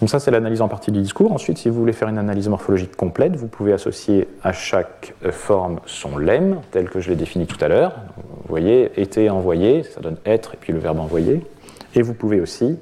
Donc 0.02 0.10
ça, 0.10 0.20
c'est 0.20 0.32
l'analyse 0.32 0.62
en 0.62 0.68
partie 0.68 0.92
du 0.92 1.00
discours. 1.00 1.32
Ensuite, 1.32 1.60
si 1.60 1.70
vous 1.70 1.76
voulez 1.76 1.94
faire 1.94 2.10
une 2.10 2.18
analyse 2.18 2.50
morphologique 2.50 2.96
complète, 2.96 3.36
vous 3.36 3.48
pouvez 3.48 3.72
associer 3.72 4.28
à 4.44 4.52
chaque 4.52 5.14
euh, 5.24 5.32
forme 5.32 5.80
son 5.86 6.18
lemme, 6.18 6.60
tel 6.72 6.90
que 6.90 7.00
je 7.00 7.10
l'ai 7.10 7.16
défini 7.16 7.46
tout 7.46 7.64
à 7.64 7.68
l'heure. 7.68 7.94
Vous 8.18 8.50
voyez, 8.50 9.00
été 9.00 9.30
envoyé, 9.30 9.84
ça 9.84 10.02
donne 10.02 10.18
être, 10.26 10.56
et 10.56 10.58
puis 10.60 10.74
le 10.74 10.80
verbe 10.80 11.00
envoyer. 11.00 11.46
Et 11.96 12.02
vous 12.02 12.14
pouvez 12.14 12.42
aussi 12.42 12.80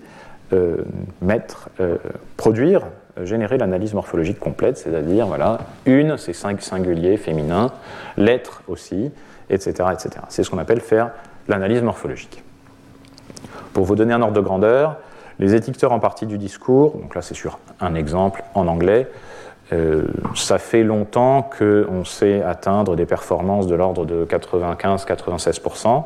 mettre, 1.22 1.70
produire 2.38 2.82
générer 3.24 3.58
l'analyse 3.58 3.94
morphologique 3.94 4.40
complète, 4.40 4.78
c'est-à-dire, 4.78 5.28
voilà, 5.28 5.60
une, 5.86 6.18
c'est 6.18 6.34
cinq 6.34 6.62
singuliers 6.62 7.18
féminins, 7.18 7.72
l'être 8.18 8.64
aussi, 8.68 9.12
etc. 9.50 9.90
etc. 9.94 10.10
C'est 10.30 10.44
ce 10.44 10.50
qu'on 10.50 10.58
appelle 10.58 10.82
faire 10.82 11.12
l'analyse 11.48 11.82
morphologique. 11.82 12.44
Pour 13.74 13.86
vous 13.86 13.96
donner 13.96 14.14
un 14.14 14.22
ordre 14.22 14.36
de 14.36 14.42
grandeur, 14.42 14.98
les 15.40 15.56
étiqueteurs 15.56 15.92
en 15.92 16.00
partie 16.00 16.26
du 16.26 16.38
discours, 16.38 16.98
donc 16.98 17.16
là 17.16 17.22
c'est 17.22 17.34
sur 17.34 17.60
un 17.80 17.96
exemple 17.96 18.44
en 18.54 18.68
anglais, 18.68 19.08
euh, 19.72 20.08
ça 20.36 20.58
fait 20.58 20.84
longtemps 20.84 21.48
qu'on 21.58 22.04
sait 22.04 22.42
atteindre 22.42 22.96
des 22.96 23.06
performances 23.06 23.68
de 23.68 23.76
l'ordre 23.76 24.06
de 24.06 24.26
95-96%, 24.26 26.04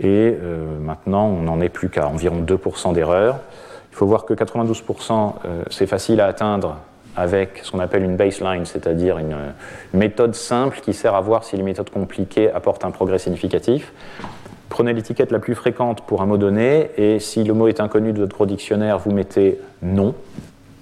et 0.00 0.36
euh, 0.40 0.78
maintenant 0.80 1.26
on 1.26 1.42
n'en 1.42 1.60
est 1.60 1.68
plus 1.68 1.88
qu'à 1.88 2.08
environ 2.08 2.42
2% 2.42 2.92
d'erreurs. 2.92 3.38
Il 3.92 3.96
faut 3.96 4.06
voir 4.06 4.24
que 4.24 4.34
92%, 4.34 5.34
euh, 5.44 5.62
c'est 5.70 5.86
facile 5.86 6.20
à 6.20 6.26
atteindre 6.26 6.76
avec 7.16 7.60
ce 7.64 7.72
qu'on 7.72 7.80
appelle 7.80 8.04
une 8.04 8.16
baseline, 8.16 8.64
c'est-à-dire 8.64 9.18
une, 9.18 9.36
méthode 9.92 10.34
simple 10.34 10.80
qui 10.80 10.94
sert 10.94 11.14
à 11.14 11.20
voir 11.20 11.42
si 11.42 11.56
les 11.56 11.64
méthodes 11.64 11.90
compliquées 11.90 12.50
apportent 12.52 12.84
un 12.84 12.92
progrès 12.92 13.18
significatif. 13.18 13.92
Prenez 14.68 14.92
l'étiquette 14.92 15.30
la 15.30 15.38
plus 15.38 15.54
fréquente 15.54 16.02
pour 16.02 16.22
un 16.22 16.26
mot 16.26 16.36
donné, 16.36 16.90
et 16.96 17.20
si 17.20 17.44
le 17.44 17.54
mot 17.54 17.68
est 17.68 17.80
inconnu 17.80 18.12
de 18.12 18.20
votre 18.20 18.34
gros 18.34 18.46
dictionnaire, 18.46 18.98
vous 18.98 19.10
mettez 19.10 19.58
non, 19.82 20.14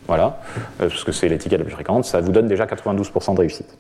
voilà, 0.07 0.41
euh, 0.81 0.89
parce 0.89 1.05
que 1.05 1.13
c'est 1.13 1.29
l'étiquette 1.29 1.59
la 1.59 1.65
plus 1.65 1.75
fréquente, 1.75 2.05
ça 2.05 2.21
vous 2.21 2.33
donne 2.33 2.49
déjà 2.49 2.67
92% 2.67 3.35
de 3.35 3.41
réussite. 3.41 3.77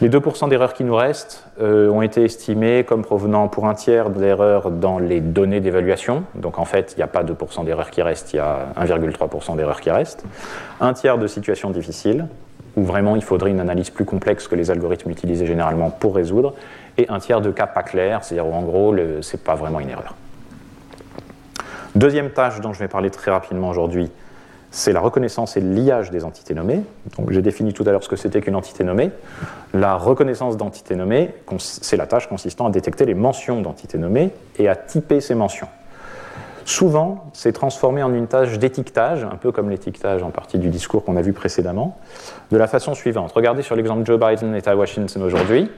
Les 0.00 0.08
2% 0.08 0.48
d'erreurs 0.48 0.74
qui 0.74 0.82
nous 0.82 0.96
restent 0.96 1.44
euh, 1.60 1.88
ont 1.88 2.02
été 2.02 2.24
estimés 2.24 2.82
comme 2.82 3.02
provenant 3.02 3.46
pour 3.46 3.66
un 3.66 3.74
tiers 3.74 4.10
d'erreurs 4.10 4.70
dans 4.70 4.98
les 4.98 5.20
données 5.20 5.60
d'évaluation. 5.60 6.24
Donc 6.34 6.58
en 6.58 6.64
fait, 6.64 6.94
il 6.96 6.96
n'y 6.96 7.04
a 7.04 7.06
pas 7.06 7.22
2% 7.22 7.64
d'erreurs 7.64 7.90
qui 7.90 8.02
restent, 8.02 8.32
il 8.32 8.36
y 8.36 8.40
a 8.40 8.72
1,3% 8.80 9.56
d'erreurs 9.56 9.80
qui 9.80 9.90
restent. 9.90 10.24
Un 10.80 10.92
tiers 10.92 11.18
de 11.18 11.26
situations 11.28 11.70
difficiles, 11.70 12.26
où 12.76 12.82
vraiment 12.82 13.16
il 13.16 13.22
faudrait 13.22 13.50
une 13.50 13.60
analyse 13.60 13.90
plus 13.90 14.04
complexe 14.04 14.48
que 14.48 14.54
les 14.54 14.70
algorithmes 14.70 15.10
utilisés 15.10 15.46
généralement 15.46 15.90
pour 15.90 16.16
résoudre. 16.16 16.54
Et 16.98 17.08
un 17.08 17.18
tiers 17.18 17.40
de 17.40 17.50
cas 17.50 17.66
pas 17.66 17.82
clairs, 17.82 18.24
c'est-à-dire 18.24 18.52
en 18.52 18.62
gros, 18.62 18.94
ce 18.96 19.36
n'est 19.36 19.42
pas 19.42 19.54
vraiment 19.54 19.80
une 19.80 19.90
erreur. 19.90 20.14
Deuxième 21.94 22.30
tâche 22.30 22.60
dont 22.60 22.72
je 22.72 22.78
vais 22.78 22.88
parler 22.88 23.10
très 23.10 23.30
rapidement 23.30 23.68
aujourd'hui, 23.68 24.10
c'est 24.70 24.92
la 24.92 25.00
reconnaissance 25.00 25.58
et 25.58 25.60
le 25.60 25.70
liage 25.74 26.10
des 26.10 26.24
entités 26.24 26.54
nommées. 26.54 26.82
Donc, 27.18 27.30
j'ai 27.30 27.42
défini 27.42 27.74
tout 27.74 27.84
à 27.86 27.92
l'heure 27.92 28.02
ce 28.02 28.08
que 28.08 28.16
c'était 28.16 28.40
qu'une 28.40 28.56
entité 28.56 28.84
nommée. 28.84 29.10
La 29.74 29.96
reconnaissance 29.96 30.56
d'entités 30.56 30.96
nommées, 30.96 31.34
c'est 31.58 31.98
la 31.98 32.06
tâche 32.06 32.26
consistant 32.26 32.66
à 32.66 32.70
détecter 32.70 33.04
les 33.04 33.14
mentions 33.14 33.60
d'entités 33.60 33.98
nommées 33.98 34.30
et 34.58 34.68
à 34.68 34.76
typer 34.76 35.20
ces 35.20 35.34
mentions. 35.34 35.68
Souvent, 36.64 37.24
c'est 37.34 37.52
transformé 37.52 38.02
en 38.02 38.14
une 38.14 38.28
tâche 38.28 38.58
d'étiquetage, 38.58 39.24
un 39.24 39.36
peu 39.36 39.52
comme 39.52 39.68
l'étiquetage 39.68 40.22
en 40.22 40.30
partie 40.30 40.58
du 40.58 40.70
discours 40.70 41.04
qu'on 41.04 41.16
a 41.16 41.22
vu 41.22 41.34
précédemment, 41.34 41.98
de 42.50 42.56
la 42.56 42.66
façon 42.66 42.94
suivante. 42.94 43.32
Regardez 43.32 43.62
sur 43.62 43.76
l'exemple 43.76 44.06
Joe 44.06 44.18
Biden 44.18 44.54
est 44.54 44.68
à 44.68 44.76
Washington 44.76 45.22
aujourd'hui. 45.22 45.70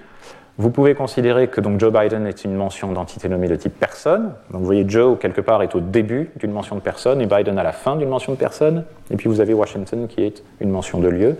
Vous 0.57 0.71
pouvez 0.71 0.95
considérer 0.95 1.49
que 1.49 1.61
donc 1.61 1.81
Joe 1.81 1.93
Biden 1.93 2.27
est 2.27 2.45
une 2.45 2.55
mention 2.55 2.93
d'entité 2.93 3.29
nommée 3.29 3.49
de 3.49 3.57
type 3.57 3.75
personne. 3.79 4.35
Donc 4.53 4.61
vous 4.61 4.65
voyez, 4.65 4.85
Joe, 4.87 5.19
quelque 5.19 5.41
part, 5.41 5.63
est 5.63 5.75
au 5.75 5.81
début 5.81 6.31
d'une 6.37 6.53
mention 6.53 6.77
de 6.77 6.81
personne 6.81 7.21
et 7.21 7.27
Biden 7.27 7.59
à 7.59 7.65
la 7.65 7.73
fin 7.73 7.97
d'une 7.97 8.09
mention 8.09 8.33
de 8.33 8.39
personne. 8.39 8.85
Et 9.11 9.17
puis 9.17 9.29
vous 9.29 9.41
avez 9.41 9.53
Washington 9.53 10.07
qui 10.07 10.23
est 10.23 10.45
une 10.61 10.71
mention 10.71 11.01
de 11.01 11.09
lieu. 11.09 11.37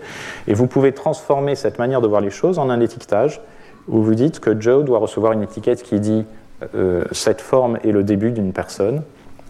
Et 0.47 0.53
vous 0.53 0.67
pouvez 0.67 0.91
transformer 0.91 1.55
cette 1.55 1.79
manière 1.79 2.01
de 2.01 2.07
voir 2.07 2.19
les 2.19 2.29
choses 2.29 2.59
en 2.59 2.69
un 2.69 2.81
étiquetage 2.81 3.39
où 3.87 4.01
vous 4.01 4.15
dites 4.15 4.41
que 4.41 4.59
Joe 4.59 4.83
doit 4.83 4.99
recevoir 4.99 5.31
une 5.31 5.43
étiquette 5.43 5.81
qui 5.83 5.99
dit 6.01 6.25
euh, 6.73 7.05
cette 7.11 7.39
forme 7.39 7.77
est 7.83 7.91
le 7.91 8.03
début 8.03 8.31
d'une 8.31 8.51
personne, 8.51 9.01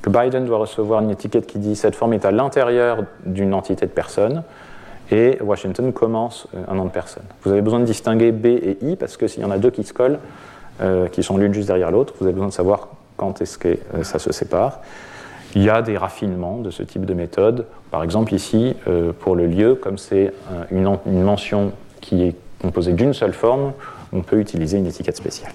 que 0.04 0.10
Biden 0.12 0.46
doit 0.46 0.60
recevoir 0.60 1.02
une 1.02 1.10
étiquette 1.10 1.48
qui 1.48 1.58
dit 1.58 1.76
cette 1.76 1.96
forme 1.96 2.14
est 2.14 2.26
à 2.26 2.32
l'intérieur 2.32 3.04
d'une 3.26 3.54
entité 3.54 3.88
de 3.88 3.92
personne, 3.92 4.44
et 5.12 5.38
Washington 5.42 5.94
commence 5.94 6.48
euh, 6.56 6.64
un 6.68 6.76
nom 6.76 6.86
de 6.86 6.90
personne. 6.90 7.24
Vous 7.44 7.52
avez 7.52 7.62
besoin 7.62 7.80
de 7.80 7.86
distinguer 7.86 8.32
B 8.32 8.48
et 8.48 8.78
I 8.82 8.96
parce 8.96 9.18
que 9.18 9.28
s'il 9.28 9.42
y 9.44 9.46
en 9.46 9.52
a 9.52 9.58
deux 9.58 9.70
qui 9.70 9.84
se 9.84 9.94
collent, 9.94 10.20
euh, 10.82 11.08
qui 11.08 11.24
sont 11.24 11.38
l'une 11.38 11.54
juste 11.54 11.68
derrière 11.68 11.92
l'autre, 11.92 12.14
vous 12.20 12.26
avez 12.26 12.34
besoin 12.34 12.50
de 12.50 12.54
savoir 12.54 12.90
quand 13.18 13.42
est-ce 13.42 13.58
que 13.58 13.70
euh, 13.70 14.04
ça 14.04 14.20
se 14.20 14.32
sépare. 14.32 14.82
Il 15.56 15.64
y 15.64 15.70
a 15.70 15.82
des 15.82 15.98
raffinements 15.98 16.58
de 16.58 16.70
ce 16.70 16.84
type 16.84 17.06
de 17.06 17.14
méthode. 17.14 17.66
Par 17.90 18.04
exemple, 18.04 18.34
ici, 18.34 18.76
pour 19.20 19.38
le 19.38 19.48
lieu, 19.48 19.76
comme 19.76 19.98
c'est 19.98 20.34
une, 20.70 20.98
mention 21.06 21.72
qui 22.02 22.24
est 22.24 22.36
composée 22.62 22.92
d'une 22.92 23.14
seule 23.14 23.32
forme, 23.32 23.72
on 24.12 24.22
peut 24.22 24.38
utiliser 24.42 24.78
une 24.78 24.86
étiquette 24.86 25.16
spéciale. 25.16 25.54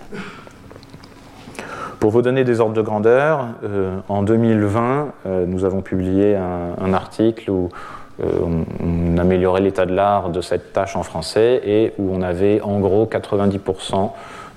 Pour 1.98 2.12
vous 2.12 2.22
donner 2.22 2.44
des 2.44 2.60
ordres 2.60 2.72
de 2.72 2.80
grandeur, 2.80 3.48
en 4.08 4.22
2020, 4.22 5.12
nous 5.46 5.66
avons 5.66 5.82
publié 5.82 6.34
un, 6.34 6.94
article 6.94 7.50
où 7.50 7.68
on, 8.22 9.18
améliorait 9.18 9.60
l'état 9.60 9.86
de 9.86 9.94
l'art 9.94 10.30
de 10.30 10.40
cette 10.40 10.72
tâche 10.72 10.96
en 10.96 11.02
français 11.02 11.60
et 11.64 11.92
où 11.98 12.14
on 12.14 12.22
avait 12.22 12.60
en 12.62 12.80
gros 12.80 13.06
90% 13.06 14.10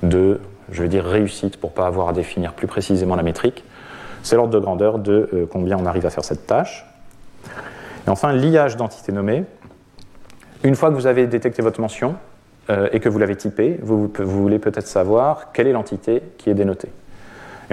de, 0.04 0.40
je 0.72 0.84
dire, 0.84 1.04
réussite 1.04 1.58
pour 1.58 1.72
ne 1.72 1.76
pas 1.76 1.88
avoir 1.88 2.10
à 2.10 2.14
définir 2.14 2.54
plus 2.54 2.68
précisément 2.68 3.16
la 3.16 3.24
métrique. 3.24 3.64
C'est 4.22 4.36
l'ordre 4.36 4.54
de 4.54 4.60
grandeur 4.60 5.00
de 5.00 5.30
euh, 5.34 5.46
combien 5.50 5.78
on 5.78 5.86
arrive 5.86 6.06
à 6.06 6.10
faire 6.10 6.24
cette 6.24 6.48
tâche. 6.48 6.86
Et 8.08 8.10
enfin, 8.10 8.32
liage 8.32 8.78
d'entités 8.78 9.12
nommées. 9.12 9.44
Une 10.64 10.76
fois 10.76 10.90
que 10.90 10.96
vous 10.96 11.08
avez 11.08 11.28
détecté 11.28 11.62
votre 11.62 11.82
mention 11.82 12.16
euh, 12.70 12.88
et 12.94 13.02
que 13.02 13.10
vous 13.10 13.20
l'avez 13.20 13.36
typée, 13.36 13.80
vous 13.82 14.10
voulez 14.18 14.60
peut-être 14.60 14.88
savoir 14.88 15.52
quelle 15.52 15.68
est 15.68 15.74
l'entité 15.74 16.24
qui 16.38 16.50
est 16.50 16.54
dénotée. 16.54 16.90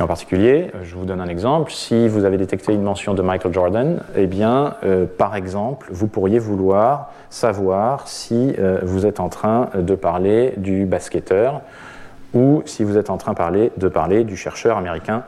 Et 0.01 0.03
en 0.03 0.07
particulier, 0.07 0.71
je 0.83 0.97
vous 0.97 1.05
donne 1.05 1.21
un 1.21 1.29
exemple, 1.29 1.71
si 1.71 2.09
vous 2.09 2.25
avez 2.25 2.39
détecté 2.39 2.73
une 2.73 2.83
mention 2.83 3.13
de 3.13 3.21
Michael 3.21 3.53
Jordan, 3.53 4.03
eh 4.17 4.27
bien, 4.27 4.77
euh, 4.83 5.05
par 5.05 5.37
exemple, 5.37 5.89
vous 5.91 6.07
pourriez 6.07 6.39
vouloir 6.39 7.11
savoir 7.29 8.09
si 8.09 8.55
euh, 8.59 8.81
vous 8.83 9.05
êtes 9.05 9.21
en 9.21 9.29
train 9.29 9.69
de 9.75 9.95
parler 9.95 10.55
du 10.57 10.87
basketteur 10.87 11.61
ou 12.33 12.63
si 12.65 12.83
vous 12.83 12.97
êtes 12.97 13.11
en 13.11 13.19
train 13.19 13.35
de 13.77 13.89
parler, 13.89 14.25
du 14.25 14.39
chercheur 14.39 14.79
américain 14.79 15.23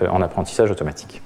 euh, 0.00 0.08
en 0.08 0.22
apprentissage 0.22 0.70
automatique. 0.70 1.20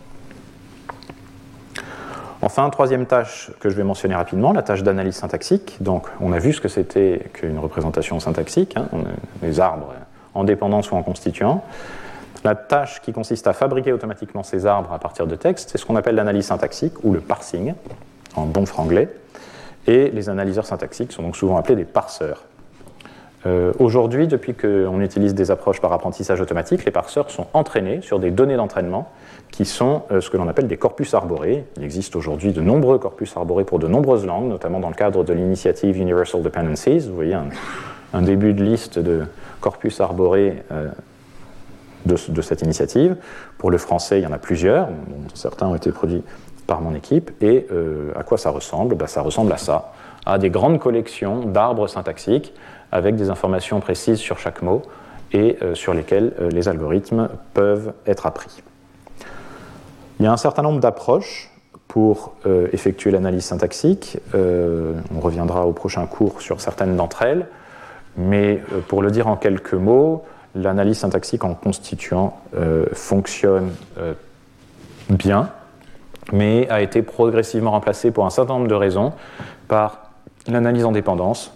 Enfin, 2.43 2.69
troisième 2.69 3.07
tâche 3.07 3.53
que 3.61 3.71
je 3.71 3.77
vais 3.77 3.85
mentionner 3.85 4.17
rapidement, 4.17 4.53
la 4.53 4.63
tâche 4.63 4.83
d'analyse 4.83 5.15
syntaxique. 5.15 5.77
Donc, 5.79 6.09
on 6.21 6.33
a 6.33 6.41
vu 6.41 6.53
ce 6.53 6.61
que 6.61 6.69
c'était 6.69 7.31
qu'une 7.33 7.61
représentation 7.61 8.19
syntaxique, 8.19 8.77
hein, 8.77 8.89
les 9.41 9.61
arbres 9.61 9.93
en 10.35 10.43
dépendance 10.43 10.91
ou 10.91 10.97
en 10.97 11.05
constituant. 11.05 11.63
La 12.45 12.55
tâche 12.55 13.01
qui 13.03 13.13
consiste 13.13 13.47
à 13.47 13.53
fabriquer 13.53 13.93
automatiquement 13.93 14.43
ces 14.43 14.67
arbres 14.67 14.93
à 14.93 14.99
partir 14.99 15.27
de 15.27 15.35
textes, 15.35 15.71
c'est 15.71 15.79
ce 15.79 15.85
qu'on 15.85 15.97
appelle 15.97 16.15
l'analyse 16.15 16.47
syntaxique 16.47 16.95
ou 17.03 17.13
le 17.13 17.21
parsing, 17.21 17.75
en 18.37 18.47
bon 18.47 18.67
franglais. 18.67 19.09
Et 19.87 20.11
les 20.11 20.29
analyseurs 20.29 20.67
syntaxiques 20.67 21.13
sont 21.13 21.23
donc 21.23 21.37
souvent 21.37 21.57
appelés 21.57 21.77
des 21.77 21.85
parseurs. 21.85 22.45
Euh, 23.47 23.73
aujourd'hui, 23.79 24.27
depuis 24.27 24.55
qu'on 24.55 25.01
utilise 25.01 25.35
des 25.35 25.51
approches 25.51 25.81
par 25.81 25.93
apprentissage 25.93 26.41
automatique, 26.41 26.85
les 26.85 26.91
parseurs 26.91 27.31
sont 27.31 27.47
entraînés 27.55 28.01
sur 28.03 28.19
des 28.19 28.31
données 28.31 28.57
d'entraînement 28.57 29.09
qui 29.53 29.65
sont 29.65 30.03
euh, 30.11 30.21
ce 30.21 30.29
que 30.29 30.37
l'on 30.37 30.49
appelle 30.49 30.67
des 30.67 30.77
corpus 30.77 31.15
arborés. 31.15 31.65
Il 31.77 31.85
existe 31.85 32.17
aujourd'hui 32.17 32.53
de 32.53 32.61
nombreux 32.61 32.99
corpus 32.99 33.37
arborés 33.37 33.65
pour 33.65 33.79
de 33.79 33.87
nombreuses 33.87 34.27
langues, 34.27 34.49
notamment 34.49 34.81
dans 34.81 34.89
le 34.89 34.95
cadre 34.95 35.25
de 35.25 35.33
l'initiative 35.33 35.97
Universal 35.99 36.43
Dependencies. 36.43 37.09
Vous 37.09 37.15
voyez 37.15 37.35
un, 38.13 38.23
début 38.23 38.55
de 38.55 38.65
liste 38.65 38.99
de 38.99 39.23
corpus 39.61 40.01
arborés 40.01 40.63
euh, 40.73 40.89
de, 42.09 42.43
cette 42.43 42.63
initiative. 42.63 43.17
Pour 43.59 43.71
le 43.71 43.79
français, 43.79 44.21
il 44.21 44.25
y 44.25 44.27
en 44.27 44.33
a 44.33 44.39
plusieurs, 44.39 44.89
certains 45.35 45.67
ont 45.67 45.75
été 45.75 45.93
produits 45.93 46.23
par 46.69 46.81
mon 46.81 46.95
équipe. 46.95 47.33
Et 47.41 47.67
euh, 47.73 48.13
à 48.15 48.23
quoi 48.23 48.39
ça 48.39 48.51
ressemble? 48.51 48.95
Ben, 48.95 49.09
Ça 49.09 49.23
ressemble 49.23 49.53
à 49.53 49.57
ça, 49.57 49.93
à 50.25 50.39
des 50.39 50.51
grandes 50.51 50.79
collections 50.79 51.41
d'arbres 51.41 51.89
syntaxiques 51.89 52.55
avec 52.93 53.17
des 53.17 53.31
informations 53.31 53.81
précises 53.81 54.19
sur 54.19 54.39
chaque 54.39 54.63
mot 54.63 54.83
et 55.33 55.59
euh, 55.63 55.75
sur 55.75 55.95
lesquelles 55.95 56.33
euh, 56.41 56.51
les 56.51 56.69
algorithmes 56.69 57.29
peuvent 57.55 57.93
être 58.07 58.27
appris. 58.27 58.63
Il 60.21 60.25
y 60.25 60.29
a 60.29 60.33
un 60.33 60.37
certain 60.37 60.63
nombre 60.63 60.81
d'approches 60.81 61.51
pour 61.87 62.35
effectuer 62.73 63.11
l'analyse 63.11 63.45
syntaxique. 63.45 64.19
on 64.35 65.21
reviendra 65.21 65.65
au 65.65 65.73
prochain 65.73 66.05
cours 66.07 66.43
sur 66.43 66.61
certaines 66.61 66.97
d'entre 66.97 67.23
elles. 67.23 67.47
Mais 68.17 68.61
pour 68.89 69.01
le 69.01 69.11
dire 69.11 69.27
en 69.27 69.37
quelques 69.37 69.73
mots, 69.73 70.23
l'analyse 70.63 70.99
syntaxique 70.99 71.45
en 71.45 71.55
constituant 71.55 72.39
euh, 72.57 72.87
fonctionne 72.93 73.71
euh, 73.99 74.15
bien, 75.11 75.51
mais 76.33 76.69
a 76.69 76.81
été 76.83 77.03
progressivement 77.03 77.71
remplacée 77.71 78.11
pour 78.11 78.27
un 78.27 78.31
certain 78.31 78.55
nombre 78.55 78.69
de 78.69 78.75
raisons 78.75 79.13
par 79.69 80.11
l'analyse 80.47 80.85
en 80.85 80.93
dépendance, 80.93 81.53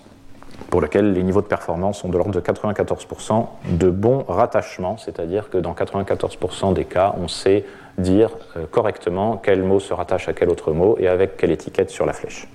pour 0.71 0.81
laquelle 0.81 1.13
les 1.13 1.23
niveaux 1.23 1.43
de 1.43 1.47
performance 1.47 1.99
sont 1.99 2.09
de 2.09 2.17
l'ordre 2.17 2.33
de 2.33 2.41
94% 2.41 3.47
de 3.71 3.91
bon 3.91 4.25
rattachement, 4.29 4.97
c'est-à-dire 4.97 5.51
que 5.51 5.59
dans 5.59 5.75
94% 5.75 6.73
des 6.73 6.85
cas, 6.85 7.15
on 7.19 7.29
sait 7.29 7.65
dire 7.99 8.31
euh, 8.57 8.65
correctement 8.71 9.37
quel 9.37 9.63
mot 9.63 9.81
se 9.81 9.93
rattache 9.93 10.29
à 10.29 10.33
quel 10.33 10.49
autre 10.49 10.73
mot 10.73 10.97
et 10.99 11.09
avec 11.09 11.37
quelle 11.37 11.51
étiquette 11.51 11.91
sur 11.91 12.07
la 12.07 12.13
flèche. 12.13 12.49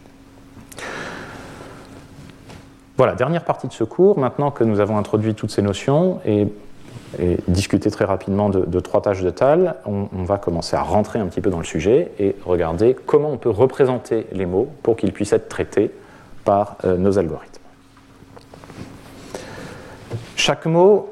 Voilà, 2.97 3.13
dernière 3.13 3.43
partie 3.43 3.67
de 3.67 3.73
ce 3.73 3.83
cours. 3.83 4.17
Maintenant 4.17 4.49
que 4.49 4.63
nous 4.63 4.79
avons 4.79 4.97
introduit 4.97 5.35
toutes 5.35 5.51
ces 5.51 5.61
notions 5.61 6.19
et, 6.25 6.47
discuté 7.47 7.89
très 7.89 8.05
rapidement 8.05 8.49
de, 8.49 8.79
trois 8.79 9.01
tâches 9.01 9.21
de 9.21 9.29
TAL, 9.29 9.75
on, 9.85 10.23
va 10.23 10.37
commencer 10.37 10.75
à 10.75 10.81
rentrer 10.81 11.19
un 11.19 11.27
petit 11.27 11.41
peu 11.41 11.49
dans 11.49 11.59
le 11.59 11.63
sujet 11.63 12.11
et 12.19 12.35
regarder 12.43 12.95
comment 13.05 13.31
on 13.31 13.37
peut 13.37 13.49
représenter 13.49 14.27
les 14.33 14.45
mots 14.45 14.67
pour 14.83 14.97
qu'ils 14.97 15.13
puissent 15.13 15.31
être 15.31 15.47
traités 15.47 15.91
par 16.43 16.75
euh, 16.83 16.97
nos 16.97 17.17
algorithmes. 17.17 17.61
Chaque 20.35 20.65
mot, 20.65 21.09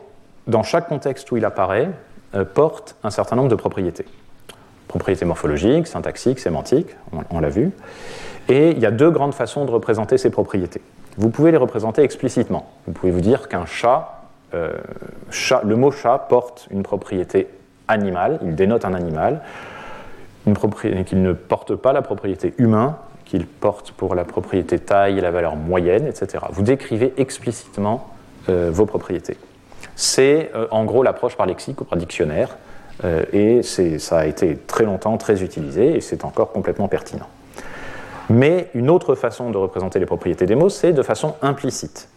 dans 0.47 0.63
chaque 0.63 0.89
contexte 0.89 1.31
où 1.31 1.37
il 1.37 1.45
apparaît, 1.45 1.89
euh, 2.35 2.43
porte 2.45 2.97
un 3.03 3.09
certain 3.09 3.35
nombre 3.35 3.49
de 3.49 3.55
propriétés. 3.55 4.05
Propriétés 4.87 5.25
morphologiques, 5.25 5.87
syntaxiques, 5.87 6.39
sémantiques, 6.39 6.89
on 7.29 7.39
l'a 7.39 7.49
vu. 7.49 7.71
Et 8.49 8.71
il 8.71 8.79
y 8.79 8.85
a 8.85 8.91
deux 8.91 9.11
grandes 9.11 9.33
façons 9.33 9.65
de 9.65 9.71
représenter 9.71 10.17
ces 10.17 10.29
propriétés. 10.29 10.81
Vous 11.17 11.29
pouvez 11.29 11.51
les 11.51 11.57
représenter 11.57 12.01
explicitement. 12.01 12.69
Vous 12.87 12.93
pouvez 12.93 13.11
vous 13.11 13.21
dire 13.21 13.47
qu'un 13.47 13.65
euh, 14.53 14.73
chat, 15.29 15.61
le 15.63 15.75
mot 15.75 15.91
chat 15.91 16.17
porte 16.29 16.67
une 16.71 16.83
propriété 16.83 17.47
animale, 17.87 18.39
il 18.43 18.55
dénote 18.55 18.83
un 18.83 18.93
animal, 18.93 19.41
qu'il 21.05 21.21
ne 21.21 21.33
porte 21.33 21.75
pas 21.75 21.93
la 21.93 22.01
propriété 22.01 22.53
humain, 22.57 22.97
qu'il 23.23 23.47
porte 23.47 23.91
pour 23.91 24.13
la 24.13 24.25
propriété 24.25 24.77
taille 24.77 25.17
et 25.17 25.21
la 25.21 25.31
valeur 25.31 25.55
moyenne, 25.55 26.05
etc. 26.05 26.45
Vous 26.51 26.61
décrivez 26.61 27.13
explicitement 27.17 28.09
euh, 28.49 28.69
vos 28.71 28.85
propriétés. 28.85 29.37
C'est 29.95 30.51
euh, 30.53 30.67
en 30.71 30.83
gros 30.83 31.01
l'approche 31.01 31.37
par 31.37 31.45
lexique 31.45 31.81
ou 31.81 31.85
par 31.85 31.97
dictionnaire, 31.97 32.57
et 33.33 33.61
ça 33.61 34.19
a 34.19 34.25
été 34.25 34.55
très 34.55 34.85
longtemps 34.85 35.17
très 35.17 35.43
utilisé, 35.43 35.97
et 35.97 36.01
c'est 36.01 36.23
encore 36.23 36.53
complètement 36.53 36.87
pertinent. 36.87 37.27
Mais 38.29 38.69
une 38.73 38.89
autre 38.89 39.15
façon 39.15 39.51
de 39.51 39.57
représenter 39.57 39.99
les 39.99 40.05
propriétés 40.05 40.45
des 40.45 40.55
mots, 40.55 40.69
c'est 40.69 40.93
de 40.93 41.03
façon 41.03 41.35
implicite, 41.41 42.09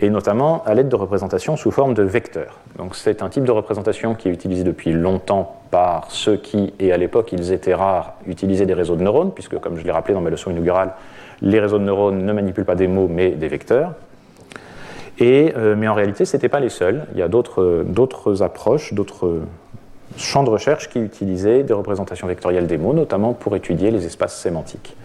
et 0.00 0.10
notamment 0.10 0.62
à 0.64 0.74
l'aide 0.74 0.88
de 0.88 0.96
représentations 0.96 1.56
sous 1.56 1.70
forme 1.70 1.94
de 1.94 2.02
vecteurs. 2.02 2.58
Donc 2.76 2.94
c'est 2.94 3.22
un 3.22 3.30
type 3.30 3.44
de 3.44 3.50
représentation 3.50 4.14
qui 4.14 4.28
est 4.28 4.32
utilisé 4.32 4.62
depuis 4.62 4.92
longtemps 4.92 5.62
par 5.70 6.10
ceux 6.10 6.36
qui, 6.36 6.74
et 6.78 6.92
à 6.92 6.98
l'époque 6.98 7.32
ils 7.32 7.52
étaient 7.52 7.74
rares, 7.74 8.14
utilisaient 8.26 8.66
des 8.66 8.74
réseaux 8.74 8.96
de 8.96 9.02
neurones, 9.02 9.32
puisque 9.32 9.58
comme 9.58 9.78
je 9.78 9.84
l'ai 9.84 9.90
rappelé 9.90 10.12
dans 10.12 10.20
ma 10.20 10.30
leçon 10.30 10.50
inaugurale, 10.50 10.92
les 11.40 11.60
réseaux 11.60 11.78
de 11.78 11.84
neurones 11.84 12.24
ne 12.24 12.32
manipulent 12.32 12.66
pas 12.66 12.74
des 12.74 12.88
mots 12.88 13.08
mais 13.08 13.30
des 13.30 13.48
vecteurs. 13.48 13.92
Euh, 15.22 15.76
mais 15.76 15.88
en 15.88 15.94
réalité, 15.94 16.24
ce 16.24 16.36
n'étaient 16.36 16.48
pas 16.48 16.60
les 16.60 16.68
seuls. 16.68 17.06
Il 17.12 17.18
y 17.18 17.22
a 17.22 17.28
d'autres 17.28 18.42
approches, 18.42 18.92
d'autres 18.92 19.40
champs 20.16 20.42
de 20.42 20.50
recherche 20.50 20.88
qui 20.88 20.98
utilisaient 20.98 21.62
des 21.62 21.72
représentations 21.72 22.26
vectorielles 22.26 22.66
des 22.66 22.78
mots, 22.78 22.92
notamment 22.92 23.32
pour 23.32 23.56
étudier 23.56 23.90
les 23.90 24.06
espaces 24.06 24.38
sémantiques. 24.38 24.96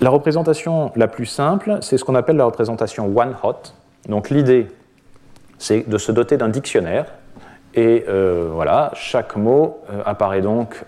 La 0.00 0.10
représentation 0.10 0.92
la 0.96 1.08
plus 1.08 1.26
simple, 1.26 1.78
c'est 1.82 1.98
ce 1.98 2.04
qu'on 2.04 2.14
appelle 2.14 2.36
la 2.36 2.46
représentation 2.46 3.06
one-hot. 3.14 3.74
Donc 4.08 4.30
l'idée, 4.30 4.68
c'est 5.58 5.88
de 5.88 5.98
se 5.98 6.10
doter 6.10 6.38
d'un 6.38 6.48
dictionnaire 6.48 7.06
Et 7.74 8.06
voilà, 8.06 8.92
chaque 8.94 9.36
mot 9.36 9.78
apparaît 10.06 10.40
donc 10.40 10.82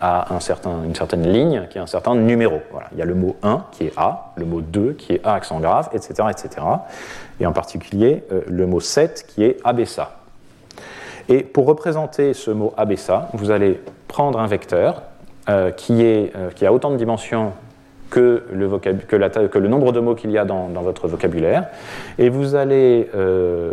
à 0.00 0.34
un 0.34 0.40
certain, 0.40 0.82
une 0.84 0.94
certaine 0.94 1.30
ligne 1.30 1.66
qui 1.68 1.78
a 1.78 1.82
un 1.82 1.86
certain 1.86 2.14
numéro. 2.14 2.62
Voilà. 2.72 2.88
Il 2.92 2.98
y 2.98 3.02
a 3.02 3.04
le 3.04 3.14
mot 3.14 3.36
1 3.42 3.66
qui 3.72 3.84
est 3.84 3.92
A, 3.98 4.32
le 4.36 4.46
mot 4.46 4.62
2 4.62 4.94
qui 4.94 5.12
est 5.12 5.20
A 5.24 5.34
accent 5.34 5.60
grave, 5.60 5.90
etc. 5.92 6.28
etc. 6.30 6.66
Et 7.40 7.46
en 7.46 7.52
particulier 7.52 8.24
le 8.46 8.66
mot 8.66 8.80
7 8.80 9.26
qui 9.28 9.44
est 9.44 9.58
abessa. 9.64 10.12
Et 11.28 11.42
pour 11.42 11.66
représenter 11.66 12.34
ce 12.34 12.50
mot 12.50 12.74
abessa, 12.76 13.28
vous 13.32 13.50
allez 13.50 13.80
prendre 14.08 14.38
un 14.38 14.46
vecteur 14.46 15.02
euh, 15.48 15.70
qui, 15.70 16.02
est, 16.02 16.34
euh, 16.36 16.50
qui, 16.50 16.66
a 16.66 16.72
autant 16.72 16.90
de 16.90 16.96
dimensions 16.96 17.52
que 18.10 18.44
le, 18.52 18.78
que 18.78 19.46
que 19.46 19.58
nombre 19.58 19.92
de 19.92 20.00
mots 20.00 20.14
qu'il 20.14 20.30
y 20.30 20.38
a 20.38 20.44
dans, 20.44 20.68
votre 20.68 21.08
vocabulaire, 21.08 21.68
et 22.18 22.28
vous 22.28 22.54
allez 22.54 23.08
euh, 23.14 23.72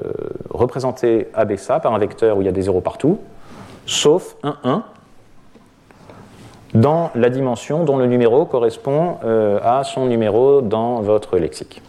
représenter 0.49 1.27
abessa 1.33 1.79
par 1.79 1.93
un 1.93 1.99
vecteur 1.99 2.37
où 2.37 2.41
il 2.41 2.45
y 2.45 2.49
a 2.49 2.53
des 2.53 2.63
zéros 2.63 2.81
partout, 2.81 3.19
sauf 3.85 4.35
un 4.43 4.57
1 4.63 4.83
dans 6.73 7.11
la 7.15 7.29
dimension 7.29 7.83
dont 7.83 7.97
le 7.97 8.05
numéro 8.05 8.45
correspond 8.45 9.17
à 9.61 9.83
son 9.83 10.05
numéro 10.05 10.61
dans 10.61 11.01
votre 11.01 11.37
lexique. 11.37 11.81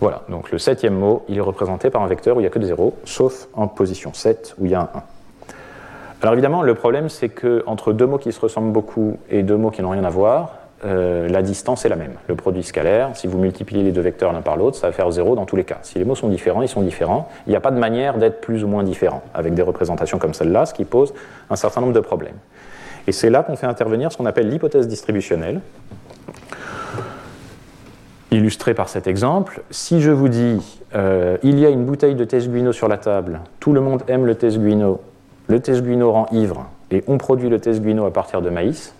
Voilà, 0.00 0.22
donc 0.28 0.50
le 0.50 0.58
septième 0.58 0.94
mot, 0.94 1.24
il 1.28 1.38
est 1.38 1.42
représenté 1.42 1.88
par 1.88 2.02
un 2.02 2.06
vecteur 2.06 2.36
où 2.36 2.40
il 2.40 2.42
n'y 2.42 2.48
a 2.48 2.50
que 2.50 2.58
des 2.58 2.66
zéros, 2.66 2.94
sauf 3.04 3.48
en 3.54 3.66
position 3.66 4.12
7 4.12 4.54
où 4.58 4.66
il 4.66 4.72
y 4.72 4.74
a 4.74 4.82
un 4.82 4.90
1. 4.94 5.02
Alors 6.22 6.34
évidemment, 6.34 6.62
le 6.62 6.74
problème, 6.74 7.08
c'est 7.08 7.30
qu'entre 7.30 7.92
deux 7.92 8.06
mots 8.06 8.18
qui 8.18 8.32
se 8.32 8.40
ressemblent 8.40 8.72
beaucoup 8.72 9.18
et 9.30 9.42
deux 9.42 9.56
mots 9.56 9.70
qui 9.70 9.80
n'ont 9.80 9.90
rien 9.90 10.04
à 10.04 10.10
voir, 10.10 10.50
euh, 10.84 11.28
la 11.28 11.42
distance 11.42 11.84
est 11.84 11.88
la 11.88 11.96
même. 11.96 12.14
Le 12.28 12.34
produit 12.34 12.62
scalaire, 12.62 13.10
si 13.14 13.26
vous 13.26 13.38
multipliez 13.38 13.82
les 13.82 13.92
deux 13.92 14.02
vecteurs 14.02 14.32
l'un 14.32 14.42
par 14.42 14.56
l'autre, 14.56 14.76
ça 14.76 14.88
va 14.88 14.92
faire 14.92 15.10
zéro 15.10 15.34
dans 15.34 15.46
tous 15.46 15.56
les 15.56 15.64
cas. 15.64 15.78
Si 15.82 15.98
les 15.98 16.04
mots 16.04 16.14
sont 16.14 16.28
différents, 16.28 16.62
ils 16.62 16.68
sont 16.68 16.82
différents. 16.82 17.28
Il 17.46 17.50
n'y 17.50 17.56
a 17.56 17.60
pas 17.60 17.70
de 17.70 17.78
manière 17.78 18.18
d'être 18.18 18.40
plus 18.40 18.62
ou 18.62 18.68
moins 18.68 18.82
différent 18.82 19.22
avec 19.32 19.54
des 19.54 19.62
représentations 19.62 20.18
comme 20.18 20.34
celle-là, 20.34 20.66
ce 20.66 20.74
qui 20.74 20.84
pose 20.84 21.14
un 21.48 21.56
certain 21.56 21.80
nombre 21.80 21.94
de 21.94 22.00
problèmes. 22.00 22.36
Et 23.06 23.12
c'est 23.12 23.30
là 23.30 23.42
qu'on 23.42 23.56
fait 23.56 23.66
intervenir 23.66 24.12
ce 24.12 24.18
qu'on 24.18 24.26
appelle 24.26 24.50
l'hypothèse 24.50 24.88
distributionnelle, 24.88 25.60
illustré 28.30 28.74
par 28.74 28.88
cet 28.88 29.06
exemple. 29.06 29.62
Si 29.70 30.00
je 30.00 30.10
vous 30.10 30.28
dis 30.28 30.80
euh, 30.94 31.38
il 31.42 31.58
y 31.58 31.64
a 31.64 31.70
une 31.70 31.84
bouteille 31.84 32.16
de 32.16 32.24
Tesguino 32.24 32.72
sur 32.72 32.88
la 32.88 32.98
table, 32.98 33.40
tout 33.60 33.72
le 33.72 33.80
monde 33.80 34.02
aime 34.08 34.26
le 34.26 34.34
Tesguino, 34.34 35.00
le 35.46 35.60
Tesguino 35.60 36.12
rend 36.12 36.26
ivre 36.32 36.66
et 36.90 37.04
on 37.06 37.16
produit 37.16 37.48
le 37.48 37.60
Tesguino 37.60 38.04
à 38.04 38.12
partir 38.12 38.42
de 38.42 38.50
maïs, 38.50 38.94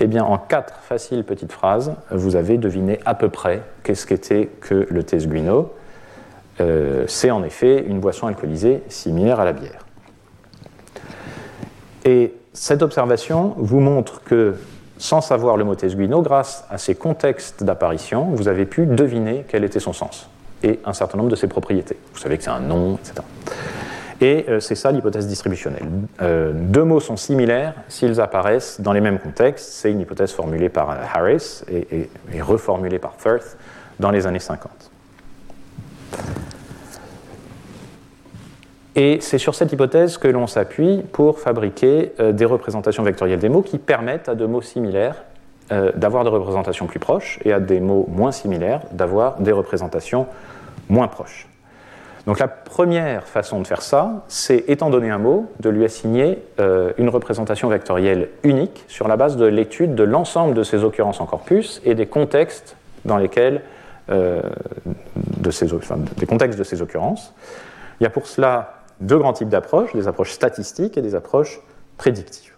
eh 0.00 0.06
bien 0.06 0.24
en 0.24 0.38
quatre 0.38 0.74
faciles 0.82 1.24
petites 1.24 1.52
phrases, 1.52 1.94
vous 2.10 2.36
avez 2.36 2.58
deviné 2.58 3.00
à 3.04 3.14
peu 3.14 3.28
près 3.28 3.62
qu'est-ce 3.82 4.06
qu'était 4.06 4.50
que 4.60 4.86
le 4.90 5.02
Tesguino. 5.02 5.72
Euh, 6.60 7.04
c'est 7.08 7.30
en 7.30 7.42
effet 7.42 7.84
une 7.86 8.00
boisson 8.00 8.26
alcoolisée 8.26 8.82
similaire 8.88 9.40
à 9.40 9.44
la 9.44 9.52
bière. 9.52 9.84
Et 12.04 12.34
cette 12.52 12.82
observation 12.82 13.54
vous 13.56 13.80
montre 13.80 14.22
que 14.22 14.54
sans 14.98 15.20
savoir 15.20 15.56
le 15.56 15.64
mot 15.64 15.74
tesguino, 15.74 16.22
grâce 16.22 16.64
à 16.70 16.78
ces 16.78 16.94
contextes 16.94 17.64
d'apparition, 17.64 18.26
vous 18.32 18.46
avez 18.46 18.64
pu 18.64 18.86
deviner 18.86 19.44
quel 19.48 19.64
était 19.64 19.80
son 19.80 19.92
sens 19.92 20.28
et 20.62 20.78
un 20.84 20.92
certain 20.92 21.18
nombre 21.18 21.30
de 21.30 21.36
ses 21.36 21.48
propriétés. 21.48 21.98
Vous 22.12 22.20
savez 22.20 22.38
que 22.38 22.44
c'est 22.44 22.50
un 22.50 22.60
nom, 22.60 22.96
etc. 22.96 23.14
Et 24.20 24.44
euh, 24.48 24.60
c'est 24.60 24.74
ça 24.74 24.92
l'hypothèse 24.92 25.26
distributionnelle. 25.26 25.88
Euh, 26.22 26.52
deux 26.54 26.84
mots 26.84 27.00
sont 27.00 27.16
similaires 27.16 27.74
s'ils 27.88 28.20
apparaissent 28.20 28.80
dans 28.80 28.92
les 28.92 29.00
mêmes 29.00 29.18
contextes. 29.18 29.72
C'est 29.72 29.90
une 29.90 30.00
hypothèse 30.00 30.32
formulée 30.32 30.68
par 30.68 30.90
Harris 30.90 31.62
et, 31.70 32.08
reformulée 32.40 32.98
par 32.98 33.14
Firth 33.18 33.56
dans 33.98 34.10
les 34.10 34.26
années 34.26 34.38
50. 34.38 34.70
Et 38.96 39.18
c'est 39.20 39.38
sur 39.38 39.56
cette 39.56 39.72
hypothèse 39.72 40.18
que 40.18 40.28
l'on 40.28 40.46
s'appuie 40.46 41.02
pour 41.12 41.40
fabriquer 41.40 42.12
euh, 42.20 42.30
des 42.30 42.44
représentations 42.44 43.02
vectorielles 43.02 43.40
des 43.40 43.48
mots 43.48 43.62
qui 43.62 43.78
permettent 43.78 44.28
à 44.28 44.34
deux 44.34 44.46
mots 44.46 44.62
similaires 44.62 45.24
d'avoir 45.96 46.24
des 46.24 46.30
représentations 46.30 46.84
plus 46.84 46.98
proches 46.98 47.38
et 47.42 47.50
à 47.50 47.58
des 47.58 47.80
mots 47.80 48.06
moins 48.10 48.32
similaires 48.32 48.82
d'avoir 48.92 49.40
des 49.40 49.50
représentations 49.50 50.26
moins 50.90 51.08
proches. 51.08 51.48
Donc 52.26 52.38
la 52.38 52.48
première 52.48 53.24
façon 53.24 53.60
de 53.60 53.66
faire 53.66 53.82
ça, 53.82 54.24
c'est, 54.28 54.64
étant 54.68 54.88
donné 54.88 55.10
un 55.10 55.18
mot, 55.18 55.50
de 55.60 55.68
lui 55.68 55.84
assigner 55.84 56.42
euh, 56.58 56.92
une 56.96 57.10
représentation 57.10 57.68
vectorielle 57.68 58.30
unique 58.42 58.84
sur 58.88 59.08
la 59.08 59.16
base 59.16 59.36
de 59.36 59.44
l'étude 59.44 59.94
de 59.94 60.04
l'ensemble 60.04 60.54
de 60.54 60.62
ses 60.62 60.84
occurrences 60.84 61.20
en 61.20 61.26
corpus 61.26 61.82
et 61.84 61.94
des 61.94 62.06
contextes 62.06 62.76
dans 63.04 63.18
lesquels 63.18 63.62
de 64.06 65.50
ces, 65.50 65.66
des 66.18 66.26
contextes 66.26 66.58
de 66.58 66.64
ces 66.64 66.82
occurrences. 66.82 67.32
Il 68.00 68.04
y 68.04 68.06
a 68.06 68.10
pour 68.10 68.26
cela 68.26 68.82
deux 69.00 69.18
grands 69.18 69.32
types 69.32 69.48
d'approches, 69.48 69.92
des 69.94 70.08
approches 70.08 70.32
statistiques 70.32 70.96
et 70.96 71.02
des 71.02 71.14
approches 71.14 71.60
prédictives. 71.96 72.52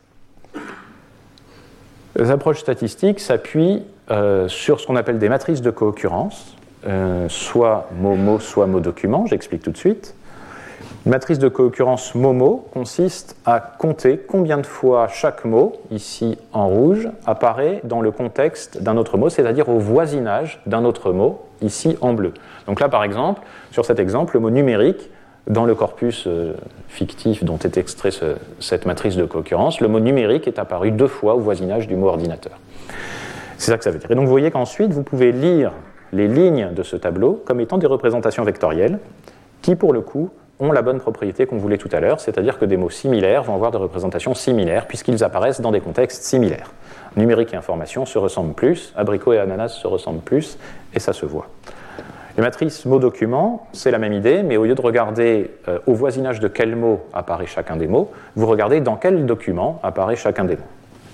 Les 2.16 2.30
approches 2.30 2.60
statistiques 2.60 3.20
s'appuient 3.20 3.84
euh, 4.10 4.48
sur 4.48 4.80
ce 4.80 4.86
qu'on 4.86 4.96
appelle 4.96 5.18
des 5.18 5.28
matrices 5.28 5.60
de 5.60 5.70
co-occurrence, 5.70 6.55
euh, 6.86 7.28
soit 7.28 7.88
mot-mot, 8.00 8.38
soit 8.38 8.66
mot-document, 8.66 9.26
j'explique 9.26 9.62
tout 9.62 9.70
de 9.70 9.76
suite. 9.76 10.14
Une 11.04 11.12
matrice 11.12 11.38
de 11.38 11.48
co-occurrence 11.48 12.14
mot-mot 12.14 12.66
consiste 12.72 13.36
à 13.44 13.60
compter 13.60 14.18
combien 14.18 14.58
de 14.58 14.66
fois 14.66 15.06
chaque 15.08 15.44
mot, 15.44 15.74
ici 15.90 16.36
en 16.52 16.68
rouge, 16.68 17.08
apparaît 17.26 17.80
dans 17.84 18.00
le 18.00 18.10
contexte 18.10 18.82
d'un 18.82 18.96
autre 18.96 19.16
mot, 19.16 19.28
c'est-à-dire 19.28 19.68
au 19.68 19.78
voisinage 19.78 20.60
d'un 20.66 20.84
autre 20.84 21.12
mot, 21.12 21.42
ici 21.62 21.96
en 22.00 22.12
bleu. 22.12 22.34
Donc 22.66 22.80
là, 22.80 22.88
par 22.88 23.04
exemple, 23.04 23.42
sur 23.70 23.84
cet 23.84 24.00
exemple, 24.00 24.34
le 24.34 24.40
mot 24.40 24.50
numérique 24.50 25.10
dans 25.46 25.64
le 25.64 25.74
corpus 25.74 26.24
euh, 26.26 26.54
fictif 26.88 27.44
dont 27.44 27.58
est 27.58 27.76
extrait 27.76 28.10
cette 28.58 28.84
matrice 28.84 29.16
de 29.16 29.24
concurrence, 29.24 29.80
le 29.80 29.88
mot 29.88 30.00
numérique 30.00 30.48
est 30.48 30.58
apparu 30.58 30.90
deux 30.90 31.06
fois 31.08 31.36
au 31.36 31.40
voisinage 31.40 31.86
du 31.86 31.94
mot 31.94 32.08
ordinateur. 32.08 32.58
C'est 33.58 33.70
ça 33.70 33.78
que 33.78 33.84
ça 33.84 33.90
veut 33.90 33.98
dire. 33.98 34.10
Et 34.10 34.14
donc 34.14 34.24
vous 34.24 34.30
voyez 34.30 34.50
qu'ensuite, 34.50 34.92
vous 34.92 35.02
pouvez 35.02 35.32
lire 35.32 35.72
les 36.12 36.28
lignes 36.28 36.72
de 36.72 36.82
ce 36.82 36.96
tableau 36.96 37.42
comme 37.44 37.60
étant 37.60 37.78
des 37.78 37.86
représentations 37.86 38.44
vectorielles 38.44 38.98
qui, 39.62 39.74
pour 39.74 39.92
le 39.92 40.00
coup, 40.00 40.30
ont 40.58 40.72
la 40.72 40.82
bonne 40.82 41.00
propriété 41.00 41.46
qu'on 41.46 41.58
voulait 41.58 41.78
tout 41.78 41.90
à 41.92 42.00
l'heure, 42.00 42.20
c'est-à-dire 42.20 42.58
que 42.58 42.64
des 42.64 42.76
mots 42.76 42.90
similaires 42.90 43.42
vont 43.42 43.54
avoir 43.54 43.70
des 43.70 43.78
représentations 43.78 44.34
similaires 44.34 44.86
puisqu'ils 44.86 45.22
apparaissent 45.22 45.60
dans 45.60 45.72
des 45.72 45.80
contextes 45.80 46.22
similaires. 46.22 46.72
Numérique 47.16 47.52
et 47.52 47.56
information 47.56 48.06
se 48.06 48.18
ressemblent 48.18 48.54
plus, 48.54 48.92
abricot 48.96 49.32
et 49.32 49.38
ananas 49.38 49.68
se 49.68 49.86
ressemblent 49.86 50.20
plus, 50.20 50.58
et 50.94 51.00
ça 51.00 51.12
se 51.12 51.26
voit. 51.26 51.48
Les 52.36 52.42
matrices 52.42 52.84
mot-document, 52.84 53.66
c'est 53.72 53.90
la 53.90 53.98
même 53.98 54.12
idée, 54.12 54.42
mais 54.42 54.58
au 54.58 54.64
lieu 54.64 54.74
de 54.74 54.80
regarder 54.82 55.50
euh, 55.68 55.78
au 55.86 55.94
voisinage 55.94 56.38
de 56.40 56.48
quel 56.48 56.76
mot 56.76 57.00
apparaît 57.14 57.46
chacun 57.46 57.76
des 57.76 57.86
mots, 57.86 58.10
vous 58.34 58.46
regardez 58.46 58.82
dans 58.82 58.96
quel 58.96 59.24
document 59.24 59.80
apparaît 59.82 60.16
chacun 60.16 60.44
des 60.44 60.56
mots. 60.56 60.62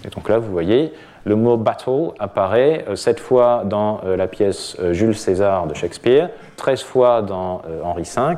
Et 0.05 0.09
donc 0.09 0.29
là, 0.29 0.39
vous 0.39 0.51
voyez, 0.51 0.93
le 1.25 1.37
mot 1.37 1.57
battle 1.57 2.11
apparaît 2.19 2.85
7 2.95 3.19
euh, 3.19 3.23
fois 3.23 3.63
dans 3.65 4.01
euh, 4.05 4.17
la 4.17 4.27
pièce 4.27 4.77
Jules 4.93 5.17
César 5.17 5.67
de 5.67 5.75
Shakespeare, 5.75 6.31
13 6.57 6.83
fois 6.83 7.23
dans 7.23 7.63
Henri 7.85 8.03
V, 8.03 8.37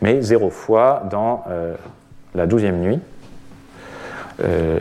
mais 0.00 0.20
0 0.20 0.50
fois 0.50 1.02
dans 1.10 1.44
la 2.34 2.46
douzième 2.46 2.80
nuit. 2.80 3.00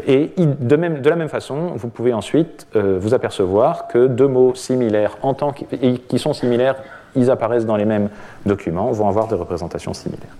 et 0.07 0.31
de, 0.37 1.09
la 1.09 1.15
même 1.15 1.29
façon, 1.29 1.71
vous 1.75 1.87
pouvez 1.87 2.13
ensuite 2.13 2.67
vous 2.75 3.13
apercevoir 3.13 3.87
que 3.87 4.07
deux 4.07 4.27
mots 4.27 4.53
similaires 4.55 5.17
qui 6.07 6.19
sont 6.19 6.33
similaires 6.33 6.75
ils 7.17 7.31
apparaissent 7.31 7.65
dans 7.65 7.75
les 7.75 7.85
mêmes 7.85 8.09
documents, 8.45 8.91
vont 8.91 9.09
avoir 9.09 9.27
des 9.27 9.35
représentations 9.35 9.93
similaires. 9.93 10.35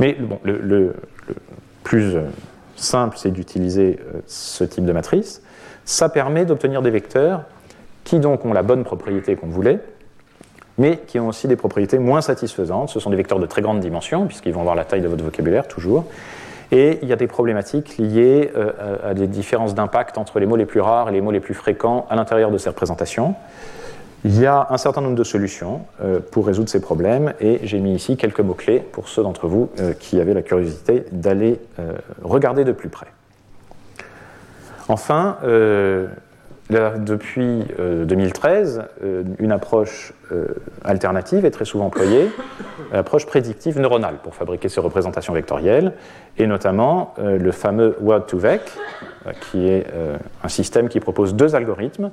Mais 0.00 0.16
le, 0.44 0.94
plus 1.82 2.16
euh, 2.16 2.22
simple, 2.76 3.16
c'est 3.18 3.30
d'utiliser 3.30 3.98
euh, 4.00 4.20
ce 4.26 4.64
type 4.64 4.84
de 4.84 4.92
matrice. 4.92 5.42
Ça 5.88 6.10
permet 6.10 6.44
d'obtenir 6.44 6.82
des 6.82 6.90
vecteurs 6.90 7.44
qui 8.04 8.18
donc 8.18 8.44
ont 8.44 8.52
la 8.52 8.62
bonne 8.62 8.84
propriété 8.84 9.36
qu'on 9.36 9.46
voulait, 9.46 9.80
mais 10.76 10.98
qui 10.98 11.18
ont 11.18 11.28
aussi 11.28 11.48
des 11.48 11.56
propriétés 11.56 11.98
moins 11.98 12.20
satisfaisantes. 12.20 12.90
Ce 12.90 13.00
sont 13.00 13.08
des 13.08 13.16
vecteurs 13.16 13.38
de 13.38 13.46
très 13.46 13.62
grande 13.62 13.80
dimension, 13.80 14.26
puisqu'ils 14.26 14.52
vont 14.52 14.60
avoir 14.60 14.76
la 14.76 14.84
taille 14.84 15.00
de 15.00 15.08
votre 15.08 15.24
vocabulaire 15.24 15.66
toujours. 15.66 16.04
Et 16.72 16.98
il 17.00 17.08
y 17.08 17.12
a 17.14 17.16
des 17.16 17.26
problématiques 17.26 17.96
liées 17.96 18.52
euh, 18.54 18.98
à 19.02 19.14
des 19.14 19.26
différences 19.26 19.74
d'impact 19.74 20.18
entre 20.18 20.40
les 20.40 20.44
mots 20.44 20.56
les 20.56 20.66
plus 20.66 20.82
rares 20.82 21.08
et 21.08 21.12
les 21.12 21.22
mots 21.22 21.30
les 21.30 21.40
plus 21.40 21.54
fréquents 21.54 22.06
à 22.10 22.16
l'intérieur 22.16 22.50
de 22.50 22.58
ces 22.58 22.68
représentations. 22.68 23.34
Il 24.26 24.38
y 24.38 24.44
a 24.44 24.66
un 24.68 24.76
certain 24.76 25.00
nombre 25.00 25.16
de 25.16 25.24
solutions 25.24 25.86
euh, 26.02 26.20
pour 26.20 26.48
résoudre 26.48 26.68
ces 26.68 26.82
problèmes 26.82 27.32
et 27.40 27.60
j'ai 27.62 27.78
mis 27.78 27.94
ici 27.94 28.18
quelques 28.18 28.40
mots-clés 28.40 28.80
pour 28.92 29.08
ceux 29.08 29.22
d'entre 29.22 29.46
vous 29.46 29.70
euh, 29.80 29.94
qui 29.98 30.20
avaient 30.20 30.34
la 30.34 30.42
curiosité 30.42 31.06
d'aller 31.12 31.58
regarder 32.22 32.64
de 32.64 32.72
plus 32.72 32.90
près. 32.90 33.06
Enfin, 34.88 35.36
depuis 36.70 37.64
2013, 38.04 38.82
une 39.38 39.52
approche 39.52 40.12
alternative 40.84 41.44
est 41.44 41.50
très 41.50 41.64
souvent 41.64 41.86
employée, 41.86 42.30
l'approche 42.92 43.26
prédictive 43.26 43.78
neuronale 43.78 44.16
pour 44.22 44.34
fabriquer 44.34 44.68
ces 44.68 44.80
représentations 44.80 45.34
vectorielles 45.34 45.92
et 46.38 46.46
notamment 46.46 47.14
le 47.18 47.52
fameux 47.52 47.96
Word2Vec 48.02 48.60
qui 49.40 49.68
est 49.68 49.86
un 50.42 50.48
système 50.48 50.88
qui 50.88 51.00
propose 51.00 51.34
deux 51.34 51.54
algorithmes 51.54 52.10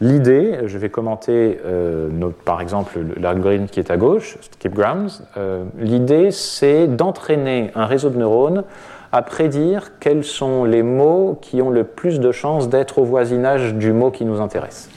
L'idée, 0.00 0.58
je 0.66 0.76
vais 0.76 0.88
commenter 0.88 1.58
par 2.44 2.60
exemple 2.60 2.98
l'algorithme 3.20 3.66
qui 3.66 3.80
est 3.80 3.90
à 3.90 3.96
gauche, 3.96 4.36
skipgrams. 4.40 5.08
L'idée, 5.78 6.30
c'est 6.30 6.86
d'entraîner 6.88 7.70
un 7.74 7.86
réseau 7.86 8.10
de 8.10 8.18
neurones 8.18 8.64
à 9.14 9.22
prédire 9.22 9.92
quels 10.00 10.24
sont 10.24 10.64
les 10.64 10.82
mots 10.82 11.38
qui 11.40 11.62
ont 11.62 11.70
le 11.70 11.84
plus 11.84 12.18
de 12.18 12.32
chances 12.32 12.68
d'être 12.68 12.98
au 12.98 13.04
voisinage 13.04 13.72
du 13.74 13.92
mot 13.92 14.10
qui 14.10 14.24
nous 14.24 14.40
intéresse. 14.40 14.90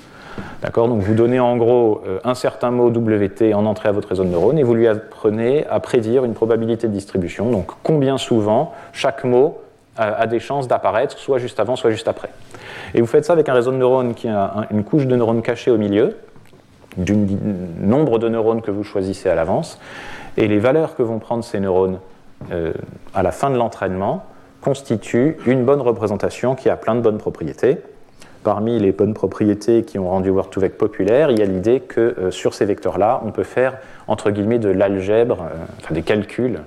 D'accord? 0.64 0.88
Donc 0.88 1.02
vous 1.02 1.14
donnez 1.14 1.40
en 1.40 1.56
gros 1.56 2.02
euh, 2.08 2.18
un 2.24 2.34
certain 2.34 2.72
mot 2.72 2.88
WT 2.88 3.54
en 3.54 3.68
entrée 3.68 3.90
à 3.90 3.92
votre 3.92 4.10
réseau 4.10 4.24
de 4.24 4.30
neurones 4.30 4.58
et 4.58 4.64
vous 4.64 4.74
lui 4.74 4.88
apprenez 4.88 5.68
à 5.68 5.80
prédire 5.80 6.26
une 6.26 6.34
probabilité 6.34 6.88
de 6.88 6.94
distribution. 6.94 7.52
Donc 7.52 7.68
combien 7.84 8.18
souvent 8.18 8.74
chaque 8.92 9.24
mot 9.24 9.60
a 10.00 10.28
des 10.28 10.40
chances 10.40 10.68
d'apparaître, 10.68 11.18
soit 11.18 11.38
juste 11.38 11.60
avant, 11.60 11.76
soit 11.76 11.90
juste 11.90 12.08
après. 12.08 12.30
Et 12.94 13.02
vous 13.02 13.08
faites 13.08 13.26
ça 13.26 13.34
avec 13.34 13.50
un 13.50 13.54
réseau 13.54 13.72
de 13.72 13.78
neurones 13.78 14.14
qui 14.14 14.28
a 14.28 14.68
une 14.70 14.84
couche 14.84 15.08
de 15.08 15.16
neurones 15.16 15.42
cachés 15.42 15.72
au 15.72 15.78
milieu, 15.78 16.18
du 16.98 17.16
nombre 17.80 18.20
de 18.20 18.30
neurones 18.30 18.62
que 18.62 18.70
vous 18.70 18.84
choisissez 18.84 19.28
à 19.28 19.34
l'avance, 19.34 19.80
et 20.38 20.48
les 20.48 20.60
valeurs 20.60 20.96
que 20.96 21.02
vont 21.02 21.18
prendre 21.18 21.44
ces 21.44 21.60
neurones 21.60 21.98
euh, 22.52 22.74
à 23.14 23.24
la 23.24 23.32
fin 23.32 23.50
de 23.50 23.58
l'entraînement 23.58 24.26
constitue 24.62 25.38
une 25.46 25.66
bonne 25.66 25.82
représentation 25.82 26.56
qui 26.56 26.70
a 26.70 26.76
plein 26.76 26.96
de 26.96 27.02
bonnes 27.02 27.18
propriétés. 27.18 27.78
Parmi 28.44 28.80
les 28.80 28.92
bonnes 28.92 29.14
propriétés 29.14 29.84
qui 29.84 30.00
ont 30.00 30.10
rendu 30.10 30.32
Word2Vec 30.32 30.72
populaire, 30.72 31.32
il 31.32 31.40
y 31.40 31.42
a 31.42 31.46
l'idée 31.46 31.80
que 31.82 32.00
euh, 32.00 32.32
sur 32.32 32.54
ces 32.54 32.66
vecteurs-là, 32.66 33.22
on 33.26 33.32
peut 33.32 33.44
faire 33.44 33.78
entre 34.08 34.32
guillemets 34.32 34.60
de 34.60 34.70
l'algèbre, 34.70 35.44
euh, 35.44 35.56
enfin 35.82 35.94
des 35.94 36.04
calculs 36.04 36.62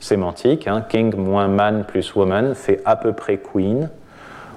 sémantiques. 0.00 0.66
Hein. 0.66 0.84
King 0.88 1.14
moins 1.16 1.48
man 1.48 1.84
plus 1.86 2.14
woman 2.14 2.54
fait 2.54 2.80
à 2.84 2.96
peu 2.96 3.12
près 3.12 3.38
queen. 3.38 3.88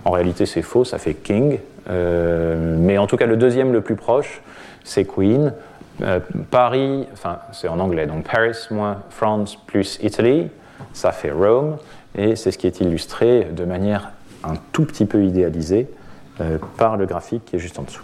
En 0.04 0.12
réalité, 0.12 0.46
c'est 0.46 0.62
faux, 0.62 0.84
ça 0.84 0.98
fait 0.98 1.14
king. 1.14 1.60
mais 1.88 2.98
en 2.98 3.08
tout 3.08 3.18
cas, 3.18 3.26
le 3.26 3.38
deuxième 3.38 3.74
le 3.74 3.82
plus 3.82 3.96
proche, 3.96 4.42
c'est 4.84 5.06
queen. 5.06 5.52
Euh, 6.02 6.20
Paris, 6.52 7.08
enfin 7.14 7.40
c'est 7.52 7.68
en 7.68 7.80
anglais, 7.80 8.06
donc 8.06 8.26
Paris 8.26 8.68
moins 8.72 9.04
France 9.10 9.56
plus 9.56 9.98
Italy, 10.02 10.50
ça 10.94 11.12
fait 11.12 11.32
Rome, 11.32 11.78
et 12.18 12.36
c'est 12.36 12.52
ce 12.52 12.58
qui 12.58 12.68
est 12.68 12.82
illustré 12.82 13.46
de 13.46 13.64
manière 13.64 14.12
un 14.44 14.56
tout 14.72 14.86
petit 14.86 15.06
peu 15.06 15.24
idéalisée 15.24 15.88
euh, 16.42 16.58
par 16.78 16.98
le 16.98 17.06
graphique 17.06 17.46
qui 17.46 17.56
est 17.56 17.60
juste 17.60 17.80
en 17.80 17.84
dessous. 17.84 18.04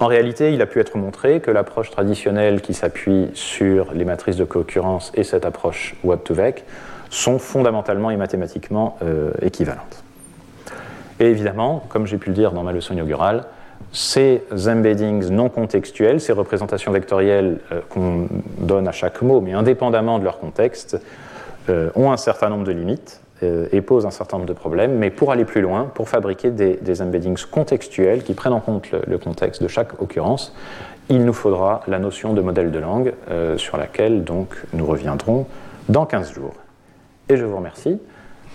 En 0.00 0.06
réalité, 0.06 0.52
il 0.52 0.60
a 0.62 0.66
pu 0.66 0.80
être 0.80 0.96
montré 0.96 1.40
que 1.40 1.50
l'approche 1.50 1.90
traditionnelle 1.90 2.60
qui 2.60 2.74
s'appuie 2.74 3.30
sur 3.34 3.92
les 3.92 4.04
matrices 4.04 4.36
de 4.36 4.44
concurrence 4.44 5.12
et 5.14 5.22
cette 5.22 5.44
approche 5.44 5.94
Web2Vec 6.04 6.64
sont 7.08 7.38
fondamentalement 7.38 8.10
et 8.10 8.16
mathématiquement 8.16 8.96
euh, 9.02 9.30
équivalentes. 9.42 10.02
Et 11.20 11.26
évidemment, 11.26 11.84
comme 11.88 12.06
j'ai 12.06 12.16
pu 12.16 12.30
le 12.30 12.34
dire 12.34 12.52
dans 12.52 12.64
ma 12.64 12.72
leçon 12.72 12.94
inaugurale, 12.94 13.44
ces 13.92 14.42
embeddings 14.66 15.30
non 15.30 15.50
contextuels, 15.50 16.20
ces 16.20 16.32
représentations 16.32 16.92
vectorielles 16.92 17.58
euh, 17.70 17.80
qu'on 17.88 18.26
donne 18.58 18.88
à 18.88 18.92
chaque 18.92 19.20
mot, 19.22 19.40
mais 19.40 19.52
indépendamment 19.52 20.18
de 20.18 20.24
leur 20.24 20.38
contexte, 20.38 20.98
euh, 21.68 21.90
ont 21.94 22.10
un 22.10 22.16
certain 22.16 22.48
nombre 22.48 22.64
de 22.64 22.72
limites 22.72 23.20
euh, 23.42 23.66
et 23.70 23.82
posent 23.82 24.06
un 24.06 24.10
certain 24.10 24.38
nombre 24.38 24.48
de 24.48 24.54
problèmes. 24.54 24.96
Mais 24.96 25.10
pour 25.10 25.30
aller 25.30 25.44
plus 25.44 25.60
loin, 25.60 25.90
pour 25.94 26.08
fabriquer 26.08 26.50
des, 26.50 27.02
embeddings 27.02 27.44
contextuels 27.50 28.22
qui 28.22 28.32
prennent 28.32 28.54
en 28.54 28.60
compte 28.60 28.88
le, 29.06 29.18
contexte 29.18 29.62
de 29.62 29.68
chaque 29.68 30.00
occurrence, 30.00 30.54
il 31.10 31.24
nous 31.24 31.34
faudra 31.34 31.82
la 31.86 31.98
notion 31.98 32.32
de 32.32 32.40
modèle 32.40 32.70
de 32.70 32.78
langue 32.78 33.12
sur 33.56 33.76
laquelle 33.76 34.22
donc 34.22 34.54
nous 34.72 34.86
reviendrons 34.86 35.46
dans 35.88 36.06
15 36.06 36.32
jours. 36.32 36.54
Et 37.28 37.36
je 37.36 37.44
vous 37.44 37.56
remercie. 37.56 37.98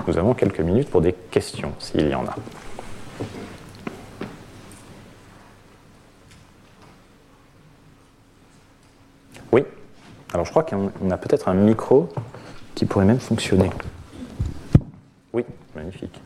Nous 0.08 0.18
avons 0.18 0.34
quelques 0.34 0.62
minutes 0.62 0.90
pour 0.90 1.02
des 1.02 1.14
questions, 1.14 1.74
s'il 1.78 2.08
y 2.08 2.16
en 2.16 2.24
a. 2.24 2.36
Alors 10.34 10.46
je 10.46 10.52
crois 10.52 10.64
qu'on 10.64 11.12
a 11.12 11.18
peut-être 11.18 11.48
un 11.48 11.54
micro 11.54 12.10
qui 12.76 12.86
pourrait 12.86 13.06
même 13.06 13.20
fonctionner. 13.20 13.70
Oui, 15.34 15.44
magnifique. 15.76 16.22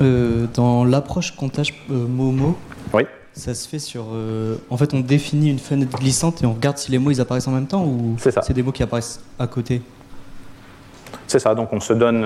Euh, 0.00 0.46
dans 0.54 0.84
l'approche 0.84 1.34
comptage 1.34 1.74
euh, 1.90 2.06
Momo, 2.06 2.56
oui. 2.92 3.02
ça 3.32 3.52
se 3.54 3.68
fait 3.68 3.80
sur. 3.80 4.04
Euh, 4.12 4.56
en 4.70 4.76
fait, 4.76 4.94
on 4.94 5.00
définit 5.00 5.50
une 5.50 5.58
fenêtre 5.58 5.98
glissante 5.98 6.42
et 6.42 6.46
on 6.46 6.52
regarde 6.52 6.78
si 6.78 6.92
les 6.92 6.98
mots 6.98 7.10
ils 7.10 7.20
apparaissent 7.20 7.48
en 7.48 7.52
même 7.52 7.66
temps 7.66 7.84
ou 7.84 8.16
c'est 8.18 8.52
des 8.52 8.62
mots 8.62 8.70
qui 8.70 8.84
apparaissent 8.84 9.20
à 9.40 9.48
côté? 9.48 9.82
C'est 11.26 11.40
ça, 11.40 11.54
donc 11.54 11.72
on 11.72 11.80
se 11.80 11.92
donne. 11.92 12.24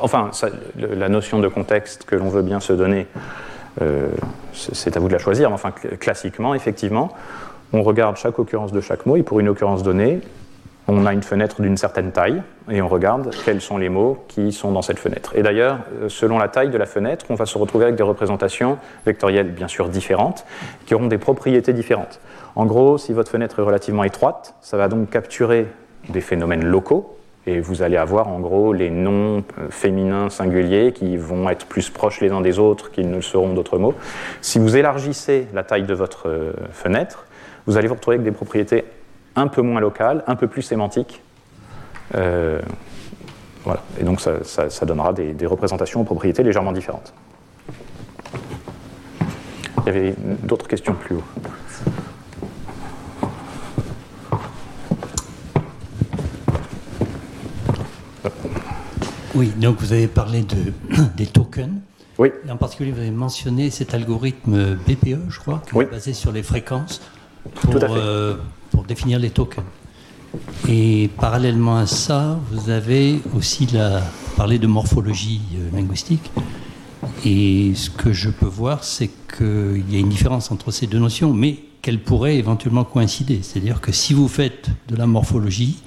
enfin, 0.00 0.30
la 0.76 1.08
notion 1.08 1.40
de 1.40 1.48
contexte 1.48 2.04
que 2.04 2.14
l'on 2.14 2.28
veut 2.28 2.42
bien 2.42 2.60
se 2.60 2.72
donner, 2.72 3.06
c'est 4.52 4.96
à 4.96 5.00
vous 5.00 5.08
de 5.08 5.12
la 5.12 5.18
choisir, 5.18 5.50
mais 5.50 5.54
enfin, 5.54 5.72
classiquement, 5.72 6.54
effectivement, 6.54 7.12
on 7.72 7.82
regarde 7.82 8.16
chaque 8.16 8.38
occurrence 8.38 8.72
de 8.72 8.80
chaque 8.80 9.06
mot 9.06 9.16
et 9.16 9.22
pour 9.22 9.40
une 9.40 9.48
occurrence 9.48 9.82
donnée, 9.82 10.20
on 10.90 11.04
a 11.04 11.12
une 11.12 11.22
fenêtre 11.22 11.60
d'une 11.60 11.76
certaine 11.76 12.12
taille 12.12 12.42
et 12.70 12.80
on 12.80 12.88
regarde 12.88 13.30
quels 13.44 13.60
sont 13.60 13.76
les 13.76 13.90
mots 13.90 14.24
qui 14.26 14.52
sont 14.52 14.72
dans 14.72 14.80
cette 14.80 14.98
fenêtre. 14.98 15.32
Et 15.36 15.42
d'ailleurs, 15.42 15.80
euh, 16.00 16.08
selon 16.08 16.38
la 16.38 16.48
taille 16.48 16.70
de 16.70 16.78
la 16.78 16.86
fenêtre, 16.86 17.26
on 17.28 17.34
va 17.34 17.44
se 17.44 17.58
retrouver 17.58 17.84
avec 17.84 17.96
des 17.96 18.02
représentations 18.02 18.78
vectorielles 19.04 19.52
bien 19.52 19.68
sûr 19.68 19.90
différentes 19.90 20.46
qui 20.86 20.94
auront 20.94 21.06
des 21.06 21.18
propriétés 21.18 21.74
différentes. 21.74 22.20
En 22.56 22.64
gros, 22.64 22.96
si 22.96 23.12
votre 23.12 23.30
fenêtre 23.30 23.58
est 23.58 23.62
relativement 23.62 24.04
étroite, 24.04 24.54
ça 24.62 24.78
va 24.78 24.88
donc 24.88 25.10
capturer 25.10 25.66
des 26.08 26.22
phénomènes 26.22 26.64
locaux 26.64 27.18
et 27.46 27.60
vous 27.60 27.82
allez 27.82 27.96
avoir 27.96 28.28
en 28.28 28.40
gros 28.40 28.72
les 28.72 28.90
noms 28.90 29.44
euh, 29.58 29.68
féminins 29.70 30.30
singuliers 30.30 30.92
qui 30.92 31.18
vont 31.18 31.50
être 31.50 31.66
plus 31.66 31.90
proches 31.90 32.20
les 32.22 32.30
uns 32.30 32.40
des 32.40 32.58
autres 32.58 32.90
qu'ils 32.90 33.10
ne 33.10 33.16
le 33.16 33.22
seront 33.22 33.52
d'autres 33.52 33.78
mots. 33.78 33.94
Si 34.40 34.58
vous 34.58 34.76
élargissez 34.76 35.48
la 35.52 35.64
taille 35.64 35.84
de 35.84 35.94
votre 35.94 36.28
euh, 36.28 36.52
fenêtre, 36.72 37.26
vous 37.68 37.76
allez 37.76 37.86
vous 37.86 37.94
retrouver 37.94 38.14
avec 38.14 38.24
des 38.24 38.32
propriétés 38.32 38.84
un 39.36 39.46
peu 39.46 39.60
moins 39.60 39.78
locales, 39.78 40.24
un 40.26 40.36
peu 40.36 40.48
plus 40.48 40.62
sémantiques. 40.62 41.20
Euh, 42.14 42.62
voilà. 43.62 43.82
Et 44.00 44.04
donc 44.04 44.22
ça, 44.22 44.86
donnera 44.86 45.12
des, 45.12 45.46
représentations 45.46 46.00
aux 46.00 46.04
propriétés 46.04 46.42
légèrement 46.42 46.72
différentes. 46.72 47.12
Il 49.20 49.86
y 49.86 49.88
avait 49.90 50.14
d'autres 50.42 50.66
questions 50.66 50.94
plus 50.94 51.16
haut. 51.16 51.22
Oui, 59.34 59.52
donc 59.58 59.78
vous 59.80 59.92
avez 59.92 60.08
parlé 60.08 60.40
de, 60.40 60.72
des 61.16 61.26
tokens. 61.26 61.74
Oui. 62.16 62.32
Et 62.46 62.50
en 62.50 62.56
particulier, 62.56 62.92
vous 62.92 63.00
avez 63.00 63.10
mentionné 63.10 63.68
cet 63.68 63.92
algorithme 63.92 64.74
BPE, 64.74 65.28
je 65.28 65.38
crois, 65.38 65.62
qui 65.70 65.78
est 65.78 65.84
basé 65.84 66.14
sur 66.14 66.32
les 66.32 66.42
fréquences 66.42 67.02
pour, 67.54 67.74
euh, 67.82 68.36
pour 68.70 68.84
définir 68.84 69.18
les 69.18 69.30
tokens. 69.30 69.64
Et 70.68 71.10
parallèlement 71.18 71.78
à 71.78 71.86
ça, 71.86 72.38
vous 72.50 72.70
avez 72.70 73.20
aussi 73.34 73.66
la, 73.72 74.02
parlé 74.36 74.58
de 74.58 74.66
morphologie 74.66 75.40
euh, 75.56 75.76
linguistique. 75.76 76.30
Et 77.24 77.72
ce 77.74 77.90
que 77.90 78.12
je 78.12 78.30
peux 78.30 78.46
voir, 78.46 78.84
c'est 78.84 79.10
qu'il 79.36 79.84
y 79.90 79.96
a 79.96 79.98
une 79.98 80.08
différence 80.08 80.50
entre 80.50 80.70
ces 80.70 80.86
deux 80.86 80.98
notions, 80.98 81.32
mais 81.32 81.58
qu'elles 81.80 82.02
pourraient 82.02 82.36
éventuellement 82.36 82.84
coïncider. 82.84 83.40
C'est-à-dire 83.42 83.80
que 83.80 83.92
si 83.92 84.12
vous 84.12 84.28
faites 84.28 84.68
de 84.88 84.96
la 84.96 85.06
morphologie, 85.06 85.78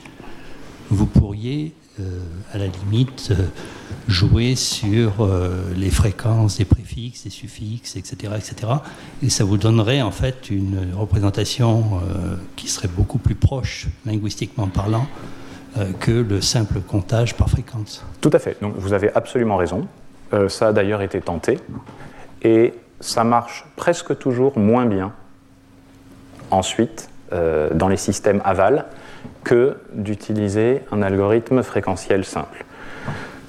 vous 0.90 1.06
pourriez, 1.06 1.74
euh, 2.00 2.20
à 2.54 2.58
la 2.58 2.68
limite, 2.68 3.34
jouer 4.08 4.56
sur 4.56 5.22
euh, 5.22 5.64
les 5.76 5.90
fréquences 5.90 6.58
des 6.58 6.66
préfixes, 6.66 7.24
des 7.24 7.30
suffixes, 7.30 7.96
etc., 7.96 8.34
etc. 8.36 8.74
Et 9.24 9.30
ça 9.30 9.44
vous 9.44 9.58
donnerait 9.58 10.02
en 10.02 10.12
fait 10.12 10.50
une 10.50 10.94
représentation 10.96 11.84
euh, 11.96 12.36
qui 12.56 12.68
serait 12.68 12.88
beaucoup 12.88 13.18
plus 13.18 13.36
proche, 13.36 13.88
linguistiquement 14.06 14.68
parlant, 14.68 15.08
euh, 15.78 15.92
que 16.00 16.12
le 16.12 16.42
simple 16.42 16.82
comptage 16.82 17.36
par 17.36 17.50
fréquence. 17.50 18.04
Tout 18.22 18.32
à 18.34 18.40
fait. 18.40 18.58
Donc 18.62 18.76
vous 18.78 18.94
avez 18.94 19.12
absolument 19.14 19.58
raison. 19.58 19.88
ça 20.48 20.70
a 20.70 20.74
d'ailleurs 20.74 21.02
été 21.02 21.20
tenté. 21.22 21.60
Et 22.42 22.74
ça 23.00 23.24
marche 23.24 23.66
presque 23.76 24.18
toujours 24.18 24.58
moins 24.58 24.86
bien 24.86 25.14
ensuite 26.50 27.10
dans 27.32 27.88
les 27.88 27.98
systèmes 27.98 28.42
aval 28.44 28.86
que 29.44 29.78
d'utiliser 29.94 30.82
un 30.92 31.02
algorithme 31.02 31.64
fréquentiel 31.64 32.26
simple. 32.26 32.66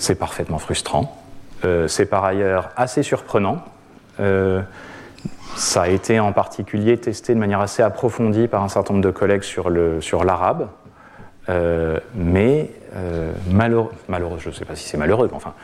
C'est 0.02 0.16
parfaitement 0.16 0.58
frustrant. 0.58 1.16
Euh, 1.64 1.86
c'est 1.86 2.06
par 2.06 2.24
ailleurs 2.24 2.70
assez 2.76 3.04
surprenant. 3.04 3.62
Euh, 4.18 4.60
ça 5.54 5.82
a 5.82 5.88
été 5.88 6.18
en 6.18 6.32
particulier 6.32 6.98
testé 6.98 7.34
de 7.34 7.38
manière 7.38 7.60
assez 7.60 7.84
approfondie 7.84 8.48
par 8.48 8.64
un 8.64 8.68
certain 8.68 8.94
nombre 8.94 9.04
de 9.04 9.12
collègues 9.12 9.44
sur 9.44 9.70
l'arabe. 9.70 10.00
Sur 10.02 10.20
euh, 11.50 12.00
mais 12.16 12.70
malheureux, 13.48 13.92
malheureux, 14.08 14.38
je 14.40 14.48
ne 14.48 14.54
sais 14.54 14.64
pas 14.64 14.74
si 14.74 14.88
c'est 14.88 14.96
malheureux, 14.96 15.28
mais 15.30 15.36
enfin, 15.36 15.54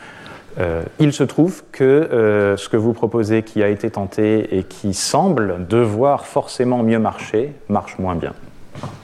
il 1.01 1.13
se 1.13 1.25
trouve 1.25 1.65
que 1.73 2.55
ce 2.57 2.69
que 2.69 2.77
vous 2.77 2.93
proposez 2.93 3.43
qui 3.43 3.65
a 3.65 3.69
été 3.69 3.91
tenté 3.91 4.57
et 4.57 4.63
qui 4.63 4.95
semble 4.95 5.67
devoir 5.67 6.27
forcément 6.27 6.85
mieux 6.85 7.01
marcher, 7.01 7.55
marche 7.69 7.99
moins 7.99 8.15
bien, 8.15 8.35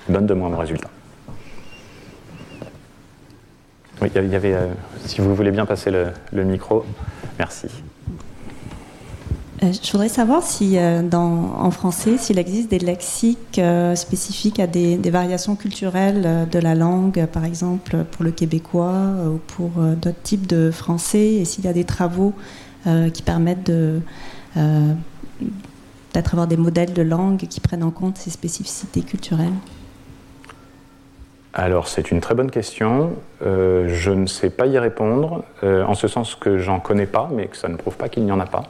donne 0.08 0.26
de 0.26 0.34
moins 0.34 0.50
bons 0.50 0.58
résultats. 0.58 0.93
Euh, 4.02 4.68
si 5.06 5.20
vous 5.20 5.34
voulez 5.34 5.50
bien 5.50 5.66
passer 5.66 5.90
le, 5.90 6.44
micro, 6.44 6.84
merci. 7.38 7.66
Euh, 9.62 9.72
je 9.72 9.92
voudrais 9.92 10.08
savoir 10.08 10.42
si 10.42 10.76
euh, 10.78 11.02
en 11.12 11.70
français, 11.70 12.18
s'il 12.18 12.38
existe 12.38 12.70
des 12.70 12.78
lexiques 12.78 13.60
spécifiques 13.94 14.60
à 14.60 14.66
des, 14.66 14.98
variations 15.10 15.56
culturelles 15.56 16.48
de 16.50 16.58
la 16.58 16.74
langue, 16.74 17.26
par 17.26 17.44
exemple 17.44 18.04
pour 18.10 18.24
le 18.24 18.30
québécois 18.30 19.12
ou 19.26 19.38
pour 19.38 19.70
d'autres 19.70 20.22
types 20.22 20.46
de 20.46 20.70
français, 20.70 21.34
et 21.34 21.44
s'il 21.44 21.64
y 21.64 21.68
a 21.68 21.72
des 21.72 21.84
travaux 21.84 22.34
qui 23.12 23.22
permettent 23.22 23.66
de 23.66 24.00
avoir 26.14 26.46
des 26.46 26.56
modèles 26.56 26.92
de 26.92 27.02
langue 27.02 27.46
qui 27.48 27.60
prennent 27.60 27.82
en 27.84 27.90
compte 27.90 28.18
ces 28.18 28.30
spécificités 28.30 29.02
culturelles? 29.02 29.52
Alors 31.54 31.86
c'est 31.86 32.10
une 32.10 32.20
très 32.20 32.34
bonne 32.34 32.50
question. 32.50 33.12
je 33.40 34.10
ne 34.10 34.26
sais 34.26 34.50
pas 34.50 34.66
y 34.66 34.78
répondre, 34.78 35.44
en 35.62 35.94
ce 35.94 36.08
sens 36.08 36.34
que 36.34 36.58
j'en 36.58 36.80
connais 36.80 37.06
pas, 37.06 37.28
mais 37.32 37.46
que 37.46 37.56
ça 37.56 37.68
ne 37.68 37.76
prouve 37.76 37.96
pas 37.96 38.08
qu'il 38.08 38.24
n'y 38.24 38.32
en 38.32 38.40
a 38.40 38.46
pas. 38.46 38.64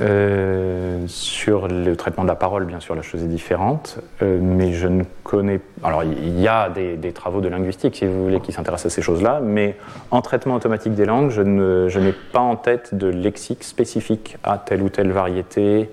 Euh, 0.00 1.04
sur 1.06 1.68
le 1.68 1.94
traitement 1.96 2.22
de 2.22 2.28
la 2.28 2.34
parole, 2.34 2.64
bien 2.64 2.80
sûr, 2.80 2.94
la 2.94 3.02
chose 3.02 3.22
est 3.22 3.28
différente, 3.28 3.98
euh, 4.22 4.38
mais 4.40 4.72
je 4.72 4.88
ne 4.88 5.04
connais. 5.22 5.60
Alors, 5.84 6.02
il 6.02 6.40
y 6.40 6.48
a 6.48 6.70
des, 6.70 7.12
travaux 7.12 7.40
de 7.40 7.48
linguistique, 7.48 7.96
si 7.96 8.06
vous 8.06 8.24
voulez, 8.24 8.40
qui 8.40 8.52
s'intéressent 8.52 8.90
à 8.92 8.94
ces 8.94 9.02
choses-là, 9.02 9.40
mais 9.42 9.76
en 10.10 10.22
traitement 10.22 10.54
automatique 10.54 10.94
des 10.94 11.04
langues, 11.04 11.30
je, 11.30 11.42
n'ai 11.42 12.12
pas 12.32 12.40
en 12.40 12.56
tête 12.56 12.94
de 12.94 13.08
lexique 13.08 13.64
spécifique 13.64 14.38
à 14.42 14.56
telle 14.56 14.82
ou 14.82 14.88
telle 14.88 15.12
variété, 15.12 15.90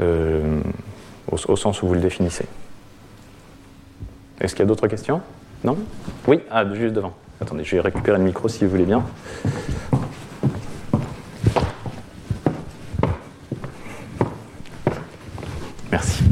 euh, 0.00 0.60
au, 1.30 1.56
sens 1.56 1.82
où 1.82 1.88
vous 1.88 1.94
le 1.94 2.00
définissez. 2.00 2.46
Est-ce 4.40 4.54
qu'il 4.54 4.60
y 4.60 4.62
a 4.62 4.66
d'autres 4.66 4.88
questions? 4.88 5.20
Non? 5.62 5.76
Oui? 6.26 6.40
Ah, 6.50 6.64
juste 6.74 6.94
devant. 6.94 7.14
Attendez, 7.40 7.64
je 7.64 7.76
vais 7.76 7.80
récupérer 7.80 8.18
le 8.18 8.24
micro 8.24 8.48
si 8.48 8.64
vous 8.64 8.70
voulez 8.70 8.84
bien. 8.84 9.04
Merci. 15.90 16.24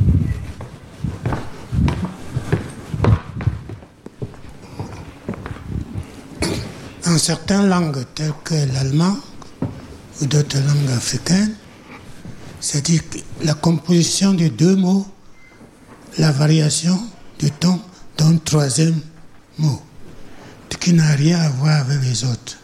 Dans 7.04 7.18
certaines 7.18 7.68
langues 7.68 8.04
telles 8.14 8.32
que 8.44 8.54
l'allemand 8.74 9.16
ou 10.20 10.26
d'autres 10.26 10.58
langues 10.58 10.90
africaines, 10.96 11.54
c'est-à-dire 12.60 13.02
la 13.44 13.54
composition 13.54 14.34
de 14.34 14.48
deux 14.48 14.76
mots, 14.76 15.06
la 16.18 16.32
variation 16.32 16.98
du 17.38 17.50
ton 17.50 17.80
d'un 18.22 18.36
troisième 18.36 18.94
mot, 19.58 19.80
qui 20.80 20.94
n'a 20.94 21.12
rien 21.16 21.38
à 21.40 21.48
voir 21.48 21.80
avec 21.80 22.00
les 22.02 22.24
autres. 22.24 22.58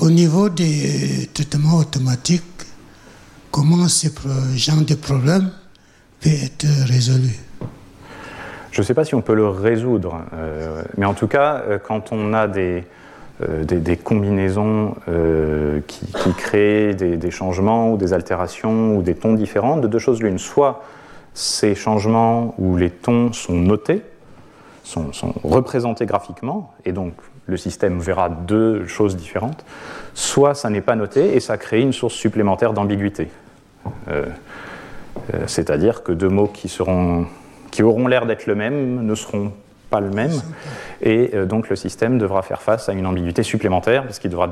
Au 0.00 0.10
niveau 0.10 0.48
des 0.48 1.28
traitements 1.32 1.78
automatiques, 1.78 2.42
comment 3.50 3.88
ce 3.88 4.08
genre 4.56 4.82
de 4.82 4.94
problème 4.94 5.50
peut 6.20 6.30
être 6.30 6.66
résolu 6.86 7.30
Je 8.70 8.80
ne 8.80 8.86
sais 8.86 8.94
pas 8.94 9.04
si 9.04 9.14
on 9.14 9.22
peut 9.22 9.34
le 9.34 9.48
résoudre, 9.48 10.20
euh, 10.34 10.82
mais 10.96 11.06
en 11.06 11.14
tout 11.14 11.28
cas, 11.28 11.62
euh, 11.66 11.78
quand 11.78 12.12
on 12.12 12.34
a 12.34 12.46
des, 12.46 12.84
euh, 13.42 13.64
des, 13.64 13.96
combinaisons 13.96 14.94
qui, 15.86 16.34
créent 16.36 16.94
des, 16.94 17.30
changements 17.30 17.92
ou 17.92 17.96
des 17.96 18.12
altérations 18.12 18.96
ou 18.96 19.02
des 19.02 19.14
tons 19.14 19.34
différents, 19.34 19.78
de 19.78 19.88
deux 19.88 19.98
choses 19.98 20.22
l'une. 20.22 20.38
Soit 20.38 20.82
ces 21.32 21.74
changements 21.74 22.54
où 22.58 22.76
les 22.76 22.90
tons 22.90 23.32
sont 23.32 23.54
notés, 23.54 24.02
sont, 24.88 25.34
représentés 25.44 26.06
graphiquement, 26.06 26.72
et 26.84 26.92
donc 26.92 27.12
le 27.46 27.56
système 27.56 28.00
verra 28.00 28.28
deux 28.28 28.86
choses 28.86 29.16
différentes, 29.16 29.64
soit 30.14 30.54
ça 30.54 30.70
n'est 30.70 30.80
pas 30.80 30.96
noté 30.96 31.34
et 31.36 31.40
ça 31.40 31.58
crée 31.58 31.80
une 31.80 31.92
source 31.92 32.14
supplémentaire 32.14 32.72
d'ambiguïté. 32.72 33.28
Euh, 34.08 34.26
c'est-à-dire 35.46 36.02
que 36.02 36.12
deux 36.12 36.28
mots 36.28 36.46
qui, 36.46 36.70
auront 36.80 38.06
l'air 38.06 38.26
d'être 38.26 38.46
le 38.46 38.54
même 38.54 39.04
ne 39.04 39.14
seront 39.14 39.52
pas 39.90 40.00
le 40.00 40.10
même, 40.10 40.32
et 41.00 41.30
euh, 41.34 41.46
donc 41.46 41.70
le 41.70 41.76
système 41.76 42.18
devra 42.18 42.42
faire 42.42 42.60
face 42.60 42.88
à 42.88 42.92
une 42.92 43.06
ambiguïté 43.06 43.42
supplémentaire, 43.42 44.04
parce 44.04 44.18
qu'il 44.18 44.30
devra 44.30 44.48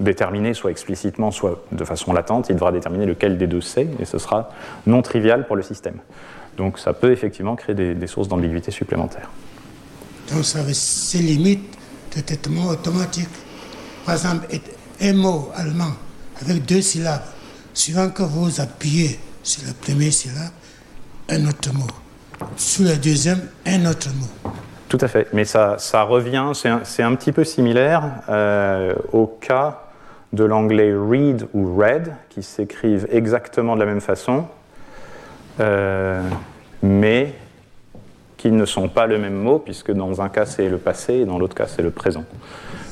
déterminer, 0.00 0.54
soit 0.54 0.70
explicitement, 0.70 1.30
soit 1.30 1.62
de 1.70 1.84
façon 1.84 2.12
latente, 2.12 2.48
il 2.48 2.54
devra 2.54 2.72
déterminer 2.72 3.06
lequel 3.06 3.38
des 3.38 3.46
deux 3.46 3.60
c'est, 3.60 3.88
et 3.98 4.04
ce 4.04 4.18
sera 4.18 4.50
non 4.86 5.02
trivial 5.02 5.46
pour 5.46 5.56
le 5.56 5.62
système. 5.62 5.96
Donc 6.56 6.78
ça 6.78 6.92
peut 6.92 7.12
effectivement 7.12 7.56
créer 7.56 7.74
des, 7.74 8.06
sources 8.06 8.28
d'ambiguïté 8.28 8.70
supplémentaires. 8.70 9.30
Donc 10.32 10.44
ça 10.44 10.60
avait 10.60 10.74
ses 10.74 11.18
limites 11.18 11.78
de 12.16 12.20
traitement 12.20 12.66
automatique. 12.68 13.28
Par 14.04 14.14
exemple, 14.14 14.46
un 15.00 15.12
mot 15.14 15.50
allemand 15.54 15.92
avec 16.40 16.64
deux 16.64 16.80
syllabes, 16.80 17.22
suivant 17.72 18.10
que 18.10 18.22
vous 18.22 18.60
appuyez 18.60 19.18
sur 19.42 19.62
la 19.66 19.74
première 19.74 20.12
syllabe, 20.12 20.52
un 21.28 21.46
autre 21.46 21.72
mot. 21.72 21.86
Sur 22.56 22.86
la 22.86 22.96
deuxième, 22.96 23.40
un 23.66 23.86
autre 23.86 24.08
mot. 24.08 24.52
Tout 24.88 24.98
à 25.00 25.08
fait, 25.08 25.28
mais 25.32 25.44
ça, 25.44 25.76
ça 25.78 26.02
revient, 26.02 26.52
c'est 26.84 27.02
un, 27.02 27.14
petit 27.14 27.32
peu 27.32 27.44
similaire 27.44 28.02
euh, 28.28 28.94
au 29.12 29.26
cas 29.26 29.84
de 30.32 30.44
l'anglais 30.44 30.92
read 30.94 31.46
ou 31.54 31.76
read, 31.76 32.12
qui 32.28 32.42
s'écrivent 32.42 33.06
exactement 33.10 33.74
de 33.74 33.80
la 33.80 33.86
même 33.86 34.00
façon, 34.00 34.46
euh, 35.60 36.22
mais 36.82 37.34
qui 38.36 38.50
ne 38.50 38.64
sont 38.64 38.88
pas 38.88 39.06
le 39.06 39.18
même 39.18 39.34
mot, 39.34 39.58
puisque 39.58 39.92
dans 39.92 40.20
un 40.20 40.28
cas 40.28 40.46
c'est 40.46 40.68
le 40.68 40.78
passé 40.78 41.14
et 41.14 41.24
dans 41.24 41.38
l'autre 41.38 41.54
cas 41.54 41.66
c'est 41.66 41.82
le 41.82 41.90
présent. 41.90 42.24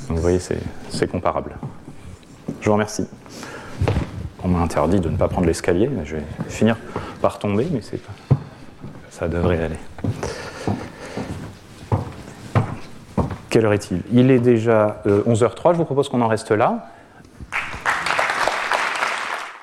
Donc 0.09 0.17
vous 0.17 0.23
voyez, 0.23 0.39
c'est 0.39 1.07
comparable. 1.11 1.57
Je 2.61 2.67
vous 2.67 2.73
remercie. 2.73 3.07
On 4.43 4.49
m'a 4.49 4.61
interdit 4.61 5.01
de 5.01 5.09
ne 5.09 5.17
pas 5.17 5.29
prendre 5.29 5.47
l'escalier. 5.47 5.91
Je 6.05 6.17
vais 6.17 6.23
finir 6.49 6.77
par 7.21 7.39
tomber, 7.39 7.67
mais 7.71 7.81
ça 9.11 9.29
devrait 9.29 9.63
aller. 9.63 9.77
Quelle 13.51 13.67
heure 13.67 13.73
est-il? 13.73 14.03
Il 14.13 14.31
est 14.31 14.39
déjà 14.39 15.03
11h03. 15.07 15.71
Euh, 15.71 15.73
Je 15.73 15.79
vous 15.79 15.85
propose 15.85 16.09
qu'on 16.09 16.21
en 16.21 16.29
reste 16.29 16.53
là. 16.53 16.87